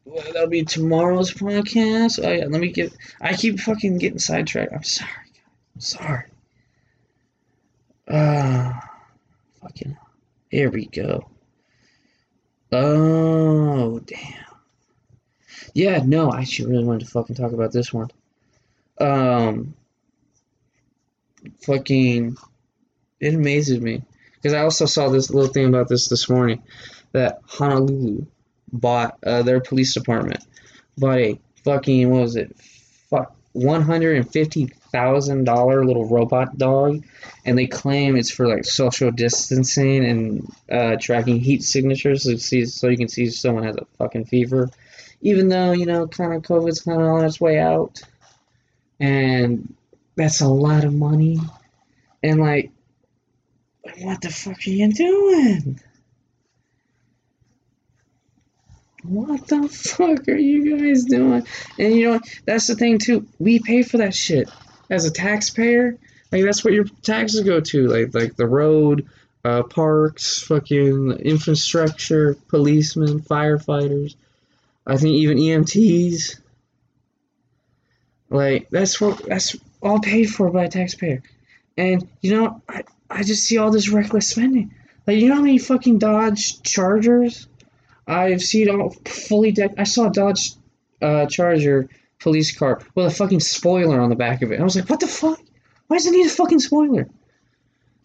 well, 0.05 0.23
that'll 0.33 0.47
be 0.47 0.63
tomorrow's 0.63 1.31
podcast. 1.31 2.19
Oh 2.23 2.31
yeah, 2.31 2.45
let 2.45 2.61
me 2.61 2.71
get. 2.71 2.93
I 3.19 3.35
keep 3.35 3.59
fucking 3.59 3.97
getting 3.97 4.19
sidetracked. 4.19 4.73
I'm 4.73 4.83
sorry. 4.83 5.11
I'm 5.75 5.81
sorry. 5.81 6.25
Uh, 8.07 8.73
fucking. 9.61 9.97
Here 10.49 10.69
we 10.69 10.85
go. 10.85 11.29
Oh, 12.71 13.99
damn. 13.99 14.45
Yeah, 15.73 16.01
no, 16.05 16.29
I 16.29 16.41
actually 16.41 16.71
really 16.71 16.85
wanted 16.85 17.05
to 17.05 17.11
fucking 17.11 17.35
talk 17.35 17.51
about 17.51 17.71
this 17.71 17.91
one. 17.91 18.09
Um, 18.99 19.73
fucking, 21.61 22.37
it 23.19 23.33
amazes 23.33 23.81
me. 23.81 24.03
Because 24.35 24.53
I 24.53 24.61
also 24.61 24.85
saw 24.85 25.09
this 25.09 25.29
little 25.29 25.51
thing 25.51 25.67
about 25.67 25.89
this 25.89 26.07
this 26.07 26.29
morning 26.29 26.63
that 27.11 27.41
Honolulu 27.45 28.25
bought 28.71 29.17
uh, 29.25 29.43
their 29.43 29.61
police 29.61 29.93
department 29.93 30.43
bought 30.97 31.19
a 31.19 31.39
fucking, 31.63 32.09
what 32.09 32.21
was 32.21 32.35
it? 32.35 32.55
Fuck, 33.09 33.35
one 33.53 33.81
hundred 33.81 34.17
and 34.17 34.29
fifty 34.31 34.67
thousand 34.91 35.43
dollar 35.43 35.85
little 35.85 36.07
robot 36.07 36.57
dog, 36.57 37.03
and 37.45 37.57
they 37.57 37.67
claim 37.67 38.15
it's 38.15 38.31
for 38.31 38.47
like 38.47 38.65
social 38.65 39.11
distancing 39.11 40.05
and 40.05 40.53
uh, 40.71 40.95
tracking 40.99 41.39
heat 41.39 41.63
signatures, 41.63 42.23
so, 42.23 42.35
see, 42.37 42.65
so 42.65 42.87
you 42.87 42.97
can 42.97 43.07
see 43.07 43.25
if 43.25 43.35
someone 43.35 43.63
has 43.63 43.75
a 43.75 43.85
fucking 43.97 44.25
fever. 44.25 44.69
Even 45.21 45.49
though 45.49 45.71
you 45.71 45.85
know, 45.85 46.07
kind 46.07 46.33
of 46.33 46.41
COVID's 46.43 46.81
kind 46.81 47.01
of 47.01 47.07
on 47.07 47.25
its 47.25 47.41
way 47.41 47.59
out, 47.59 48.01
and 48.99 49.73
that's 50.15 50.41
a 50.41 50.47
lot 50.47 50.83
of 50.83 50.93
money, 50.93 51.39
and 52.23 52.39
like, 52.39 52.71
what 53.99 54.21
the 54.21 54.29
fuck 54.29 54.57
are 54.65 54.69
you 54.69 54.91
doing? 54.91 55.79
What 59.07 59.47
the 59.47 59.67
fuck 59.67 60.27
are 60.27 60.35
you 60.35 60.77
guys 60.77 61.03
doing? 61.05 61.45
And 61.77 61.95
you 61.95 62.11
know, 62.11 62.19
that's 62.45 62.67
the 62.67 62.75
thing 62.75 62.99
too. 62.99 63.27
We 63.39 63.59
pay 63.59 63.83
for 63.83 63.97
that 63.97 64.13
shit 64.13 64.49
as 64.89 65.05
a 65.05 65.11
taxpayer. 65.11 65.97
Like 66.31 66.43
that's 66.43 66.63
what 66.63 66.73
your 66.73 66.85
taxes 67.01 67.41
go 67.41 67.59
to. 67.59 67.87
Like 67.87 68.13
like 68.13 68.35
the 68.35 68.47
road, 68.47 69.07
uh, 69.43 69.63
parks, 69.63 70.41
fucking 70.41 71.11
infrastructure, 71.11 72.35
policemen, 72.47 73.21
firefighters. 73.21 74.15
I 74.87 74.97
think 74.97 75.15
even 75.15 75.37
EMTs. 75.37 76.39
Like 78.29 78.67
that's 78.69 78.99
what 78.99 79.23
that's 79.25 79.55
all 79.81 79.99
paid 79.99 80.25
for 80.25 80.49
by 80.49 80.65
a 80.65 80.69
taxpayer. 80.69 81.21
And 81.77 82.07
you 82.21 82.35
know, 82.35 82.61
I, 82.67 82.83
I 83.09 83.23
just 83.23 83.43
see 83.43 83.57
all 83.57 83.71
this 83.71 83.89
reckless 83.89 84.29
spending. 84.29 84.73
Like 85.05 85.19
you 85.19 85.29
know 85.29 85.35
how 85.35 85.41
many 85.41 85.59
fucking 85.59 85.99
Dodge 85.99 86.61
Chargers 86.63 87.47
I've 88.07 88.41
seen 88.41 88.69
all 88.69 88.91
fully 89.05 89.51
decked. 89.51 89.79
I 89.79 89.83
saw 89.83 90.07
a 90.07 90.11
Dodge 90.11 90.53
uh, 91.01 91.25
Charger 91.27 91.89
police 92.19 92.57
car 92.57 92.81
with 92.93 93.05
a 93.05 93.11
fucking 93.11 93.39
spoiler 93.39 93.99
on 93.99 94.09
the 94.09 94.15
back 94.15 94.41
of 94.41 94.51
it. 94.51 94.59
I 94.59 94.63
was 94.63 94.75
like, 94.75 94.89
what 94.89 94.99
the 94.99 95.07
fuck? 95.07 95.39
Why 95.87 95.97
does 95.97 96.07
it 96.07 96.11
need 96.11 96.25
a 96.25 96.29
fucking 96.29 96.59
spoiler? 96.59 97.07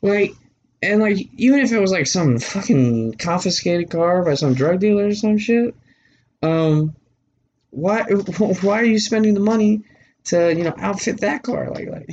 Like, 0.02 0.34
and 0.82 1.00
like, 1.00 1.18
even 1.36 1.60
if 1.60 1.72
it 1.72 1.80
was 1.80 1.92
like 1.92 2.06
some 2.06 2.38
fucking 2.38 3.14
confiscated 3.14 3.90
car 3.90 4.24
by 4.24 4.34
some 4.34 4.54
drug 4.54 4.80
dealer 4.80 5.06
or 5.06 5.14
some 5.14 5.38
shit, 5.38 5.74
um, 6.42 6.94
why 7.70 8.02
why 8.62 8.80
are 8.80 8.84
you 8.84 8.98
spending 8.98 9.34
the 9.34 9.40
money 9.40 9.82
to 10.24 10.54
you 10.54 10.64
know 10.64 10.74
outfit 10.78 11.20
that 11.20 11.42
car 11.42 11.70
like 11.70 11.88
like? 11.88 12.10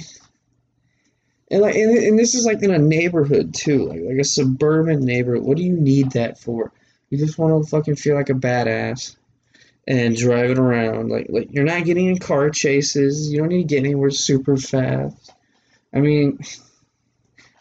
And 1.49 1.61
like, 1.61 1.75
and, 1.75 1.97
and 1.97 2.19
this 2.19 2.35
is 2.35 2.45
like 2.45 2.61
in 2.61 2.73
a 2.73 2.77
neighborhood 2.77 3.53
too, 3.53 3.85
like 3.88 4.01
like 4.01 4.17
a 4.19 4.25
suburban 4.25 5.05
neighborhood. 5.05 5.43
What 5.43 5.57
do 5.57 5.63
you 5.63 5.73
need 5.73 6.11
that 6.11 6.39
for? 6.39 6.73
You 7.10 7.18
just 7.18 7.38
want 7.38 7.64
to 7.64 7.70
fucking 7.70 7.95
feel 7.95 8.16
like 8.16 8.30
a 8.30 8.34
badass 8.34 9.16
and 9.88 10.16
driving 10.16 10.58
around. 10.58 11.10
Like 11.10 11.28
like 11.30 11.49
you're 11.51 11.64
not 11.64 11.86
getting 11.86 12.08
in 12.08 12.20
car 12.20 12.49
chases. 12.49 13.32
You 13.32 13.39
don't 13.39 13.49
need 13.49 13.70
to 13.70 13.76
get 13.76 13.84
anywhere 13.86 14.10
super 14.10 14.58
fast. 14.58 15.34
I 15.93 15.99
mean, 15.99 16.39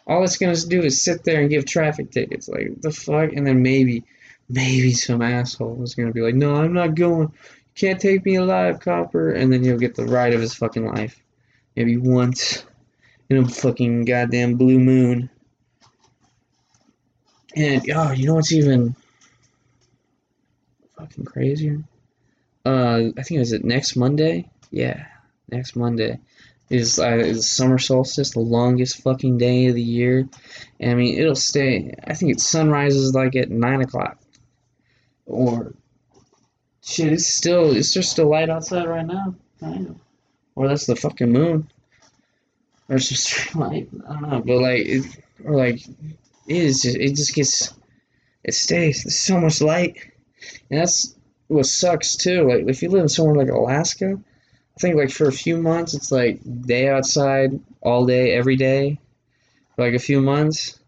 all 0.06 0.24
it's 0.24 0.36
gonna 0.36 0.56
do 0.56 0.82
is 0.82 1.02
sit 1.02 1.22
there 1.24 1.40
and 1.40 1.50
give 1.50 1.64
traffic 1.64 2.10
tickets. 2.10 2.48
Like 2.48 2.80
the 2.80 2.90
fuck, 2.90 3.32
and 3.32 3.46
then 3.46 3.62
maybe, 3.62 4.04
maybe 4.48 4.92
some 4.92 5.22
asshole 5.22 5.82
is 5.82 5.94
gonna 5.94 6.12
be 6.12 6.22
like, 6.22 6.34
"No, 6.34 6.56
I'm 6.56 6.72
not 6.72 6.96
going. 6.96 7.28
You 7.28 7.72
can't 7.74 8.00
take 8.00 8.24
me 8.24 8.34
alive, 8.36 8.80
copper." 8.80 9.30
And 9.30 9.52
then 9.52 9.62
he'll 9.62 9.78
get 9.78 9.94
the 9.94 10.06
ride 10.06 10.34
of 10.34 10.40
his 10.40 10.54
fucking 10.54 10.84
life. 10.84 11.22
Maybe 11.76 11.96
once 11.96 12.64
in 13.28 13.36
a 13.36 13.48
fucking 13.48 14.04
goddamn 14.04 14.54
blue 14.56 14.78
moon. 14.78 15.30
And 17.54 17.88
oh, 17.94 18.10
you 18.10 18.26
know 18.26 18.34
what's 18.34 18.52
even 18.52 18.94
fucking 20.96 21.24
crazier? 21.24 21.82
Uh, 22.64 23.10
I 23.16 23.22
think 23.22 23.38
was 23.38 23.52
it 23.52 23.64
next 23.64 23.96
Monday. 23.96 24.48
Yeah, 24.70 25.06
next 25.48 25.76
Monday 25.76 26.18
is 26.70 26.98
uh, 26.98 27.16
is 27.16 27.48
summer 27.48 27.78
solstice, 27.78 28.32
the 28.32 28.40
longest 28.40 29.02
fucking 29.02 29.38
day 29.38 29.66
of 29.66 29.74
the 29.74 29.82
year. 29.82 30.28
And 30.80 30.90
I 30.90 30.94
mean, 30.94 31.18
it'll 31.18 31.36
stay. 31.36 31.94
I 32.04 32.14
think 32.14 32.32
it 32.32 32.40
sunrises 32.40 33.14
like 33.14 33.36
at 33.36 33.50
nine 33.50 33.82
o'clock, 33.82 34.18
or 35.26 35.74
shit. 36.84 37.12
It's 37.12 37.26
still 37.26 37.76
it's 37.76 37.92
just 37.92 38.10
still 38.10 38.28
light 38.28 38.50
outside 38.50 38.88
right 38.88 39.06
now. 39.06 39.34
I 39.62 39.78
know. 39.78 40.00
Or 40.54 40.68
that's 40.68 40.86
the 40.86 40.96
fucking 40.96 41.30
moon. 41.30 41.68
Or 42.88 42.96
it's 42.96 43.08
just 43.10 43.54
light. 43.54 43.88
I 44.08 44.12
don't 44.14 44.30
know, 44.30 44.42
but 44.44 44.58
like, 44.58 44.86
it, 44.86 45.06
or 45.44 45.56
like, 45.56 45.86
it 45.86 46.56
is 46.56 46.82
just 46.82 46.96
it 46.96 47.14
just 47.14 47.34
gets 47.34 47.74
it 48.42 48.54
stays. 48.54 49.04
There's 49.04 49.18
so 49.18 49.40
much 49.40 49.60
light, 49.60 49.98
and 50.70 50.80
that's 50.80 51.14
what 51.48 51.66
sucks 51.66 52.16
too. 52.16 52.48
Like 52.48 52.68
if 52.68 52.82
you 52.82 52.88
live 52.88 53.02
in 53.02 53.08
somewhere 53.08 53.36
like 53.36 53.50
Alaska, 53.50 54.18
I 54.76 54.80
think 54.80 54.96
like 54.96 55.10
for 55.10 55.28
a 55.28 55.32
few 55.32 55.56
months 55.56 55.94
it's 55.94 56.12
like 56.12 56.40
day 56.62 56.88
outside 56.88 57.60
all 57.80 58.06
day 58.06 58.32
every 58.32 58.56
day, 58.56 58.98
like 59.78 59.94
a 59.94 59.98
few 59.98 60.20
months, 60.20 60.78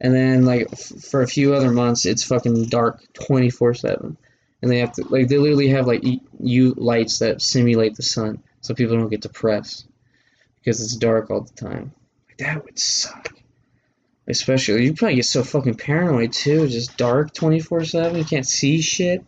and 0.00 0.14
then 0.14 0.44
like 0.44 0.68
f- 0.72 1.02
for 1.02 1.22
a 1.22 1.28
few 1.28 1.54
other 1.54 1.70
months 1.70 2.06
it's 2.06 2.24
fucking 2.24 2.66
dark 2.66 3.02
twenty 3.14 3.50
four 3.50 3.74
seven, 3.74 4.16
and 4.60 4.70
they 4.70 4.78
have 4.78 4.92
to 4.92 5.04
like 5.08 5.28
they 5.28 5.38
literally 5.38 5.68
have 5.68 5.86
like 5.86 6.04
U 6.40 6.74
lights 6.76 7.18
that 7.20 7.42
simulate 7.42 7.96
the 7.96 8.02
sun 8.02 8.42
so 8.60 8.74
people 8.74 8.96
don't 8.96 9.08
get 9.08 9.22
depressed 9.22 9.86
because 10.58 10.80
it's 10.80 10.96
dark 10.96 11.30
all 11.30 11.40
the 11.40 11.54
time. 11.54 11.92
Like 12.28 12.38
that 12.38 12.64
would 12.64 12.78
suck. 12.78 13.34
Especially 14.28 14.84
you 14.84 14.94
probably 14.94 15.16
get 15.16 15.24
so 15.24 15.42
fucking 15.42 15.74
paranoid 15.74 16.32
too, 16.32 16.68
just 16.68 16.96
dark 16.96 17.34
twenty 17.34 17.58
four 17.58 17.84
seven. 17.84 18.18
You 18.18 18.24
can't 18.24 18.46
see 18.46 18.80
shit. 18.80 19.24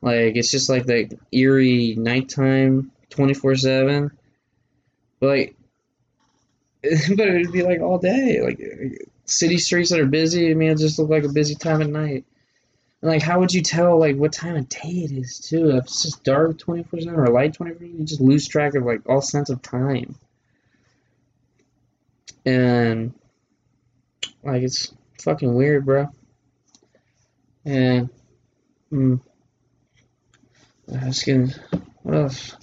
Like 0.00 0.36
it's 0.36 0.50
just 0.50 0.68
like 0.68 0.86
the 0.86 1.18
eerie 1.32 1.96
nighttime, 1.98 2.92
twenty 3.10 3.34
four 3.34 3.56
seven. 3.56 4.12
But 5.18 5.26
like, 5.26 5.56
but 6.82 7.26
it'd 7.26 7.52
be 7.52 7.62
like 7.62 7.80
all 7.80 7.98
day. 7.98 8.40
Like 8.40 9.08
city 9.24 9.58
streets 9.58 9.90
that 9.90 9.98
are 9.98 10.06
busy. 10.06 10.50
I 10.50 10.54
mean, 10.54 10.70
it 10.70 10.78
just 10.78 11.00
look 11.00 11.10
like 11.10 11.24
a 11.24 11.32
busy 11.32 11.56
time 11.56 11.82
at 11.82 11.88
night. 11.88 12.24
And 13.02 13.10
like, 13.10 13.22
how 13.22 13.40
would 13.40 13.52
you 13.52 13.62
tell 13.62 13.98
like 13.98 14.16
what 14.16 14.32
time 14.32 14.54
of 14.54 14.68
day 14.68 14.78
it 15.04 15.10
is 15.10 15.40
too? 15.40 15.70
If 15.70 15.84
it's 15.84 16.04
just 16.04 16.22
dark 16.22 16.58
twenty 16.58 16.84
four 16.84 17.00
seven 17.00 17.18
or 17.18 17.26
light 17.26 17.54
24 17.54 17.80
7, 17.80 17.98
you 17.98 18.04
just 18.04 18.20
lose 18.20 18.46
track 18.46 18.76
of 18.76 18.84
like 18.84 19.00
all 19.08 19.20
sense 19.20 19.50
of 19.50 19.62
time. 19.62 20.14
And 22.44 23.12
like 24.46 24.62
it's 24.62 24.94
fucking 25.22 25.54
weird, 25.54 25.84
bro. 25.84 26.08
And. 27.64 28.10
Mm, 28.92 29.20
I 30.94 31.06
was 31.06 31.22
getting. 31.24 31.52
What 32.02 32.14
else? 32.14 32.56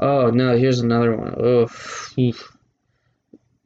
Oh 0.00 0.30
no! 0.30 0.56
Here's 0.56 0.80
another 0.80 1.16
one. 1.16 1.34
Oh, 1.38 1.62
oof. 2.18 2.56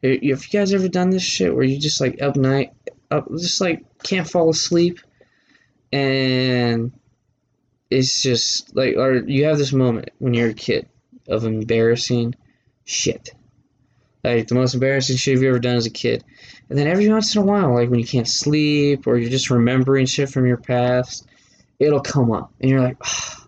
Have 0.02 0.22
you 0.22 0.36
guys 0.36 0.74
ever 0.74 0.88
done 0.88 1.10
this 1.10 1.22
shit 1.22 1.54
where 1.54 1.64
you 1.64 1.78
just 1.78 2.00
like 2.00 2.20
up 2.20 2.36
night, 2.36 2.72
up 3.10 3.28
just 3.30 3.60
like 3.60 3.84
can't 4.02 4.28
fall 4.28 4.50
asleep, 4.50 5.00
and 5.90 6.92
it's 7.90 8.22
just 8.22 8.76
like, 8.76 8.96
or 8.96 9.14
you 9.14 9.46
have 9.46 9.58
this 9.58 9.72
moment 9.72 10.10
when 10.18 10.34
you're 10.34 10.50
a 10.50 10.54
kid 10.54 10.88
of 11.28 11.44
embarrassing 11.44 12.34
shit, 12.84 13.30
like 14.22 14.48
the 14.48 14.54
most 14.54 14.74
embarrassing 14.74 15.16
shit 15.16 15.34
you've 15.34 15.44
ever 15.44 15.58
done 15.58 15.76
as 15.76 15.86
a 15.86 15.90
kid, 15.90 16.24
and 16.70 16.78
then 16.78 16.86
every 16.86 17.08
once 17.08 17.34
in 17.36 17.42
a 17.42 17.44
while, 17.44 17.74
like 17.74 17.90
when 17.90 18.00
you 18.00 18.06
can't 18.06 18.28
sleep 18.28 19.06
or 19.06 19.18
you're 19.18 19.30
just 19.30 19.50
remembering 19.50 20.06
shit 20.06 20.30
from 20.30 20.46
your 20.46 20.56
past, 20.56 21.28
it'll 21.78 22.00
come 22.00 22.32
up, 22.32 22.52
and 22.60 22.70
you're 22.70 22.80
like. 22.80 22.96
Oh, 23.04 23.40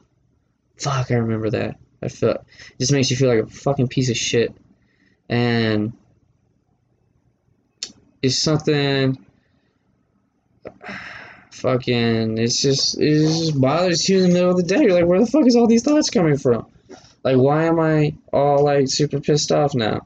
fuck, 0.83 1.11
I 1.11 1.15
remember 1.15 1.51
that. 1.51 1.77
I 2.03 2.09
feel 2.09 2.31
it 2.31 2.45
just 2.79 2.93
makes 2.93 3.11
you 3.11 3.17
feel 3.17 3.29
like 3.29 3.45
a 3.45 3.47
fucking 3.47 3.89
piece 3.89 4.11
of 4.11 4.17
shit, 4.17 4.53
and 5.29 5.93
it's 8.21 8.39
something. 8.39 9.25
Fucking, 11.53 12.39
it's 12.39 12.61
just 12.61 12.99
it 12.99 13.21
just 13.21 13.61
bothers 13.61 14.09
you 14.09 14.17
in 14.17 14.23
the 14.25 14.35
middle 14.35 14.51
of 14.51 14.57
the 14.57 14.65
day. 14.65 14.83
You're 14.83 14.95
like, 14.95 15.07
where 15.07 15.21
the 15.21 15.27
fuck 15.27 15.47
is 15.47 15.55
all 15.55 15.69
these 15.69 15.85
thoughts 15.85 16.11
coming 16.11 16.37
from? 16.37 16.67
Like, 17.23 17.37
why 17.37 17.67
am 17.67 17.79
I 17.79 18.15
all 18.33 18.65
like 18.65 18.89
super 18.89 19.21
pissed 19.21 19.53
off 19.53 19.73
now, 19.73 20.05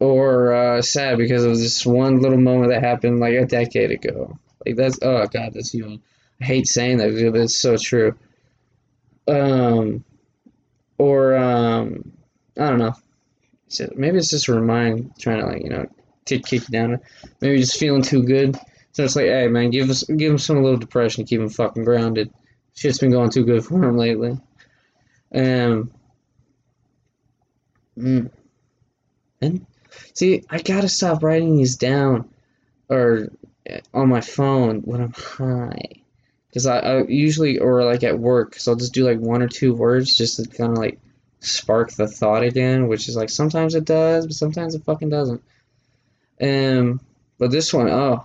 or 0.00 0.52
uh, 0.52 0.82
sad 0.82 1.18
because 1.18 1.44
of 1.44 1.56
this 1.56 1.84
one 1.84 2.20
little 2.20 2.40
moment 2.40 2.70
that 2.70 2.82
happened 2.82 3.20
like 3.20 3.34
a 3.34 3.46
decade 3.46 3.90
ago? 3.90 4.38
Like 4.64 4.76
that's 4.76 4.98
oh 5.02 5.26
god, 5.26 5.52
that's 5.54 5.74
even. 5.74 6.02
I 6.40 6.46
hate 6.46 6.66
saying 6.66 6.98
that, 6.98 7.12
but 7.32 7.40
it's 7.40 7.60
so 7.60 7.76
true 7.76 8.16
um, 9.26 10.04
or 10.98 11.36
um, 11.36 12.12
I 12.58 12.70
don't 12.70 12.78
know. 12.78 12.94
Maybe 13.96 14.18
it's 14.18 14.30
just 14.30 14.48
a 14.48 14.54
remind 14.54 15.18
trying 15.18 15.40
to 15.40 15.46
like 15.46 15.62
you 15.62 15.70
know 15.70 15.86
kick 16.24 16.44
kick 16.44 16.66
down. 16.66 17.00
Maybe 17.40 17.58
just 17.58 17.78
feeling 17.78 18.02
too 18.02 18.22
good. 18.22 18.56
So 18.92 19.02
it's 19.02 19.16
like, 19.16 19.26
hey 19.26 19.48
man, 19.48 19.70
give 19.70 19.90
us 19.90 20.04
give 20.04 20.30
him 20.30 20.38
some 20.38 20.62
little 20.62 20.78
depression 20.78 21.24
to 21.24 21.28
keep 21.28 21.40
him 21.40 21.48
fucking 21.48 21.84
grounded. 21.84 22.32
Shit's 22.74 22.98
been 22.98 23.10
going 23.10 23.30
too 23.30 23.44
good 23.44 23.64
for 23.64 23.82
him 23.82 23.96
lately. 23.96 24.38
Um. 25.34 25.92
Mm. 27.96 28.30
And 29.40 29.66
see, 30.14 30.44
I 30.50 30.60
gotta 30.60 30.88
stop 30.88 31.22
writing 31.22 31.56
these 31.56 31.76
down, 31.76 32.28
or 32.88 33.28
eh, 33.66 33.80
on 33.92 34.08
my 34.08 34.20
phone 34.20 34.80
when 34.80 35.00
I'm 35.00 35.12
high 35.12 36.04
because 36.54 36.66
I, 36.66 36.78
I, 36.78 37.04
usually 37.06 37.58
or 37.58 37.84
like 37.84 38.04
at 38.04 38.18
work, 38.18 38.54
so 38.54 38.72
I'll 38.72 38.78
just 38.78 38.94
do 38.94 39.04
like 39.04 39.18
one 39.18 39.42
or 39.42 39.48
two 39.48 39.74
words 39.74 40.16
just 40.16 40.36
to 40.36 40.48
kind 40.48 40.72
of 40.72 40.78
like 40.78 41.00
spark 41.40 41.90
the 41.92 42.06
thought 42.06 42.44
again, 42.44 42.86
which 42.86 43.08
is 43.08 43.16
like 43.16 43.28
sometimes 43.28 43.74
it 43.74 43.84
does, 43.84 44.26
but 44.26 44.36
sometimes 44.36 44.76
it 44.76 44.84
fucking 44.84 45.10
doesn't. 45.10 45.42
Um, 46.40 47.00
but 47.38 47.50
this 47.50 47.74
one, 47.74 47.88
oh, 47.90 48.24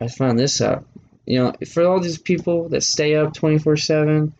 I 0.00 0.08
found 0.08 0.36
this 0.36 0.60
out. 0.60 0.84
You 1.26 1.44
know, 1.44 1.52
for 1.72 1.84
all 1.84 2.00
these 2.00 2.18
people 2.18 2.68
that 2.70 2.82
stay 2.82 3.14
up 3.14 3.34
twenty 3.34 3.58
four 3.58 3.76
seven, 3.76 4.34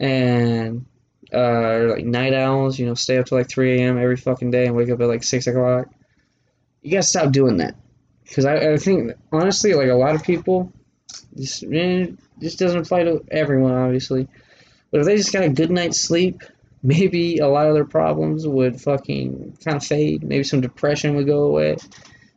and 0.00 0.86
uh, 1.32 1.86
like 1.90 2.04
night 2.04 2.34
owls, 2.34 2.78
you 2.78 2.86
know, 2.86 2.94
stay 2.94 3.18
up 3.18 3.26
till 3.26 3.38
like 3.38 3.48
three 3.48 3.80
a.m. 3.80 3.98
every 3.98 4.16
fucking 4.16 4.50
day 4.50 4.66
and 4.66 4.76
wake 4.76 4.90
up 4.90 5.00
at 5.00 5.08
like 5.08 5.22
six 5.22 5.46
o'clock. 5.46 5.88
You 6.82 6.92
gotta 6.92 7.02
stop 7.02 7.32
doing 7.32 7.56
that, 7.58 7.74
because 8.24 8.44
I, 8.44 8.72
I 8.72 8.76
think 8.76 9.12
honestly, 9.32 9.74
like 9.74 9.88
a 9.88 9.94
lot 9.94 10.14
of 10.14 10.22
people, 10.22 10.72
this 11.32 11.62
eh, 11.62 12.06
this 12.38 12.56
doesn't 12.56 12.80
apply 12.80 13.04
to 13.04 13.24
everyone, 13.30 13.74
obviously, 13.74 14.28
but 14.90 15.00
if 15.00 15.06
they 15.06 15.16
just 15.16 15.32
got 15.32 15.44
a 15.44 15.48
good 15.48 15.70
night's 15.70 16.00
sleep, 16.00 16.42
maybe 16.82 17.38
a 17.38 17.48
lot 17.48 17.66
of 17.66 17.74
their 17.74 17.84
problems 17.84 18.46
would 18.46 18.80
fucking 18.80 19.58
kind 19.64 19.76
of 19.76 19.84
fade. 19.84 20.22
Maybe 20.22 20.44
some 20.44 20.60
depression 20.60 21.16
would 21.16 21.26
go 21.26 21.44
away 21.44 21.76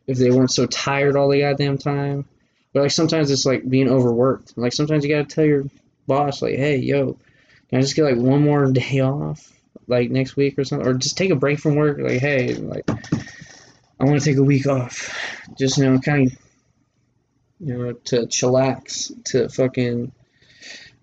if 0.06 0.18
they 0.18 0.30
weren't 0.30 0.50
so 0.50 0.66
tired 0.66 1.16
all 1.16 1.28
the 1.28 1.40
goddamn 1.40 1.78
time. 1.78 2.24
But 2.72 2.82
like 2.82 2.90
sometimes 2.90 3.30
it's 3.30 3.46
like 3.46 3.68
being 3.68 3.88
overworked. 3.88 4.56
Like 4.56 4.72
sometimes 4.72 5.04
you 5.04 5.14
gotta 5.14 5.24
tell 5.24 5.44
your 5.44 5.64
boss 6.06 6.42
like, 6.42 6.56
hey, 6.56 6.76
yo, 6.76 7.16
can 7.70 7.78
I 7.78 7.82
just 7.82 7.94
get 7.94 8.04
like 8.04 8.16
one 8.16 8.42
more 8.42 8.70
day 8.72 9.00
off, 9.00 9.52
like 9.86 10.10
next 10.10 10.34
week 10.36 10.58
or 10.58 10.64
something, 10.64 10.86
or 10.86 10.94
just 10.94 11.16
take 11.16 11.30
a 11.30 11.36
break 11.36 11.60
from 11.60 11.76
work? 11.76 11.98
Like, 11.98 12.20
hey, 12.20 12.54
like 12.56 12.90
I 12.90 14.04
want 14.04 14.18
to 14.20 14.24
take 14.24 14.38
a 14.38 14.42
week 14.42 14.66
off, 14.66 15.16
just 15.56 15.78
you 15.78 15.84
know, 15.84 16.00
kind 16.00 16.26
of, 16.26 16.38
you 17.60 17.78
know, 17.78 17.92
to 17.92 18.22
chillax, 18.26 19.12
to 19.26 19.48
fucking 19.48 20.10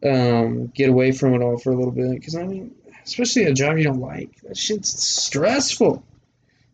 um, 0.05 0.67
get 0.67 0.89
away 0.89 1.13
from 1.13 1.35
it 1.35 1.41
all 1.41 1.57
for 1.57 1.71
a 1.71 1.75
little 1.75 1.91
bit. 1.91 2.11
Because 2.11 2.35
I 2.35 2.43
mean, 2.43 2.75
especially 3.05 3.45
a 3.45 3.53
job 3.53 3.77
you 3.77 3.85
don't 3.85 4.01
like, 4.01 4.41
that 4.41 4.57
shit's 4.57 5.01
stressful, 5.01 6.03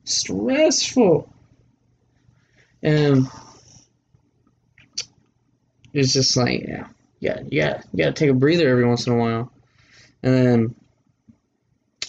stressful, 0.06 1.32
and 2.82 3.28
it's 5.94 6.14
just 6.14 6.36
like, 6.36 6.64
yeah, 6.68 6.88
yeah, 7.20 7.41
yeah, 7.52 7.82
you 7.91 8.04
gotta 8.04 8.14
take 8.14 8.32
a 8.32 8.34
breather 8.34 8.68
every 8.68 8.86
once 8.86 9.06
in 9.06 9.14
a 9.14 9.18
while. 9.18 9.53
And 10.24 10.34
then, 10.34 10.76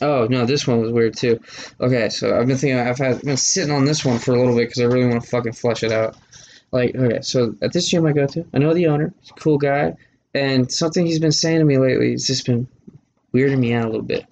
oh 0.00 0.26
no, 0.30 0.46
this 0.46 0.66
one 0.66 0.80
was 0.80 0.92
weird 0.92 1.16
too. 1.16 1.40
Okay, 1.80 2.08
so 2.08 2.38
I've 2.38 2.46
been 2.46 2.56
thinking, 2.56 2.78
I've 2.78 2.98
had 2.98 3.22
been 3.22 3.36
sitting 3.36 3.74
on 3.74 3.84
this 3.84 4.04
one 4.04 4.18
for 4.18 4.34
a 4.34 4.38
little 4.38 4.54
bit 4.54 4.68
because 4.68 4.82
I 4.82 4.86
really 4.86 5.08
want 5.08 5.22
to 5.22 5.28
fucking 5.28 5.52
flush 5.52 5.82
it 5.82 5.92
out. 5.92 6.16
Like, 6.70 6.94
okay, 6.94 7.20
so 7.22 7.54
at 7.62 7.72
this 7.72 7.88
gym 7.88 8.06
I 8.06 8.12
go 8.12 8.26
to, 8.26 8.46
I 8.52 8.58
know 8.58 8.74
the 8.74 8.86
owner, 8.86 9.12
he's 9.20 9.30
a 9.30 9.34
cool 9.34 9.58
guy, 9.58 9.94
and 10.32 10.70
something 10.70 11.06
he's 11.06 11.20
been 11.20 11.32
saying 11.32 11.58
to 11.58 11.64
me 11.64 11.78
lately, 11.78 12.12
has 12.12 12.26
just 12.26 12.46
been 12.46 12.66
weirding 13.32 13.58
me 13.58 13.74
out 13.74 13.84
a 13.84 13.88
little 13.88 14.02
bit 14.02 14.26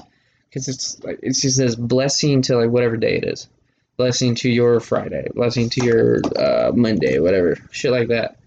because 0.48 0.68
it's 0.68 1.02
like 1.02 1.18
it 1.22 1.34
just 1.34 1.56
says 1.56 1.76
blessing 1.76 2.42
to 2.42 2.56
like 2.56 2.70
whatever 2.70 2.96
day 2.96 3.16
it 3.16 3.24
is, 3.24 3.48
blessing 3.96 4.34
to 4.36 4.50
your 4.50 4.80
Friday, 4.80 5.28
blessing 5.34 5.70
to 5.70 5.84
your 5.84 6.20
uh, 6.36 6.72
Monday, 6.74 7.18
whatever 7.18 7.56
shit 7.70 7.90
like 7.90 8.08
that, 8.08 8.38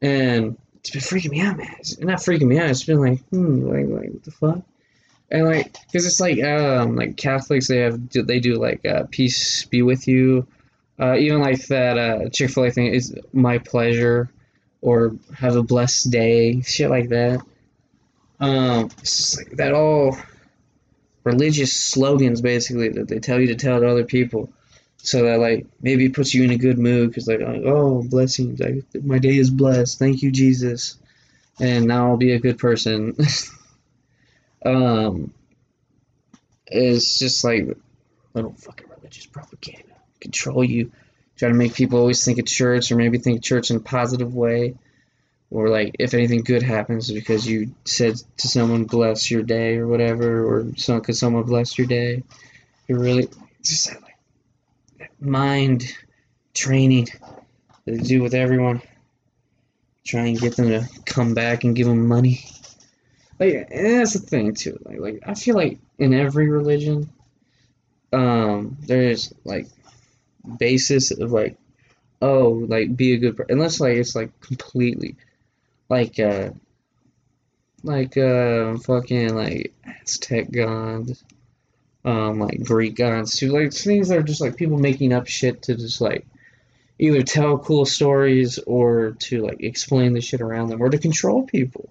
and 0.00 0.58
it's 0.82 0.90
been 0.90 1.00
freaking 1.00 1.30
me 1.30 1.40
out, 1.40 1.56
man. 1.56 1.74
It's 1.78 1.98
not 2.00 2.18
freaking 2.18 2.48
me 2.48 2.58
out. 2.58 2.68
It's 2.68 2.84
been 2.84 3.00
like, 3.00 3.20
hmm, 3.28 3.68
like, 3.68 3.86
like 3.86 4.10
what 4.10 4.24
the 4.24 4.30
fuck? 4.32 4.62
And 5.30 5.46
like, 5.46 5.72
cause 5.92 6.04
it's 6.04 6.20
like, 6.20 6.42
um, 6.42 6.96
like 6.96 7.16
Catholics, 7.16 7.68
they 7.68 7.78
have, 7.78 8.10
they 8.10 8.40
do 8.40 8.56
like, 8.56 8.84
uh, 8.84 9.04
peace 9.10 9.64
be 9.66 9.82
with 9.82 10.08
you. 10.08 10.46
Uh, 11.00 11.16
even 11.16 11.40
like 11.40 11.66
that 11.68 11.98
uh, 11.98 12.28
Chick 12.30 12.50
Fil 12.50 12.64
A 12.64 12.70
thing 12.70 12.88
is 12.88 13.16
my 13.32 13.58
pleasure, 13.58 14.28
or 14.80 15.16
have 15.36 15.56
a 15.56 15.62
blessed 15.62 16.10
day, 16.10 16.60
shit 16.60 16.90
like 16.90 17.08
that. 17.08 17.40
Um, 18.40 18.90
it's 18.98 19.16
just 19.16 19.38
like 19.38 19.50
that 19.52 19.72
all 19.72 20.16
religious 21.24 21.72
slogans 21.72 22.40
basically 22.40 22.88
that 22.90 23.08
they 23.08 23.20
tell 23.20 23.40
you 23.40 23.46
to 23.48 23.54
tell 23.54 23.80
to 23.80 23.88
other 23.88 24.04
people 24.04 24.52
so 25.04 25.24
that 25.24 25.40
like 25.40 25.66
maybe 25.80 26.06
it 26.06 26.14
puts 26.14 26.32
you 26.32 26.44
in 26.44 26.52
a 26.52 26.56
good 26.56 26.78
mood 26.78 27.10
because 27.10 27.26
like 27.26 27.40
oh 27.40 28.02
blessings 28.04 28.60
my 29.02 29.18
day 29.18 29.36
is 29.36 29.50
blessed. 29.50 29.98
Thank 29.98 30.22
you 30.22 30.30
jesus. 30.30 30.96
And 31.58 31.86
now 31.86 32.08
i'll 32.08 32.16
be 32.16 32.32
a 32.32 32.40
good 32.40 32.58
person. 32.58 33.16
Um 34.64 35.34
it's 36.68 37.18
just 37.18 37.42
like 37.42 37.76
little 38.32 38.52
fucking 38.52 38.86
religious 38.96 39.26
propaganda. 39.26 39.92
Control 40.20 40.62
you. 40.62 40.92
Try 41.36 41.48
to 41.48 41.54
make 41.54 41.74
people 41.74 41.98
always 41.98 42.24
think 42.24 42.38
of 42.38 42.46
church 42.46 42.92
or 42.92 42.96
maybe 42.96 43.18
think 43.18 43.38
of 43.38 43.42
church 43.42 43.72
in 43.72 43.78
a 43.78 43.80
positive 43.80 44.32
way. 44.36 44.76
Or 45.50 45.68
like 45.68 45.96
if 45.98 46.14
anything 46.14 46.44
good 46.44 46.62
happens 46.62 47.10
because 47.10 47.44
you 47.44 47.74
said 47.84 48.14
to 48.36 48.46
someone 48.46 48.84
bless 48.84 49.32
your 49.32 49.42
day 49.42 49.78
or 49.78 49.88
whatever 49.88 50.46
or 50.46 50.76
some 50.76 51.00
because 51.00 51.18
someone 51.18 51.42
blessed 51.42 51.76
your 51.76 51.88
day. 51.88 52.22
You're 52.86 53.00
really 53.00 53.28
just 53.64 53.92
like 54.00 54.11
mind 55.22 55.84
training 56.54 57.08
that 57.84 57.92
they 57.92 57.98
do 57.98 58.22
with 58.22 58.34
everyone. 58.34 58.82
Try 60.04 60.26
and 60.26 60.40
get 60.40 60.56
them 60.56 60.68
to 60.68 60.88
come 61.04 61.34
back 61.34 61.64
and 61.64 61.76
give 61.76 61.86
them 61.86 62.08
money. 62.08 62.44
Like, 63.38 63.68
that's 63.70 64.14
the 64.14 64.18
thing 64.18 64.54
too. 64.54 64.78
Like, 64.84 65.00
like 65.00 65.22
I 65.26 65.34
feel 65.34 65.54
like 65.54 65.78
in 65.98 66.12
every 66.12 66.48
religion, 66.48 67.08
um, 68.12 68.76
there's 68.80 69.32
like 69.44 69.68
basis 70.58 71.10
of 71.12 71.32
like, 71.32 71.56
oh, 72.20 72.64
like 72.68 72.96
be 72.96 73.14
a 73.14 73.18
good 73.18 73.36
person. 73.36 73.52
Unless 73.52 73.80
like 73.80 73.96
it's 73.96 74.16
like 74.16 74.38
completely, 74.40 75.16
like 75.88 76.18
uh, 76.18 76.50
like 77.82 78.16
uh, 78.16 78.76
fucking 78.78 79.34
like 79.34 79.72
Aztec 80.02 80.50
gods 80.50 81.22
um, 82.04 82.40
like 82.40 82.62
Greek 82.64 82.96
gods 82.96 83.36
too. 83.36 83.52
Like 83.52 83.72
things 83.72 84.08
that 84.08 84.18
are 84.18 84.22
just 84.22 84.40
like 84.40 84.56
people 84.56 84.78
making 84.78 85.12
up 85.12 85.26
shit 85.26 85.62
to 85.62 85.76
just 85.76 86.00
like 86.00 86.26
either 86.98 87.22
tell 87.22 87.58
cool 87.58 87.84
stories 87.84 88.58
or 88.58 89.12
to 89.20 89.42
like 89.42 89.60
explain 89.60 90.12
the 90.12 90.20
shit 90.20 90.40
around 90.40 90.68
them 90.68 90.80
or 90.80 90.90
to 90.90 90.98
control 90.98 91.44
people. 91.44 91.90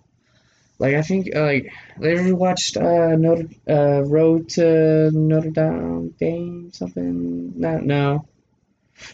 Like 0.80 0.96
I 0.96 1.02
think 1.02 1.30
like 1.36 1.72
they 2.00 2.18
ever 2.18 2.36
watched 2.36 2.76
uh 2.76 3.16
Notre 3.16 3.48
uh 3.70 4.04
Road 4.04 4.50
to 4.50 5.12
Notre 5.12 5.52
Dame 5.52 6.16
Dame 6.20 6.72
something? 6.74 7.54
No 7.60 7.78
no. 7.78 8.28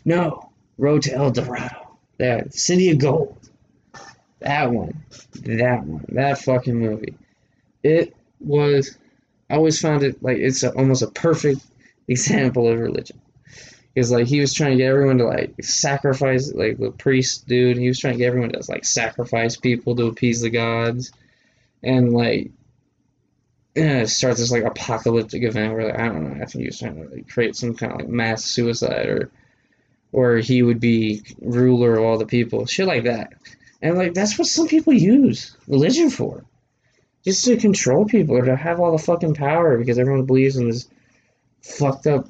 No. 0.05 0.49
Road 0.77 1.03
to 1.03 1.13
El 1.13 1.31
Dorado. 1.31 1.97
That 2.17 2.53
City 2.53 2.91
of 2.91 2.99
Gold. 2.99 3.37
That 4.39 4.71
one. 4.71 5.03
That 5.41 5.83
one. 5.83 6.05
That 6.09 6.39
fucking 6.39 6.75
movie. 6.75 7.15
It 7.83 8.15
was 8.39 8.97
I 9.49 9.55
always 9.55 9.79
found 9.79 10.03
it 10.03 10.21
like 10.21 10.37
it's 10.37 10.63
a, 10.63 10.71
almost 10.73 11.01
a 11.01 11.07
perfect 11.07 11.61
example 12.07 12.67
of 12.67 12.79
religion. 12.79 13.19
Because 13.93 14.11
like 14.11 14.27
he 14.27 14.39
was 14.39 14.53
trying 14.53 14.71
to 14.71 14.77
get 14.77 14.89
everyone 14.89 15.17
to 15.17 15.25
like 15.25 15.63
sacrifice, 15.63 16.53
like 16.53 16.77
the 16.77 16.91
priest 16.91 17.47
dude. 17.47 17.77
He 17.77 17.87
was 17.87 17.99
trying 17.99 18.13
to 18.13 18.19
get 18.19 18.27
everyone 18.27 18.51
to 18.51 18.61
like 18.69 18.85
sacrifice 18.85 19.57
people 19.57 19.95
to 19.95 20.07
appease 20.07 20.41
the 20.41 20.51
gods, 20.51 21.11
and 21.81 22.13
like 22.13 22.51
it 23.73 24.09
starts 24.09 24.39
this 24.39 24.51
like 24.51 24.63
apocalyptic 24.63 25.43
event 25.43 25.73
where 25.73 25.85
like, 25.85 25.99
I 25.99 26.07
don't 26.07 26.23
know. 26.23 26.43
I 26.43 26.45
think 26.45 26.61
he 26.61 26.67
was 26.67 26.79
trying 26.79 26.95
to 26.95 27.15
like, 27.15 27.29
create 27.29 27.55
some 27.55 27.75
kind 27.75 27.93
of 27.93 27.99
like 27.99 28.09
mass 28.09 28.43
suicide 28.43 29.07
or 29.07 29.31
or 30.11 30.37
he 30.37 30.63
would 30.63 30.79
be 30.79 31.23
ruler 31.41 31.97
of 31.97 32.03
all 32.03 32.17
the 32.17 32.25
people, 32.25 32.65
shit 32.65 32.87
like 32.87 33.03
that. 33.03 33.33
And 33.81 33.97
like 33.97 34.13
that's 34.13 34.37
what 34.37 34.47
some 34.47 34.67
people 34.67 34.93
use 34.93 35.55
religion 35.67 36.09
for 36.09 36.43
just 37.27 37.43
to 37.43 37.57
control 37.57 38.05
people 38.05 38.37
or 38.37 38.45
to 38.45 38.55
have 38.55 38.79
all 38.79 38.93
the 38.93 39.03
fucking 39.03 39.33
power 39.33 39.77
because 39.77 39.99
everyone 39.99 40.25
believes 40.25 40.55
in 40.55 40.69
this 40.69 40.87
fucked 41.61 42.07
up 42.07 42.25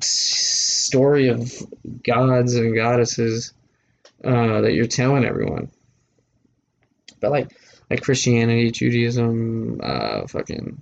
story 0.00 1.30
of 1.30 1.52
gods 2.04 2.54
and 2.54 2.76
goddesses 2.76 3.52
uh, 4.24 4.60
that 4.60 4.72
you're 4.72 4.86
telling 4.86 5.24
everyone. 5.24 5.68
But 7.18 7.32
like 7.32 7.50
like 7.90 8.02
Christianity, 8.02 8.70
Judaism, 8.70 9.80
uh, 9.82 10.28
fucking, 10.28 10.80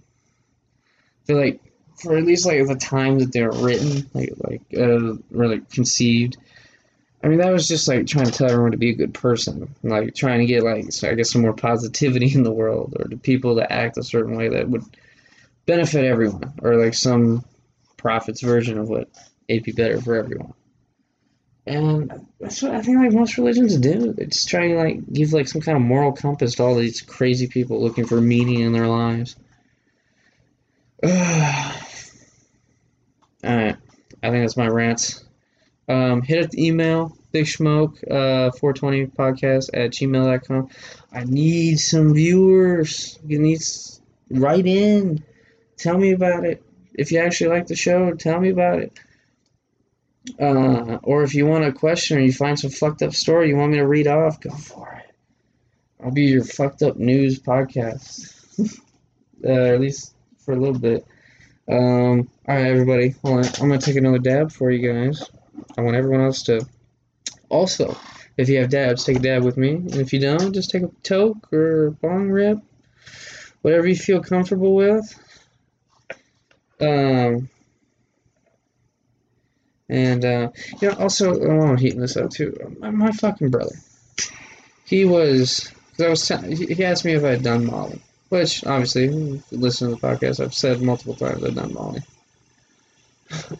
feel 1.27 1.39
like 1.39 1.63
for 1.97 2.19
at 2.19 2.25
least 2.25 2.45
like 2.45 2.67
the 2.67 2.75
time 2.75 3.19
that 3.21 3.33
they're 3.33 3.51
written, 3.51 4.11
like 4.13 4.35
like 4.37 4.63
uh, 4.77 5.15
like 5.31 5.71
conceived, 5.71 6.37
I 7.23 7.29
mean, 7.29 7.39
that 7.39 7.53
was 7.53 7.66
just 7.66 7.89
like 7.89 8.07
trying 8.07 8.27
to 8.27 8.33
tell 8.33 8.51
everyone 8.51 8.71
to 8.71 8.79
be 8.79 8.91
a 8.91 8.97
good 8.97 9.12
person, 9.12 9.75
like 9.83 10.14
trying 10.14 10.39
to 10.39 10.47
get 10.47 10.62
like 10.62 10.87
I 11.03 11.14
guess 11.14 11.33
some 11.33 11.43
more 11.43 11.53
positivity 11.53 12.33
in 12.33 12.45
the 12.45 12.53
world, 12.53 12.95
or 12.99 13.09
to 13.09 13.16
people 13.16 13.57
to 13.57 13.73
act 13.73 13.99
a 13.99 14.05
certain 14.05 14.37
way 14.37 14.49
that 14.49 14.69
would 14.69 14.85
benefit 15.66 16.05
everyone, 16.05 16.55
or 16.62 16.77
like 16.77 16.95
some 16.95 17.45
prophet's 17.97 18.41
version 18.41 18.79
of 18.79 18.89
what 18.89 19.09
it'd 19.49 19.64
be 19.64 19.73
better 19.73 20.01
for 20.01 20.14
everyone. 20.14 20.55
And 21.66 22.27
that's 22.41 22.62
what 22.62 22.75
I 22.75 22.83
think 22.83 22.99
like 22.99 23.12
most 23.12 23.37
religions 23.37 23.77
do. 23.77 24.14
It's 24.16 24.47
trying 24.47 24.71
to 24.71 24.77
like 24.77 25.12
give 25.12 25.33
like 25.33 25.49
some 25.49 25.61
kind 25.61 25.77
of 25.77 25.83
moral 25.83 26.12
compass 26.12 26.55
to 26.55 26.62
all 26.62 26.77
these 26.77 27.03
crazy 27.03 27.49
people 27.49 27.83
looking 27.83 28.07
for 28.07 28.21
meaning 28.21 28.61
in 28.61 28.73
their 28.73 28.87
lives. 28.87 29.37
all 31.05 31.11
right, 33.45 33.77
I 34.23 34.31
think 34.31 34.45
that's 34.45 34.57
my 34.57 34.69
rants. 34.69 35.25
Um, 35.89 36.22
hit 36.22 36.45
up 36.45 36.51
the 36.51 36.66
email, 36.66 37.16
Big 37.32 37.47
Smoke, 37.47 37.99
uh, 38.11 38.51
420 38.53 39.07
podcast 39.07 39.70
at 39.72 39.93
gmail.com. 39.93 40.68
I 41.12 41.24
need 41.24 41.76
some 41.76 42.14
viewers. 42.14 43.18
You 43.26 43.39
need 43.39 43.61
write 44.30 44.66
in. 44.66 45.24
tell 45.76 45.97
me 45.97 46.12
about 46.12 46.45
it. 46.45 46.62
If 46.95 47.12
you 47.12 47.20
actually 47.20 47.51
like 47.51 47.66
the 47.68 47.76
show, 47.76 48.12
tell 48.12 48.41
me 48.41 48.51
about 48.51 48.80
it. 48.80 48.99
Uh, 50.39 50.99
or 51.03 51.22
if 51.22 51.34
you 51.34 51.47
want 51.47 51.64
a 51.64 51.72
question 51.72 52.18
or 52.18 52.20
you 52.20 52.32
find 52.32 52.59
some 52.59 52.70
fucked 52.70 53.03
up 53.03 53.14
story 53.14 53.49
you 53.49 53.57
want 53.57 53.72
me 53.72 53.78
to 53.78 53.86
read 53.86 54.07
off, 54.07 54.41
go 54.41 54.51
for 54.51 54.93
it. 54.93 55.14
I'll 56.05 56.11
be 56.11 56.24
your 56.24 56.45
fucked 56.45 56.82
up 56.82 56.97
news 56.97 57.41
podcast. 57.41 58.34
uh, 59.45 59.74
at 59.74 59.80
least 59.80 60.14
for 60.39 60.53
a 60.53 60.57
little 60.57 60.78
bit. 60.78 61.07
Um, 61.68 62.30
all 62.47 62.55
right, 62.55 62.66
everybody, 62.66 63.11
hold 63.22 63.39
on. 63.39 63.45
I'm 63.61 63.68
gonna 63.68 63.78
take 63.78 63.97
another 63.97 64.18
dab 64.18 64.53
for 64.53 64.70
you 64.70 64.93
guys. 64.93 65.22
I 65.77 65.83
want 65.83 65.97
everyone 65.97 66.25
else 66.25 66.43
to 66.45 66.67
also, 67.49 67.97
if 68.37 68.49
you 68.49 68.59
have 68.61 68.71
dabs, 68.71 69.05
take 69.05 69.17
a 69.17 69.21
dab 69.21 69.43
with 69.43 69.57
me, 69.57 69.71
and 69.71 69.97
if 69.97 70.13
you 70.13 70.21
don't, 70.21 70.53
just 70.53 70.71
take 70.71 70.83
a 70.83 70.91
toke 71.03 71.53
or 71.53 71.91
bong 71.91 72.31
rip, 72.31 72.59
whatever 73.63 73.87
you 73.87 73.97
feel 73.97 74.23
comfortable 74.23 74.75
with. 74.75 75.15
Um, 76.81 77.49
and 79.89 80.25
uh, 80.25 80.51
you 80.81 80.89
know, 80.89 80.95
also, 80.95 81.41
oh, 81.41 81.61
I'm 81.69 81.79
heating 81.79 82.01
this 82.01 82.17
up 82.17 82.31
too. 82.31 82.77
My, 82.79 82.91
my 82.91 83.11
fucking 83.13 83.51
brother, 83.51 83.75
he 84.85 85.05
was. 85.05 85.73
Cause 85.97 86.07
I 86.07 86.09
was. 86.11 86.27
T- 86.27 86.75
he 86.75 86.85
asked 86.85 87.05
me 87.05 87.15
if 87.15 87.25
I 87.25 87.31
had 87.31 87.43
done 87.43 87.67
Molly. 87.67 88.01
Which, 88.29 88.65
obviously, 88.67 89.09
listen 89.51 89.89
to 89.89 89.95
the 89.95 90.01
podcast, 90.07 90.39
I've 90.45 90.53
said 90.53 90.83
multiple 90.83 91.15
times 91.15 91.43
I've 91.43 91.55
done 91.55 91.73
Molly. 91.73 92.03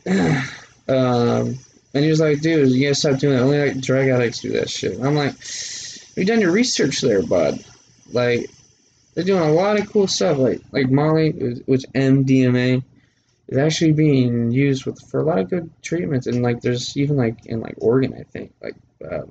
um, 0.88 1.59
and 1.95 2.05
he 2.05 2.11
was 2.11 2.20
like, 2.20 2.41
dude, 2.41 2.70
you 2.70 2.82
gotta 2.82 2.95
stop 2.95 3.18
doing 3.18 3.36
that. 3.36 3.43
Only 3.43 3.59
like 3.59 3.80
drug 3.80 4.09
addicts 4.09 4.41
do 4.41 4.53
that 4.53 4.70
shit. 4.70 5.01
I'm 5.01 5.14
like, 5.14 5.34
you 6.16 6.24
done 6.24 6.41
your 6.41 6.53
research 6.53 7.01
there, 7.01 7.22
bud. 7.22 7.64
Like, 8.12 8.51
they're 9.14 9.24
doing 9.24 9.43
a 9.43 9.53
lot 9.53 9.78
of 9.78 9.91
cool 9.91 10.07
stuff. 10.07 10.39
Like, 10.39 10.61
like 10.72 10.91
Molly, 10.91 11.30
which 11.66 11.84
MDMA, 11.95 12.82
is 13.49 13.59
actually 13.59 13.93
being 13.93 14.51
used 14.51 14.84
with 14.84 15.01
for 15.09 15.20
a 15.20 15.24
lot 15.24 15.39
of 15.39 15.51
good 15.51 15.70
treatments. 15.82 16.26
And 16.26 16.43
like, 16.43 16.61
there's 16.61 16.97
even 16.97 17.16
like 17.16 17.47
in 17.47 17.61
like 17.61 17.76
Oregon, 17.78 18.14
I 18.18 18.24
think, 18.24 18.53
like 18.62 18.76
uh, 19.11 19.22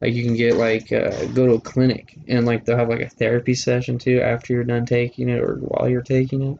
like 0.00 0.14
you 0.14 0.24
can 0.24 0.36
get 0.36 0.56
like 0.56 0.92
uh, 0.92 1.24
go 1.26 1.46
to 1.46 1.54
a 1.54 1.60
clinic 1.60 2.18
and 2.28 2.44
like 2.44 2.64
they'll 2.64 2.76
have 2.76 2.88
like 2.88 3.00
a 3.00 3.08
therapy 3.08 3.54
session 3.54 3.98
too 3.98 4.20
after 4.20 4.52
you're 4.52 4.64
done 4.64 4.84
taking 4.84 5.28
it 5.28 5.40
or 5.40 5.56
while 5.56 5.88
you're 5.88 6.02
taking 6.02 6.42
it. 6.42 6.58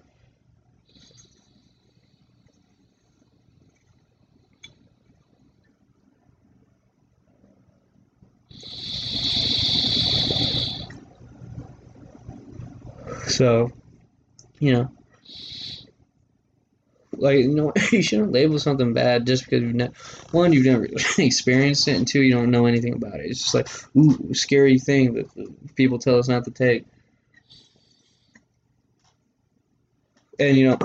So, 13.36 13.70
you 14.60 14.72
know, 14.72 14.90
like 17.12 17.40
you 17.40 17.54
know, 17.54 17.74
you 17.92 18.02
shouldn't 18.02 18.32
label 18.32 18.58
something 18.58 18.94
bad 18.94 19.26
just 19.26 19.44
because 19.44 19.60
you've 19.60 19.74
ne- 19.74 19.90
one 20.30 20.54
you've 20.54 20.64
never 20.64 20.86
experienced 21.18 21.86
it, 21.86 21.96
and 21.96 22.08
two 22.08 22.22
you 22.22 22.32
don't 22.32 22.50
know 22.50 22.64
anything 22.64 22.94
about 22.94 23.20
it. 23.20 23.26
It's 23.26 23.42
just 23.42 23.54
like 23.54 23.68
ooh, 23.94 24.32
scary 24.32 24.78
thing 24.78 25.12
that 25.14 25.74
people 25.74 25.98
tell 25.98 26.18
us 26.18 26.28
not 26.28 26.44
to 26.44 26.50
take. 26.50 26.86
And 30.40 30.56
you 30.56 30.70
know, 30.70 30.78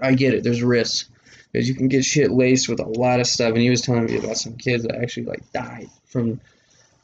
I 0.00 0.14
get 0.14 0.34
it. 0.34 0.42
There's 0.42 0.64
risks 0.64 1.08
because 1.52 1.68
you 1.68 1.76
can 1.76 1.86
get 1.86 2.04
shit 2.04 2.32
laced 2.32 2.68
with 2.68 2.80
a 2.80 2.86
lot 2.86 3.20
of 3.20 3.28
stuff. 3.28 3.52
And 3.52 3.62
he 3.62 3.70
was 3.70 3.82
telling 3.82 4.06
me 4.06 4.18
about 4.18 4.38
some 4.38 4.56
kids 4.56 4.82
that 4.82 4.96
actually 4.96 5.26
like 5.26 5.52
died 5.52 5.88
from 6.06 6.40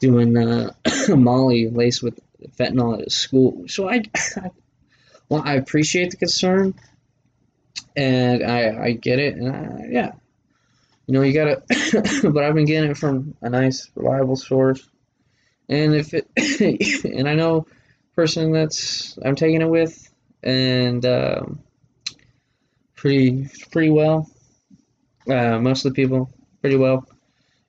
doing 0.01 0.37
uh, 0.37 0.73
Molly 1.15 1.69
laced 1.69 2.03
with 2.03 2.19
fentanyl 2.57 3.01
at 3.01 3.11
school. 3.11 3.67
So 3.67 3.89
I, 3.89 4.03
well, 5.29 5.41
I 5.43 5.55
appreciate 5.55 6.11
the 6.11 6.17
concern, 6.17 6.73
and 7.95 8.43
I 8.43 8.85
I 8.85 8.91
get 8.91 9.19
it, 9.19 9.35
and 9.35 9.55
I, 9.55 9.85
yeah, 9.89 10.11
you 11.05 11.13
know 11.13 11.21
you 11.21 11.33
gotta. 11.33 11.63
but 12.31 12.43
I've 12.43 12.55
been 12.55 12.65
getting 12.65 12.91
it 12.91 12.97
from 12.97 13.35
a 13.41 13.49
nice, 13.49 13.89
reliable 13.95 14.35
source, 14.35 14.87
and 15.69 15.95
if 15.95 16.13
it, 16.13 16.27
and 17.05 17.27
I 17.27 17.35
know 17.35 17.67
person 18.15 18.51
that's 18.51 19.17
I'm 19.23 19.35
taking 19.35 19.61
it 19.61 19.69
with, 19.69 20.11
and 20.43 21.05
um, 21.05 21.59
pretty 22.95 23.49
pretty 23.71 23.89
well. 23.89 24.29
Uh, 25.29 25.59
most 25.59 25.85
of 25.85 25.93
the 25.93 25.95
people 25.95 26.29
pretty 26.61 26.77
well, 26.77 27.07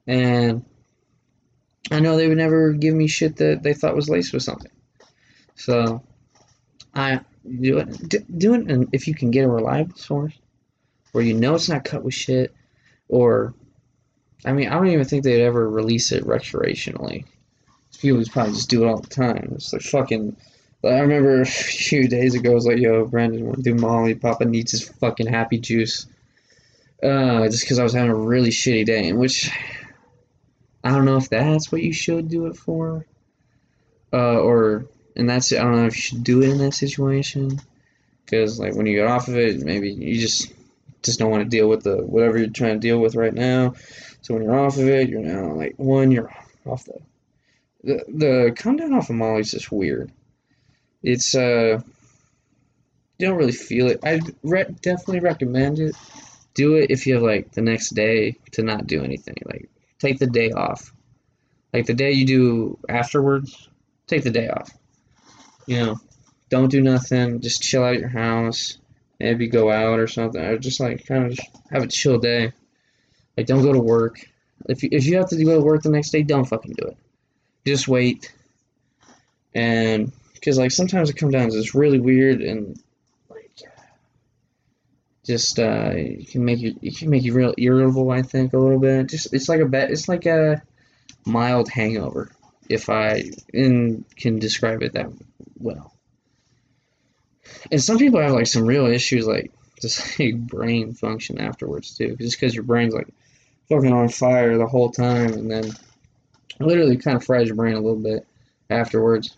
and 0.06 0.64
I 1.90 2.00
know 2.00 2.16
they 2.16 2.28
would 2.28 2.38
never 2.38 2.72
give 2.72 2.94
me 2.94 3.06
shit 3.06 3.36
that 3.36 3.62
they 3.62 3.74
thought 3.74 3.96
was 3.96 4.08
laced 4.08 4.32
with 4.32 4.42
something. 4.42 4.70
So 5.54 6.02
I 6.94 7.20
do 7.60 7.78
it. 7.78 8.08
D- 8.08 8.24
do 8.36 8.54
it, 8.54 8.70
and 8.70 8.88
if 8.92 9.08
you 9.08 9.14
can 9.14 9.30
get 9.30 9.44
a 9.44 9.48
reliable 9.48 9.96
source, 9.96 10.34
where 11.12 11.24
you 11.24 11.34
know 11.34 11.54
it's 11.54 11.68
not 11.68 11.84
cut 11.84 12.04
with 12.04 12.14
shit, 12.14 12.54
or 13.08 13.54
I 14.44 14.52
mean, 14.52 14.68
I 14.68 14.74
don't 14.74 14.88
even 14.88 15.04
think 15.04 15.24
they'd 15.24 15.42
ever 15.42 15.68
release 15.68 16.12
it 16.12 16.24
recreationally. 16.24 17.24
People 18.00 18.22
probably 18.30 18.52
just 18.52 18.70
do 18.70 18.84
it 18.84 18.88
all 18.88 19.00
the 19.00 19.08
time. 19.08 19.52
It's 19.54 19.72
like 19.72 19.82
fucking. 19.82 20.36
I 20.84 21.00
remember 21.00 21.40
a 21.42 21.46
few 21.46 22.06
days 22.08 22.34
ago, 22.34 22.52
I 22.52 22.54
was 22.54 22.66
like, 22.66 22.78
"Yo, 22.78 23.06
Brandon, 23.06 23.46
want 23.46 23.56
to 23.56 23.62
do 23.62 23.74
Molly? 23.74 24.14
Papa 24.14 24.44
needs 24.44 24.72
his 24.72 24.88
fucking 24.88 25.26
happy 25.26 25.58
juice." 25.58 26.06
Uh, 27.02 27.48
just 27.48 27.62
because 27.62 27.78
I 27.78 27.84
was 27.84 27.92
having 27.92 28.10
a 28.10 28.14
really 28.14 28.50
shitty 28.50 28.84
day, 28.84 29.06
in 29.08 29.18
which 29.18 29.50
I 30.88 30.92
don't 30.92 31.04
know 31.04 31.18
if 31.18 31.28
that's 31.28 31.70
what 31.70 31.82
you 31.82 31.92
should 31.92 32.30
do 32.30 32.46
it 32.46 32.56
for, 32.56 33.04
uh, 34.10 34.38
or 34.40 34.86
and 35.14 35.28
that's 35.28 35.52
I 35.52 35.56
don't 35.56 35.76
know 35.76 35.84
if 35.84 35.96
you 35.96 36.00
should 36.02 36.24
do 36.24 36.40
it 36.40 36.48
in 36.48 36.56
that 36.58 36.72
situation, 36.72 37.60
because 38.24 38.58
like 38.58 38.74
when 38.74 38.86
you 38.86 38.96
get 38.96 39.06
off 39.06 39.28
of 39.28 39.36
it, 39.36 39.60
maybe 39.60 39.92
you 39.92 40.18
just 40.18 40.50
just 41.02 41.18
don't 41.18 41.30
want 41.30 41.44
to 41.44 41.48
deal 41.48 41.68
with 41.68 41.82
the 41.82 41.98
whatever 41.98 42.38
you're 42.38 42.48
trying 42.48 42.80
to 42.80 42.86
deal 42.86 43.00
with 43.00 43.16
right 43.16 43.34
now. 43.34 43.74
So 44.22 44.32
when 44.32 44.42
you're 44.42 44.58
off 44.58 44.78
of 44.78 44.88
it, 44.88 45.10
you're 45.10 45.20
now 45.20 45.52
like 45.52 45.74
one, 45.76 46.10
you're 46.10 46.34
off 46.64 46.86
the 46.86 47.00
the 47.84 48.04
the 48.08 48.52
come 48.56 48.78
down 48.78 48.94
off 48.94 49.10
of 49.10 49.16
Molly 49.16 49.40
is 49.40 49.50
just 49.50 49.70
weird. 49.70 50.10
It's 51.02 51.34
uh 51.34 51.82
you 53.18 53.26
don't 53.26 53.36
really 53.36 53.52
feel 53.52 53.88
it. 53.88 54.00
I 54.02 54.20
re- 54.42 54.74
definitely 54.80 55.20
recommend 55.20 55.80
it. 55.80 55.94
Do 56.54 56.76
it 56.76 56.90
if 56.90 57.06
you 57.06 57.12
have 57.14 57.22
like 57.22 57.52
the 57.52 57.60
next 57.60 57.90
day 57.90 58.38
to 58.52 58.62
not 58.62 58.86
do 58.86 59.04
anything. 59.04 59.36
Like 59.44 59.68
take 59.98 60.18
the 60.18 60.26
day 60.26 60.50
off. 60.50 60.92
Like 61.72 61.86
the 61.86 61.94
day 61.94 62.12
you 62.12 62.26
do 62.26 62.78
afterwards, 62.88 63.68
take 64.06 64.24
the 64.24 64.30
day 64.30 64.48
off. 64.48 64.70
You 65.66 65.80
know, 65.80 66.00
don't 66.48 66.70
do 66.70 66.80
nothing. 66.80 67.40
Just 67.40 67.62
chill 67.62 67.84
out 67.84 67.94
at 67.94 68.00
your 68.00 68.08
house. 68.08 68.78
Maybe 69.20 69.48
go 69.48 69.70
out 69.70 69.98
or 69.98 70.06
something. 70.06 70.40
Or 70.40 70.58
just 70.58 70.80
like 70.80 71.06
kind 71.06 71.32
of 71.32 71.38
have 71.70 71.82
a 71.82 71.88
chill 71.88 72.18
day. 72.18 72.52
Like 73.36 73.46
don't 73.46 73.62
go 73.62 73.72
to 73.72 73.80
work. 73.80 74.20
If 74.68 74.82
you, 74.82 74.88
if 74.92 75.06
you 75.06 75.16
have 75.16 75.28
to 75.28 75.44
go 75.44 75.58
to 75.58 75.64
work 75.64 75.82
the 75.82 75.90
next 75.90 76.10
day, 76.10 76.22
don't 76.22 76.44
fucking 76.44 76.74
do 76.76 76.88
it. 76.88 76.96
Just 77.66 77.86
wait. 77.86 78.32
And 79.54 80.12
because 80.34 80.58
like 80.58 80.70
sometimes 80.70 81.10
it 81.10 81.16
comes 81.16 81.32
down 81.32 81.50
to 81.50 81.56
this 81.56 81.74
really 81.74 82.00
weird 82.00 82.40
and 82.40 82.80
just 85.28 85.58
uh 85.58 85.90
it 85.92 86.30
can 86.30 86.42
make 86.42 86.58
you 86.58 86.74
it 86.80 86.96
can 86.96 87.10
make 87.10 87.22
you 87.22 87.34
real 87.34 87.52
irritable 87.58 88.10
i 88.10 88.22
think 88.22 88.54
a 88.54 88.58
little 88.58 88.80
bit. 88.80 89.08
Just 89.08 89.34
it's 89.34 89.48
like 89.48 89.60
a 89.60 89.68
it's 89.92 90.08
like 90.08 90.24
a 90.24 90.62
mild 91.26 91.68
hangover 91.68 92.30
if 92.66 92.88
i 92.88 93.30
in, 93.52 94.06
can 94.16 94.38
describe 94.38 94.82
it 94.82 94.94
that 94.94 95.10
well. 95.58 95.92
And 97.70 97.82
some 97.82 97.98
people 97.98 98.20
have 98.20 98.32
like 98.32 98.46
some 98.46 98.64
real 98.64 98.86
issues 98.86 99.26
like 99.26 99.52
just 99.82 100.18
like 100.18 100.38
brain 100.38 100.94
function 100.94 101.38
afterwards 101.38 101.94
too. 101.94 102.16
Just 102.16 102.40
because 102.40 102.54
your 102.54 102.64
brain's 102.64 102.94
like 102.94 103.08
fucking 103.68 103.92
on 103.92 104.08
fire 104.08 104.56
the 104.56 104.66
whole 104.66 104.90
time 104.90 105.34
and 105.34 105.50
then 105.50 105.70
literally 106.58 106.96
kind 106.96 107.18
of 107.18 107.24
fries 107.24 107.48
your 107.48 107.56
brain 107.56 107.74
a 107.74 107.80
little 107.80 108.00
bit 108.00 108.26
afterwards. 108.70 109.36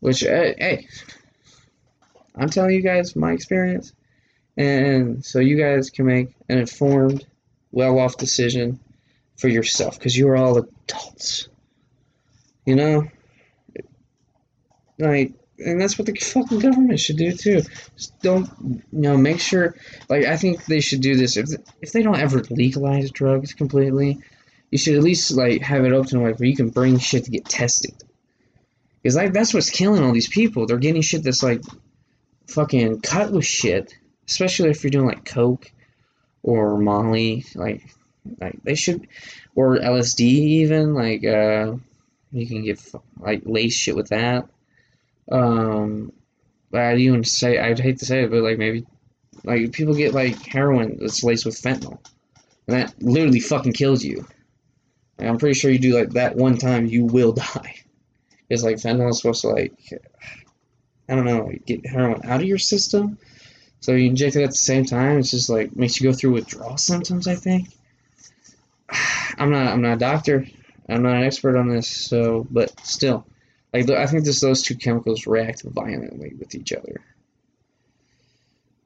Which 0.00 0.20
hey, 0.20 0.54
hey 0.58 0.88
i'm 2.36 2.48
telling 2.48 2.70
you 2.70 2.80
guys 2.80 3.16
my 3.16 3.32
experience 3.32 3.92
and 4.60 5.24
so 5.24 5.38
you 5.38 5.56
guys 5.56 5.88
can 5.88 6.04
make 6.04 6.34
an 6.50 6.58
informed, 6.58 7.26
well 7.72 7.98
off 7.98 8.18
decision 8.18 8.78
for 9.38 9.48
yourself 9.48 9.98
because 9.98 10.16
you're 10.16 10.36
all 10.36 10.58
adults. 10.58 11.48
You 12.66 12.76
know? 12.76 13.08
Like, 14.98 15.32
and 15.58 15.80
that's 15.80 15.98
what 15.98 16.04
the 16.04 16.14
fucking 16.14 16.58
government 16.58 17.00
should 17.00 17.16
do 17.16 17.32
too. 17.32 17.62
Just 17.96 18.20
don't, 18.20 18.50
you 18.62 18.82
know, 18.92 19.16
make 19.16 19.40
sure. 19.40 19.76
Like, 20.10 20.26
I 20.26 20.36
think 20.36 20.66
they 20.66 20.80
should 20.80 21.00
do 21.00 21.16
this 21.16 21.38
if 21.38 21.48
if 21.80 21.92
they 21.92 22.02
don't 22.02 22.20
ever 22.20 22.42
legalize 22.50 23.10
drugs 23.10 23.54
completely. 23.54 24.18
You 24.70 24.76
should 24.76 24.94
at 24.94 25.02
least 25.02 25.30
like 25.30 25.62
have 25.62 25.86
it 25.86 25.92
open 25.92 26.22
like 26.22 26.38
where 26.38 26.48
you 26.48 26.54
can 26.56 26.68
bring 26.68 26.98
shit 26.98 27.24
to 27.24 27.30
get 27.30 27.46
tested. 27.46 27.94
Because 29.02 29.16
like 29.16 29.32
that's 29.32 29.54
what's 29.54 29.70
killing 29.70 30.02
all 30.02 30.12
these 30.12 30.28
people. 30.28 30.66
They're 30.66 30.76
getting 30.76 31.00
shit 31.00 31.22
that's 31.24 31.42
like 31.42 31.62
fucking 32.46 33.00
cut 33.00 33.32
with 33.32 33.46
shit 33.46 33.94
especially 34.30 34.70
if 34.70 34.82
you're 34.82 34.90
doing 34.90 35.06
like 35.06 35.24
coke 35.24 35.70
or 36.42 36.78
Molly, 36.78 37.44
like 37.54 37.82
like 38.40 38.62
they 38.62 38.74
should, 38.74 39.08
or 39.54 39.76
LSD 39.76 40.20
even 40.20 40.94
like 40.94 41.24
uh, 41.24 41.74
you 42.32 42.46
can 42.46 42.64
get 42.64 42.80
like 43.18 43.42
lace 43.44 43.74
shit 43.74 43.96
with 43.96 44.08
that. 44.08 44.48
Um, 45.30 46.12
I'd 46.72 47.00
even 47.00 47.24
say 47.24 47.58
I'd 47.58 47.80
hate 47.80 47.98
to 47.98 48.06
say 48.06 48.24
it, 48.24 48.30
but 48.30 48.42
like 48.42 48.58
maybe 48.58 48.86
like 49.44 49.72
people 49.72 49.94
get 49.94 50.14
like 50.14 50.40
heroin 50.46 50.98
that's 51.00 51.24
laced 51.24 51.44
with 51.44 51.60
fentanyl, 51.60 51.98
and 52.66 52.76
that 52.76 53.02
literally 53.02 53.40
fucking 53.40 53.72
kills 53.72 54.04
you. 54.04 54.26
I'm 55.18 55.38
pretty 55.38 55.58
sure 55.58 55.70
you 55.70 55.78
do 55.78 55.98
like 55.98 56.10
that 56.10 56.36
one 56.36 56.56
time, 56.56 56.86
you 56.86 57.04
will 57.04 57.32
die. 57.54 57.74
It's 58.48 58.62
like 58.62 58.76
fentanyl 58.76 59.10
is 59.10 59.18
supposed 59.18 59.42
to 59.42 59.48
like 59.48 59.74
I 61.08 61.16
don't 61.16 61.24
know 61.24 61.52
get 61.66 61.84
heroin 61.84 62.20
out 62.24 62.40
of 62.40 62.46
your 62.46 62.58
system, 62.58 63.18
so 63.80 63.92
you 63.92 64.08
inject 64.08 64.36
it 64.36 64.44
at 64.44 64.50
the 64.50 64.56
same 64.56 64.84
time. 64.84 65.18
It's 65.18 65.30
just 65.30 65.48
like 65.48 65.74
makes 65.74 66.00
you 66.00 66.10
go 66.10 66.16
through 66.16 66.32
withdrawal 66.32 66.76
symptoms. 66.76 67.26
I 67.26 67.34
think. 67.34 67.68
I'm 69.38 69.50
not 69.50 69.68
I'm 69.68 69.82
not 69.82 69.94
a 69.94 69.98
doctor. 69.98 70.46
I'm 70.88 71.02
not 71.02 71.16
an 71.16 71.24
expert 71.24 71.56
on 71.56 71.68
this, 71.68 71.88
so 71.88 72.46
but 72.50 72.78
still, 72.84 73.26
like 73.72 73.88
I 73.90 74.06
think 74.06 74.24
just 74.24 74.42
those 74.42 74.62
two 74.62 74.74
chemicals 74.74 75.26
react 75.26 75.62
violently 75.62 76.34
with 76.38 76.54
each 76.54 76.72
other, 76.72 77.00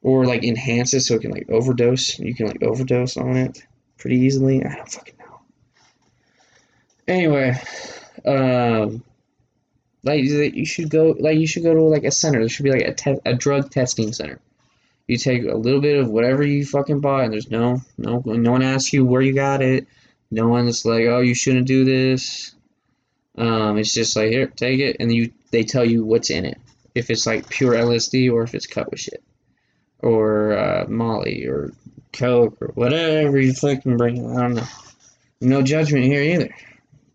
or 0.03 0.27
like 0.27 0.45
enhance 0.45 0.95
it 0.95 1.01
so 1.01 1.17
it 1.17 1.23
can 1.23 1.31
like 1.33 1.51
overdose. 1.51 2.19
You 2.19 2.35
can 2.35 2.47
like 2.47 2.63
overdose 2.63 3.17
on 3.17 3.37
it 3.37 3.67
pretty 3.97 4.19
easily. 4.19 4.65
I 4.65 4.77
don't 4.77 4.93
fucking 4.93 5.15
know. 5.19 5.41
Anyway, 7.09 7.61
um, 8.27 9.03
like 10.05 10.23
you 10.23 10.67
should 10.67 10.91
go 10.91 11.17
like 11.19 11.39
you 11.39 11.47
should 11.47 11.63
go 11.65 11.75
to 11.75 11.83
like 11.83 12.05
a 12.05 12.11
center. 12.11 12.41
There 12.41 12.49
should 12.49 12.65
be 12.65 12.73
like 12.73 12.83
a 12.83 12.95
te- 12.95 13.21
a 13.25 13.35
drug 13.35 13.71
testing 13.71 14.13
center. 14.13 14.41
You 15.07 15.19
take 15.19 15.45
a 15.45 15.57
little 15.57 15.81
bit 15.81 15.99
of 15.99 16.09
whatever 16.09 16.43
you 16.43 16.65
fucking 16.65 17.01
buy, 17.01 17.25
and 17.25 17.33
there's 17.33 17.51
no 17.51 17.83
no 17.99 18.23
no 18.25 18.53
one 18.53 18.63
asks 18.63 18.93
you 18.93 19.05
where 19.05 19.23
you 19.23 19.35
got 19.35 19.63
it. 19.63 19.87
No 20.31 20.49
one's 20.49 20.85
like, 20.85 21.05
oh, 21.07 21.21
you 21.21 21.35
shouldn't 21.35 21.67
do 21.67 21.85
this. 21.85 22.55
Um, 23.37 23.79
it's 23.79 23.93
just 23.93 24.17
like 24.17 24.31
here, 24.31 24.47
take 24.47 24.81
it, 24.81 24.97
and 25.01 25.15
you 25.15 25.33
they 25.51 25.65
tell 25.65 25.85
you 25.85 26.05
what's 26.05 26.31
in 26.31 26.45
it. 26.45 26.59
If 26.95 27.11
it's 27.11 27.27
like 27.27 27.49
pure 27.49 27.75
LSD 27.75 28.33
or 28.33 28.43
if 28.43 28.55
it's 28.55 28.67
cut 28.67 28.91
with 28.91 29.01
shit, 29.01 29.23
or 29.99 30.57
uh, 30.57 30.87
Molly 30.89 31.47
or 31.47 31.73
Coke 32.13 32.63
or 32.63 32.69
whatever 32.69 33.39
you 33.39 33.53
fucking 33.53 33.97
bring. 33.97 34.37
I 34.37 34.41
don't 34.41 34.55
know. 34.55 34.67
No 35.41 35.63
judgment 35.63 36.05
here 36.05 36.23
either. 36.23 36.55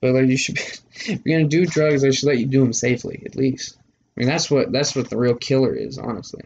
But 0.01 0.13
like 0.13 0.27
you 0.27 0.37
should 0.37 0.55
be, 0.55 0.61
if 1.13 1.21
you're 1.25 1.39
gonna 1.39 1.49
do 1.49 1.65
drugs, 1.65 2.01
they 2.01 2.11
should 2.11 2.27
let 2.27 2.37
you 2.37 2.45
do 2.45 2.59
them 2.59 2.73
safely 2.73 3.23
at 3.25 3.35
least. 3.35 3.77
I 3.79 4.21
mean 4.21 4.29
that's 4.29 4.51
what 4.51 4.71
that's 4.71 4.95
what 4.95 5.09
the 5.09 5.17
real 5.17 5.35
killer 5.35 5.73
is, 5.73 5.97
honestly. 5.97 6.43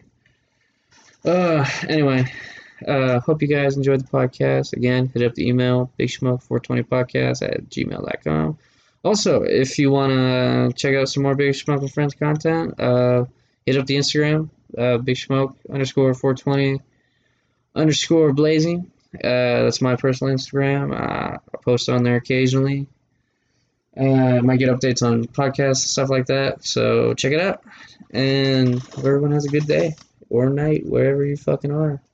Uh, 1.24 1.64
anyway, 1.88 2.24
uh, 2.86 3.20
hope 3.20 3.40
you 3.40 3.48
guys 3.48 3.76
enjoyed 3.76 4.00
the 4.00 4.08
podcast. 4.08 4.74
Again, 4.74 5.10
hit 5.12 5.22
up 5.22 5.34
the 5.34 5.48
email, 5.48 5.90
bigsmoke420podcast 5.98 7.42
at 7.42 7.68
gmail.com. 7.70 8.58
Also, 9.02 9.42
if 9.42 9.78
you 9.78 9.90
want 9.90 10.12
to 10.12 10.72
check 10.76 10.94
out 10.94 11.08
some 11.08 11.22
more 11.22 11.34
Big 11.34 11.54
Smoke 11.54 11.80
and 11.80 11.92
Friends 11.92 12.14
content, 12.14 12.78
uh, 12.80 13.24
hit 13.66 13.76
up 13.76 13.86
the 13.86 13.96
Instagram, 13.96 14.48
uh, 14.76 14.98
Big 14.98 15.16
Smoke 15.16 15.56
underscore 15.70 16.14
420 16.14 16.80
underscore 17.74 18.32
blazing. 18.32 18.90
Uh, 19.14 19.64
that's 19.64 19.80
my 19.80 19.96
personal 19.96 20.34
Instagram. 20.34 20.92
Uh, 20.92 21.36
I 21.36 21.56
post 21.62 21.88
on 21.88 22.02
there 22.02 22.16
occasionally. 22.16 22.86
Uh, 23.96 24.38
I 24.38 24.40
might 24.40 24.58
get 24.58 24.70
updates 24.70 25.06
on 25.06 25.24
podcasts 25.26 25.58
and 25.58 25.76
stuff 25.78 26.10
like 26.10 26.26
that. 26.26 26.64
So 26.64 27.14
check 27.14 27.32
it 27.32 27.40
out. 27.40 27.62
And 28.10 28.82
everyone 28.98 29.32
has 29.32 29.44
a 29.44 29.48
good 29.48 29.66
day 29.66 29.94
or 30.34 30.50
night, 30.50 30.84
wherever 30.84 31.24
you 31.24 31.36
fucking 31.36 31.70
are. 31.70 32.04